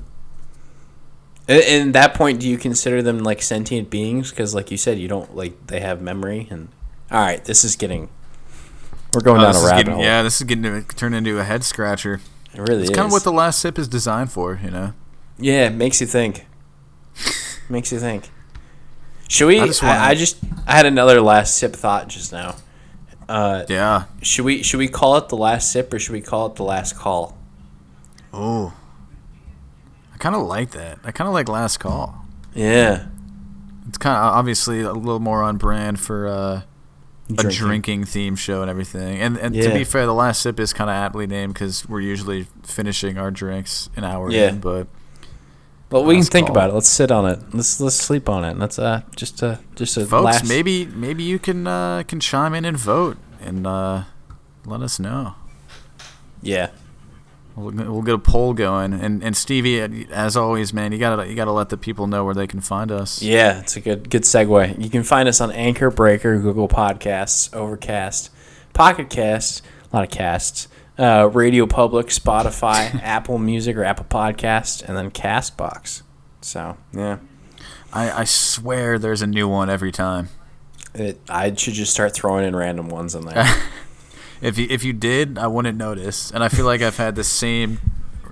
At, 1.51 1.65
at 1.69 1.93
that 1.95 2.15
point, 2.15 2.41
do 2.41 2.49
you 2.49 2.57
consider 2.57 3.03
them 3.03 3.19
like 3.19 3.43
sentient 3.43 3.91
beings? 3.91 4.31
Because, 4.31 4.55
like 4.55 4.71
you 4.71 4.77
said, 4.79 4.99
you 4.99 5.09
don't 5.09 5.35
like 5.37 5.67
they 5.67 5.81
have 5.81 6.01
memory. 6.01 6.47
And 6.51 6.69
all 7.11 7.21
right, 7.21 7.45
this 7.45 7.65
is 7.65 7.77
getting. 7.77 8.09
We're 9.13 9.21
going 9.23 9.41
Oh, 9.41 9.53
down 9.53 9.57
a 9.57 9.67
rabbit 9.67 9.77
getting, 9.79 9.95
hole. 9.95 10.05
yeah, 10.05 10.23
this 10.23 10.41
is 10.41 10.47
getting 10.47 10.63
to 10.63 10.83
turn 10.97 11.13
into 11.15 11.39
a 11.41 11.45
head 11.45 11.65
scratcher. 11.65 12.21
it 12.55 12.61
really 12.61 12.83
It's 12.83 12.91
is. 12.91 12.97
kind 12.97 13.07
of 13.07 13.13
what 13.13 13.25
the 13.25 13.33
last 13.33 13.59
sip 13.59 13.77
is 13.79 13.89
designed 13.89 14.31
for, 14.31 14.61
you 14.63 14.71
know. 14.71 14.93
Yeah, 15.37 15.67
it 15.67 15.75
makes 15.75 16.01
you 16.01 16.07
think. 16.07 16.47
makes 17.69 17.91
you 17.91 17.99
think. 17.99 18.31
Should 19.29 19.47
we? 19.49 19.59
I 19.59 19.65
I 19.65 19.67
just 19.67 19.83
wanna- 19.83 19.99
I, 20.01 20.15
just 20.15 20.37
I 20.67 20.73
had 20.77 20.87
another 20.87 21.21
last 21.21 21.57
sip 21.59 21.75
thought 21.75 22.09
just 22.09 22.33
now. 22.33 22.57
Uh, 23.29 23.65
Yeah. 23.69 24.05
should 24.23 24.45
we 24.45 24.63
should 24.63 24.79
we 24.79 24.89
call 24.89 25.17
it 25.17 25.29
the 25.29 25.37
last 25.37 25.71
sip 25.73 25.93
or 25.93 25.99
should 25.99 26.13
we 26.13 26.21
call 26.21 26.47
it 26.47 26.55
the 26.57 26.65
last 26.65 26.97
call? 26.97 27.37
Oh. 28.33 28.73
I 30.21 30.23
kind 30.23 30.35
of 30.35 30.43
like 30.43 30.73
that. 30.73 30.99
I 31.03 31.13
kind 31.13 31.29
of 31.29 31.33
like 31.35 31.49
last 31.49 31.79
call. 31.79 32.27
Yeah, 32.55 33.07
It's 33.89 33.97
kind 33.97 34.17
of 34.17 34.23
obviously 34.23 34.81
a 34.83 34.93
little 34.93 35.19
more 35.21 35.43
on 35.43 35.57
brand 35.57 35.99
for 35.99 36.29
uh, 36.29 36.33
a 36.33 36.63
Drinking. 37.33 37.51
drinking 37.59 38.05
theme 38.05 38.37
show 38.37 38.61
and 38.61 38.69
everything. 38.71 39.19
And 39.21 39.39
and 39.39 39.55
to 39.55 39.73
be 39.73 39.85
fair, 39.85 40.05
the 40.05 40.13
last 40.13 40.43
sip 40.43 40.61
is 40.61 40.73
kind 40.75 40.91
of 40.91 40.95
aptly 40.95 41.27
named 41.27 41.55
because 41.55 41.89
we're 41.89 42.01
usually 42.03 42.49
finishing 42.65 43.17
our 43.19 43.31
drinks 43.31 43.89
an 43.97 44.05
hour 44.05 44.31
Yeah. 44.31 44.49
in. 44.51 44.59
But 44.61 44.89
but 45.89 46.03
we 46.03 46.17
can 46.17 46.25
think 46.25 46.49
call. 46.49 46.57
about 46.57 46.71
it. 46.71 46.75
Let's 46.75 46.89
sit 46.89 47.11
on 47.11 47.25
it. 47.27 47.39
Let's 47.55 47.81
let's 47.81 47.97
sleep 47.97 48.29
on 48.29 48.45
it. 48.45 48.59
Let's 48.59 48.79
uh 48.79 49.03
just 49.17 49.43
uh 49.43 49.57
just 49.77 49.97
a 49.97 50.05
folks, 50.05 50.25
last. 50.25 50.49
maybe 50.49 50.85
maybe 50.87 51.23
you 51.23 51.39
can 51.39 51.67
uh, 51.67 52.03
can 52.07 52.21
chime 52.21 52.53
in 52.55 52.65
and 52.67 52.77
vote 52.77 53.17
and 53.41 53.67
uh, 53.67 54.03
let 54.67 54.83
us 54.83 54.99
know. 54.99 55.35
Yeah. 56.43 56.71
We'll, 57.61 57.93
we'll 57.93 58.03
get 58.03 58.15
a 58.15 58.19
poll 58.19 58.55
going, 58.55 58.93
and 58.93 59.23
and 59.23 59.37
Stevie, 59.37 60.07
as 60.11 60.37
always, 60.37 60.73
man, 60.73 60.93
you 60.93 60.99
gotta 60.99 61.29
you 61.29 61.35
gotta 61.35 61.53
let 61.53 61.69
the 61.69 61.77
people 61.77 62.07
know 62.07 62.25
where 62.25 62.35
they 62.35 62.47
can 62.47 62.61
find 62.61 62.91
us. 62.91 63.23
Yeah, 63.23 63.61
it's 63.61 63.77
a 63.77 63.81
good 63.81 64.11
good 64.11 64.23
segue. 64.23 64.83
You 64.83 64.91
can 64.91 65.03
find 65.03 65.29
us 65.29 65.41
on 65.41 65.51
Anchor, 65.53 65.91
Breaker, 65.91 66.39
Google 66.39 66.69
Podcasts, 66.69 67.55
Overcast, 67.55 68.31
Pocket 68.73 69.11
Cast, 69.11 69.65
a 69.93 69.97
lot 69.97 70.05
of 70.05 70.11
casts, 70.11 70.69
uh, 70.99 71.29
Radio 71.33 71.67
Public, 71.67 72.07
Spotify, 72.09 72.95
Apple 73.03 73.39
Music 73.39 73.77
or 73.77 73.85
Apple 73.85 74.07
Podcast, 74.07 74.83
and 74.87 74.97
then 74.97 75.11
Castbox. 75.11 76.03
So 76.41 76.77
yeah, 76.93 77.19
I, 77.93 78.11
I 78.23 78.25
swear 78.25 78.99
there's 78.99 79.23
a 79.23 79.27
new 79.27 79.49
one 79.49 79.69
every 79.69 79.93
time. 79.93 80.29
it, 80.95 81.21
I 81.29 81.55
should 81.55 81.75
just 81.75 81.93
start 81.93 82.15
throwing 82.15 82.47
in 82.47 82.57
random 82.57 82.89
ones 82.89 83.15
in 83.15 83.25
there. 83.27 83.45
If 84.41 84.59
you 84.59 84.67
if 84.71 84.85
you 84.85 84.93
did, 84.93 85.39
I 85.39 85.47
wouldn't 85.47 85.77
notice. 85.79 86.31
And 86.31 86.43
I 86.43 86.49
feel 86.49 86.65
like 86.67 86.81
I've 86.83 86.97
had 86.97 87.15
the 87.15 87.25
same. 87.25 87.79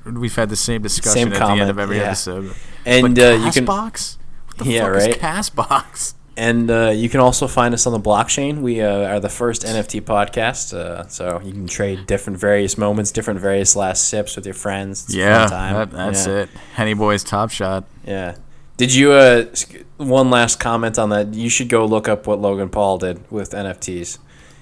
We've 0.06 0.34
had 0.34 0.48
the 0.48 0.56
same 0.56 0.80
discussion 0.82 1.12
Same 1.12 1.28
at 1.28 1.34
the 1.34 1.40
end 1.40 1.48
comment, 1.48 1.70
of 1.70 1.78
every 1.78 1.98
yeah. 1.98 2.04
episode. 2.04 2.54
And 2.86 3.14
but 3.14 3.22
uh, 3.22 3.30
you 3.44 3.52
can 3.52 3.66
Castbox? 3.66 4.16
What 4.46 4.59
the 4.59 4.64
Yeah, 4.72 4.80
fuck 4.84 4.92
right? 4.94 5.11
is 5.11 5.16
Castbox? 5.16 6.14
and 6.38 6.70
uh, 6.70 6.90
you 6.94 7.09
can 7.09 7.18
also 7.20 7.46
find 7.48 7.74
us 7.74 7.84
on 7.86 7.92
the 7.92 8.00
blockchain. 8.00 8.61
We 8.62 8.80
uh, 8.80 9.09
are 9.09 9.20
the 9.20 9.28
first 9.28 9.64
NFT 9.64 10.02
podcast, 10.02 10.72
uh, 10.72 11.06
so 11.09 11.40
you 11.44 11.52
can 11.52 11.66
trade 11.66 12.06
different 12.06 12.38
various 12.38 12.78
moments, 12.78 13.11
different 13.11 13.40
various 13.40 13.76
last 13.76 14.09
sips 14.09 14.36
with 14.36 14.46
your 14.46 14.54
friends. 14.54 15.04
It's 15.06 15.14
Yeah, 15.14 15.46
that, 15.48 15.90
that's 15.90 16.26
Yeah. 16.26 16.34
it. 16.44 16.48
Henny 16.74 16.94
Boy's 16.94 17.22
Top 17.24 17.50
Shot. 17.50 17.84
Yeah. 18.06 18.36
Did 18.78 18.94
you? 18.94 19.12
Uh, 19.12 19.46
one 19.98 20.30
last 20.30 20.61
comment 20.61 20.98
on 20.98 21.11
that. 21.11 21.34
You 21.34 21.50
should 21.50 21.68
go 21.68 21.84
look 21.84 22.09
up 22.09 22.26
what 22.28 22.40
Logan 22.40 22.68
Paul 22.70 22.96
did 22.98 23.28
with 23.30 23.50
NFTs. 23.50 24.18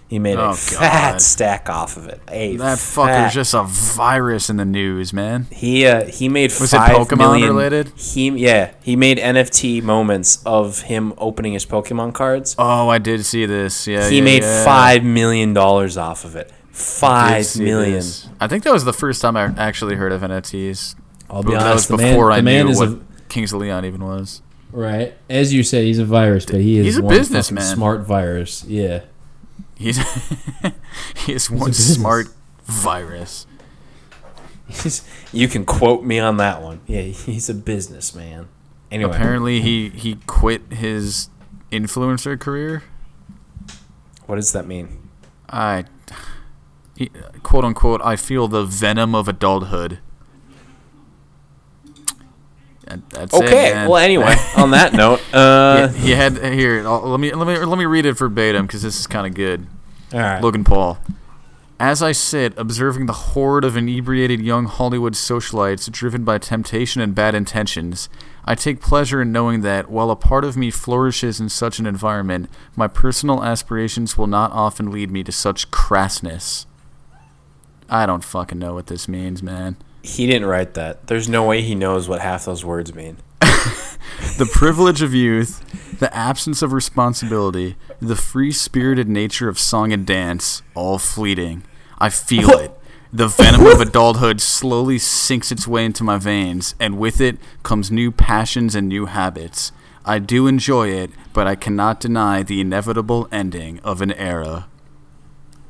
He 0.09 0.21
made 0.21 0.39
Oh, 0.39 0.51
a 0.51 0.55
fat 0.55 1.13
God. 1.13 1.21
stack 1.21 1.69
off 1.69 1.97
of 1.97 2.07
it. 2.07 2.21
A 2.29 2.57
That 2.59 2.79
fucker's 2.79 3.35
just 3.35 3.55
a 3.55 3.65
virus 3.65 4.49
in 4.49 4.57
the 4.57 4.65
news, 4.65 5.13
man. 5.13 5.47
He 5.51 5.85
uh, 5.85 6.05
he 6.07 6.29
made 6.29 6.53
Was 6.61 6.73
it 6.73 6.77
Pokemon 6.77 7.19
million- 7.19 7.49
related? 7.49 7.89
He 7.97 8.29
yeah 8.31 8.73
he 8.83 8.95
made 8.95 9.19
NFT 9.19 9.83
moments 9.83 10.41
of 10.47 10.83
him 10.83 11.13
opening 11.19 11.55
his 11.55 11.67
Pokemon 11.67 12.15
cards. 12.15 12.55
Oh, 12.57 12.89
I 12.89 12.99
did 12.99 13.25
see 13.25 13.47
this. 13.47 13.89
Yeah, 13.89 14.09
he 14.09 14.19
yeah, 14.19 14.25
made 14.25 14.43
yeah. 14.43 14.65
five 14.65 15.03
million 15.03 15.53
dollars 15.53 15.97
off 15.97 16.25
of 16.25 16.37
it. 16.37 16.53
I 16.53 16.55
Five 16.71 17.47
see 17.47 17.65
million. 17.65 17.95
this. 17.95 18.29
I 18.41 18.47
think 18.49 18.63
that 18.65 18.73
was 18.73 18.85
the 18.85 18.93
first 18.93 19.21
time 19.23 19.37
I 19.37 19.47
actually 19.57 19.97
heard 19.97 20.13
of 20.13 20.21
NFTs. 20.21 20.95
I'll 21.29 21.43
be 21.43 21.53
that 21.53 21.63
honest. 21.63 21.91
was 21.91 21.99
The 22.01 22.07
before 22.07 22.29
man, 22.29 22.39
I 22.39 22.43
man 22.43 22.67
knew 22.67 22.77
what 22.77 22.89
a 22.91 23.01
Kings 23.29 23.53
of 23.53 23.61
Leon 23.61 23.85
even 23.87 24.05
was. 24.05 24.43
right. 24.71 25.15
As 25.29 25.53
you 25.53 25.63
said, 25.65 25.85
he's 25.85 25.99
a 25.99 26.05
virus, 26.05 26.45
but 26.47 26.61
he 26.61 26.79
is 26.79 26.85
He's 26.87 26.99
a 26.99 27.03
one 27.03 27.13
businessman. 27.17 27.65
smart 27.65 28.03
virus. 28.03 28.63
Yeah. 28.69 29.01
He's 29.77 29.99
he 31.17 31.33
is 31.35 31.51
one 31.51 31.71
business. 31.71 31.97
smart 31.97 32.29
virus. 32.65 33.47
He's- 34.69 35.07
you 35.33 35.49
can 35.49 35.65
quote 35.65 36.03
me 36.05 36.19
on 36.19 36.39
that 36.39 36.63
one. 36.63 36.81
Yeah, 36.87 37.03
he's 37.03 37.49
a 37.49 37.55
businessman. 37.55 38.49
Anyway, 38.91 39.11
Apparently, 39.11 39.61
he 39.61 39.91
he 39.91 40.17
quit 40.27 40.63
his 40.73 41.29
influencer 41.71 42.39
career. 42.39 42.83
what 44.27 44.37
does 44.37 44.53
that 44.53 44.67
mean? 44.67 45.09
I, 45.49 45.85
quote 47.43 47.65
unquote, 47.65 48.01
I 48.03 48.17
feel 48.17 48.49
the 48.49 48.65
venom 48.65 49.15
of 49.15 49.29
adulthood. 49.29 49.99
That- 52.87 53.11
That's 53.11 53.35
Okay. 53.35 53.73
man. 53.75 53.89
well, 53.89 54.03
anyway, 54.03 54.35
on 54.57 54.71
that 54.71 54.93
note, 54.95 55.21
uh, 55.35 55.89
he, 55.89 56.07
he 56.09 56.11
had 56.13 56.39
here. 56.43 56.87
I'll- 56.87 57.09
Let 57.09 57.21
me 57.21 57.33
let 57.33 57.47
me 57.47 57.59
let 57.59 57.79
me 57.79 57.85
read 57.85 58.07
it 58.07 58.13
verbatim 58.17 58.67
because 58.67 58.83
this 58.83 58.99
is 58.99 59.07
kind 59.07 59.27
of 59.27 59.35
good. 59.35 59.67
all 60.15 60.21
right. 60.21 60.43
Logan 60.43 60.65
Paul. 60.65 60.99
As 61.79 62.03
I 62.03 62.13
sit 62.13 62.55
observing 62.57 63.05
the 63.05 63.13
horde 63.13 63.63
of 63.63 63.77
inebriated 63.77 64.41
young 64.41 64.65
Hollywood 64.65 65.13
socialites 65.13 65.91
driven 65.93 66.25
by 66.25 66.39
temptation 66.39 67.03
and 67.03 67.15
bad 67.15 67.35
intentions, 67.35 68.09
I 68.47 68.55
take 68.55 68.81
pleasure 68.81 69.21
in 69.21 69.31
knowing 69.31 69.61
that, 69.61 69.91
while 69.91 70.11
a 70.11 70.17
part 70.17 70.43
of 70.45 70.57
me 70.57 70.71
flourishes 70.71 71.39
in 71.39 71.51
such 71.51 71.79
an 71.79 71.85
environment, 71.87 72.49
my 72.77 72.89
personal 72.89 73.45
aspirations 73.45 74.17
will 74.17 74.27
not 74.27 74.53
often 74.53 74.91
lead 74.91 75.11
me 75.11 75.23
to 75.25 75.33
such 75.33 75.71
crassness. 75.71 76.65
I 77.91 78.07
don't 78.07 78.25
fucking 78.25 78.59
know 78.59 78.73
what 78.73 78.87
this 78.87 79.07
means, 79.07 79.43
man. 79.43 79.77
He 80.07 80.27
didn't 80.27 80.47
write 80.47 80.75
that. 80.75 81.09
There's 81.09 81.29
no 81.29 81.45
way 81.45 81.63
he 81.63 81.75
knows 81.75 82.09
what 82.09 82.21
half 82.21 82.45
those 82.45 82.65
words 82.65 82.95
mean. 82.95 83.17
The 84.39 84.47
privilege 84.47 85.01
of 85.03 85.15
youth, 85.15 85.65
the 85.99 86.15
absence 86.15 86.61
of 86.61 86.73
responsibility, 86.73 87.77
the 88.01 88.17
free 88.17 88.53
spirited 88.53 89.09
nature 89.09 89.49
of 89.49 89.59
song 89.59 89.93
and 89.93 90.07
dance, 90.07 90.63
all 90.75 90.99
fleeting. 90.99 91.65
I 91.99 92.11
feel 92.11 92.51
it. 92.59 92.71
The 93.13 93.29
venom 93.29 93.67
of 93.67 93.81
adulthood 93.81 94.43
slowly 94.43 94.99
sinks 94.99 95.51
its 95.51 95.67
way 95.67 95.87
into 95.87 96.05
my 96.05 96.19
veins, 96.19 96.75
and 96.79 96.99
with 96.99 97.21
it 97.21 97.39
comes 97.63 97.91
new 97.91 98.13
passions 98.13 98.75
and 98.75 98.89
new 98.89 99.07
habits. 99.07 99.73
I 100.05 100.19
do 100.19 100.47
enjoy 100.47 100.89
it, 100.89 101.11
but 101.33 101.47
I 101.47 101.55
cannot 101.55 102.01
deny 102.01 102.43
the 102.43 102.61
inevitable 102.61 103.29
ending 103.33 103.81
of 103.81 104.03
an 104.03 104.13
era. 104.13 104.69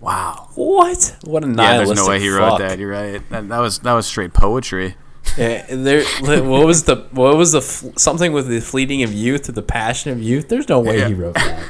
Wow. 0.01 0.49
What? 0.55 1.17
What 1.25 1.43
a 1.45 1.47
nihilistic. 1.47 1.57
Yeah, 1.79 1.85
there's 1.87 1.97
no 1.97 2.09
way 2.09 2.21
he 2.21 2.29
fuck. 2.31 2.39
wrote 2.39 2.59
that. 2.69 2.79
You're 2.79 2.91
right. 2.91 3.31
That, 3.31 3.49
that 3.49 3.59
was 3.61 3.79
that 3.81 3.93
was 3.93 4.07
straight 4.07 4.33
poetry. 4.35 4.95
Yeah, 5.37 5.67
there. 5.69 6.05
What 6.21 6.67
was 6.67 6.85
the 6.85 7.07
what 7.11 7.37
was 7.37 7.53
the 7.53 7.61
something 7.61 8.33
with 8.33 8.47
the 8.49 8.61
fleeting 8.61 9.03
of 9.03 9.13
youth 9.13 9.49
or 9.49 9.53
the 9.53 9.63
passion 9.63 10.13
of 10.13 10.23
youth? 10.23 10.49
There's 10.49 10.69
no 10.69 10.79
way 10.81 10.99
Yeah. 10.99 11.09
he 11.09 11.15
wrote 11.15 11.35
that. 11.35 11.63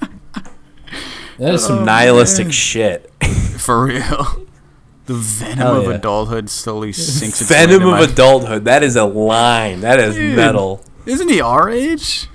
That 1.38 1.54
is 1.54 1.64
some 1.64 1.76
Some 1.78 1.84
nihilistic 1.84 2.52
shit. 2.52 3.12
For 3.58 3.84
real. 3.84 4.46
The 5.06 5.14
venom 5.14 5.56
Hell 5.56 5.76
of 5.76 5.84
yeah. 5.84 5.92
adulthood 5.94 6.50
slowly 6.50 6.92
sinks 6.92 7.40
Venom 7.42 7.82
of 7.82 7.88
my 7.88 8.00
adulthood. 8.00 8.64
That 8.64 8.82
is 8.82 8.96
a 8.96 9.04
line. 9.04 9.80
That 9.82 10.00
is 10.00 10.16
Dude. 10.16 10.34
metal. 10.36 10.84
Isn't 11.06 11.28
he 11.28 11.40
our 11.40 11.70
age? 11.70 12.26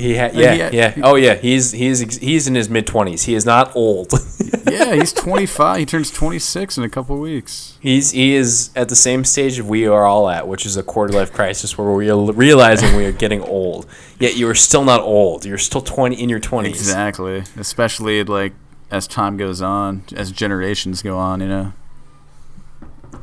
He 0.00 0.16
ha- 0.16 0.30
he 0.30 0.40
yeah, 0.42 0.52
had- 0.54 0.74
yeah. 0.74 0.94
Oh 1.02 1.14
yeah, 1.16 1.34
he's 1.34 1.72
he's 1.72 2.00
he's 2.18 2.48
in 2.48 2.54
his 2.54 2.68
mid 2.70 2.86
twenties. 2.86 3.24
He 3.24 3.34
is 3.34 3.44
not 3.44 3.74
old. 3.76 4.12
yeah, 4.70 4.94
he's 4.94 5.12
25. 5.12 5.78
He 5.78 5.84
turns 5.86 6.10
26 6.10 6.78
in 6.78 6.84
a 6.84 6.88
couple 6.88 7.18
weeks. 7.18 7.76
he's 7.80 8.10
he 8.12 8.34
is 8.34 8.70
at 8.74 8.88
the 8.88 8.96
same 8.96 9.24
stage 9.24 9.60
we 9.60 9.86
are 9.86 10.04
all 10.06 10.30
at, 10.30 10.48
which 10.48 10.64
is 10.64 10.76
a 10.76 10.82
quarter 10.82 11.12
life 11.12 11.32
crisis, 11.32 11.76
where 11.76 11.90
we 11.92 12.08
are 12.10 12.32
realizing 12.32 12.96
we 12.96 13.04
are 13.04 13.12
getting 13.12 13.42
old. 13.42 13.86
Yet 14.18 14.36
you 14.36 14.48
are 14.48 14.54
still 14.54 14.84
not 14.84 15.00
old. 15.00 15.44
You're 15.44 15.58
still 15.58 15.82
twenty 15.82 16.16
in 16.22 16.28
your 16.30 16.40
twenties. 16.40 16.80
Exactly. 16.80 17.44
Especially 17.58 18.24
like 18.24 18.54
as 18.90 19.06
time 19.06 19.36
goes 19.36 19.60
on, 19.60 20.04
as 20.16 20.32
generations 20.32 21.02
go 21.02 21.18
on, 21.18 21.40
you 21.40 21.48
know. 21.48 21.72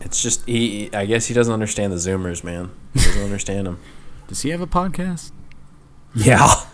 It's 0.02 0.22
just 0.22 0.46
he. 0.46 0.90
I 0.94 1.06
guess 1.06 1.26
he 1.26 1.34
doesn't 1.34 1.54
understand 1.54 1.92
the 1.92 1.98
Zoomers, 1.98 2.44
man. 2.44 2.70
He 2.94 3.00
doesn't 3.00 3.24
understand 3.32 3.66
them. 3.66 3.80
Does 4.28 4.44
he 4.44 4.50
have 4.52 4.62
a 4.62 4.68
podcast? 4.68 5.32
Yeah, 6.16 6.44
I 6.44 6.66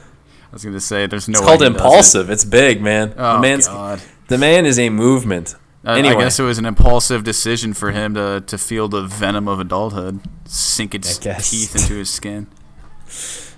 was 0.52 0.64
gonna 0.64 0.80
say 0.80 1.08
there's 1.08 1.28
no. 1.28 1.40
it's 1.40 1.46
called 1.46 1.62
he 1.62 1.68
doesn't. 1.68 1.76
impulsive. 1.76 2.30
It's 2.30 2.46
big, 2.46 2.82
man. 2.82 3.14
Oh 3.18 3.36
the 3.36 3.40
man's 3.42 3.68
God. 3.68 4.02
the 4.28 4.38
man 4.38 4.66
is 4.66 4.80
a 4.80 4.90
movement. 4.90 5.56
I, 5.86 6.00
Anyway. 6.00 6.16
I 6.16 6.20
guess 6.20 6.40
it 6.40 6.44
was 6.44 6.58
an 6.58 6.66
impulsive 6.66 7.26
decision 7.26 7.74
for 7.74 7.92
him 7.92 8.14
to 8.14 8.42
to 8.48 8.58
feel 8.58 8.88
the 8.88 9.04
venom 9.04 9.48
of 9.50 9.60
adulthood 9.60 10.22
sink 10.46 10.96
its 10.96 11.18
teeth 11.18 11.76
into 11.76 11.96
his 11.96 12.10
skin. 12.10 12.48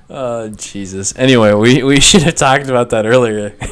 Oh 0.07 0.49
Jesus. 0.49 1.15
Anyway, 1.17 1.51
we 1.53 1.81
we 1.81 1.99
should 2.09 2.21
have 2.21 2.35
talked 2.35 2.67
about 2.67 2.91
that 2.91 3.05
earlier. 3.07 3.55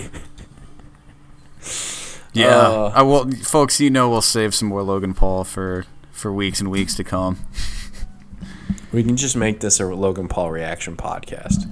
Yeah. 2.34 2.48
Uh, 2.48 2.92
I 2.96 3.04
will, 3.04 3.30
folks. 3.32 3.80
You 3.80 3.92
know, 3.92 4.10
we'll 4.10 4.22
save 4.22 4.56
some 4.56 4.68
more 4.70 4.82
Logan 4.82 5.14
Paul 5.14 5.44
for 5.44 5.86
for 6.12 6.34
weeks 6.34 6.60
and 6.60 6.72
weeks 6.72 6.96
to 6.96 7.04
come. 7.04 7.38
we 8.92 9.04
can 9.04 9.16
just 9.16 9.36
make 9.36 9.60
this 9.60 9.80
a 9.80 9.86
Logan 9.86 10.28
Paul 10.28 10.50
reaction 10.50 10.98
podcast. 10.98 11.70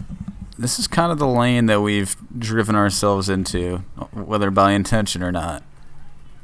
This 0.62 0.78
is 0.78 0.88
kind 0.88 1.12
of 1.12 1.18
the 1.18 1.28
lane 1.28 1.66
that 1.66 1.82
we've 1.82 2.16
driven 2.38 2.76
ourselves 2.76 3.30
into, 3.30 3.78
whether 4.14 4.51
by 4.51 4.74
intention 4.74 5.24
or 5.24 5.32
not. 5.32 5.64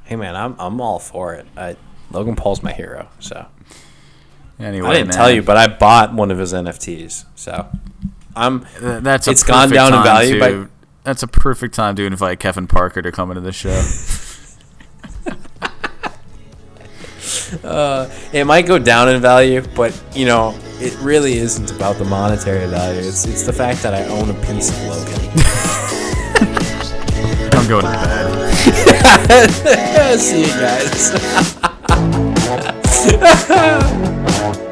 Hey 0.06 0.16
man, 0.16 0.36
I'm 0.36 0.56
I'm 0.58 0.82
all 0.82 0.98
for 1.00 1.34
it. 1.36 1.46
I, 1.56 1.76
Logan 2.12 2.36
Paul's 2.36 2.64
my 2.64 2.72
hero. 2.72 3.10
So 3.20 3.46
Anyway, 4.60 4.88
I 4.88 4.94
didn't 4.94 5.10
man, 5.10 5.18
tell 5.18 5.32
you, 5.32 5.44
but 5.44 5.56
I 5.56 5.68
bought 5.68 6.14
one 6.14 6.32
of 6.32 6.40
his 6.40 6.52
NFTs. 6.52 7.26
So 7.36 7.70
I'm 8.36 8.66
th- 8.66 9.04
that's 9.04 9.28
it's 9.28 9.44
gone 9.44 9.70
down 9.70 9.94
in 9.94 10.02
value, 10.04 10.40
to- 10.40 10.64
but- 10.64 10.70
that's 11.04 11.24
a 11.24 11.28
perfect 11.28 11.74
time 11.74 11.96
to 11.96 12.04
invite 12.06 12.40
Kevin 12.40 12.68
Parker 12.68 13.02
to 13.02 13.12
come 13.14 13.30
into 13.32 13.40
the 13.42 13.54
show. 13.54 13.82
Uh, 17.64 18.10
it 18.34 18.46
might 18.46 18.66
go 18.66 18.80
down 18.80 19.10
in 19.10 19.22
value, 19.22 19.62
but 19.76 19.94
you 20.14 20.26
know 20.26 20.58
it 20.80 20.98
really 21.00 21.38
isn't 21.38 21.72
about 21.72 21.98
the 21.98 22.06
monetary 22.06 22.68
value. 22.68 23.00
It's 23.00 23.26
it's 23.26 23.44
the 23.44 23.54
fact 23.54 23.82
that 23.84 23.94
I 23.94 24.04
own 24.06 24.30
a 24.30 24.34
piece 24.46 24.70
of 24.70 24.82
Logan. 24.84 25.22
I'm 27.58 27.68
going 27.68 27.84
to 27.84 27.92
bed. 27.92 28.60
See 30.20 30.42
you 30.42 30.48
guys. 30.48 31.12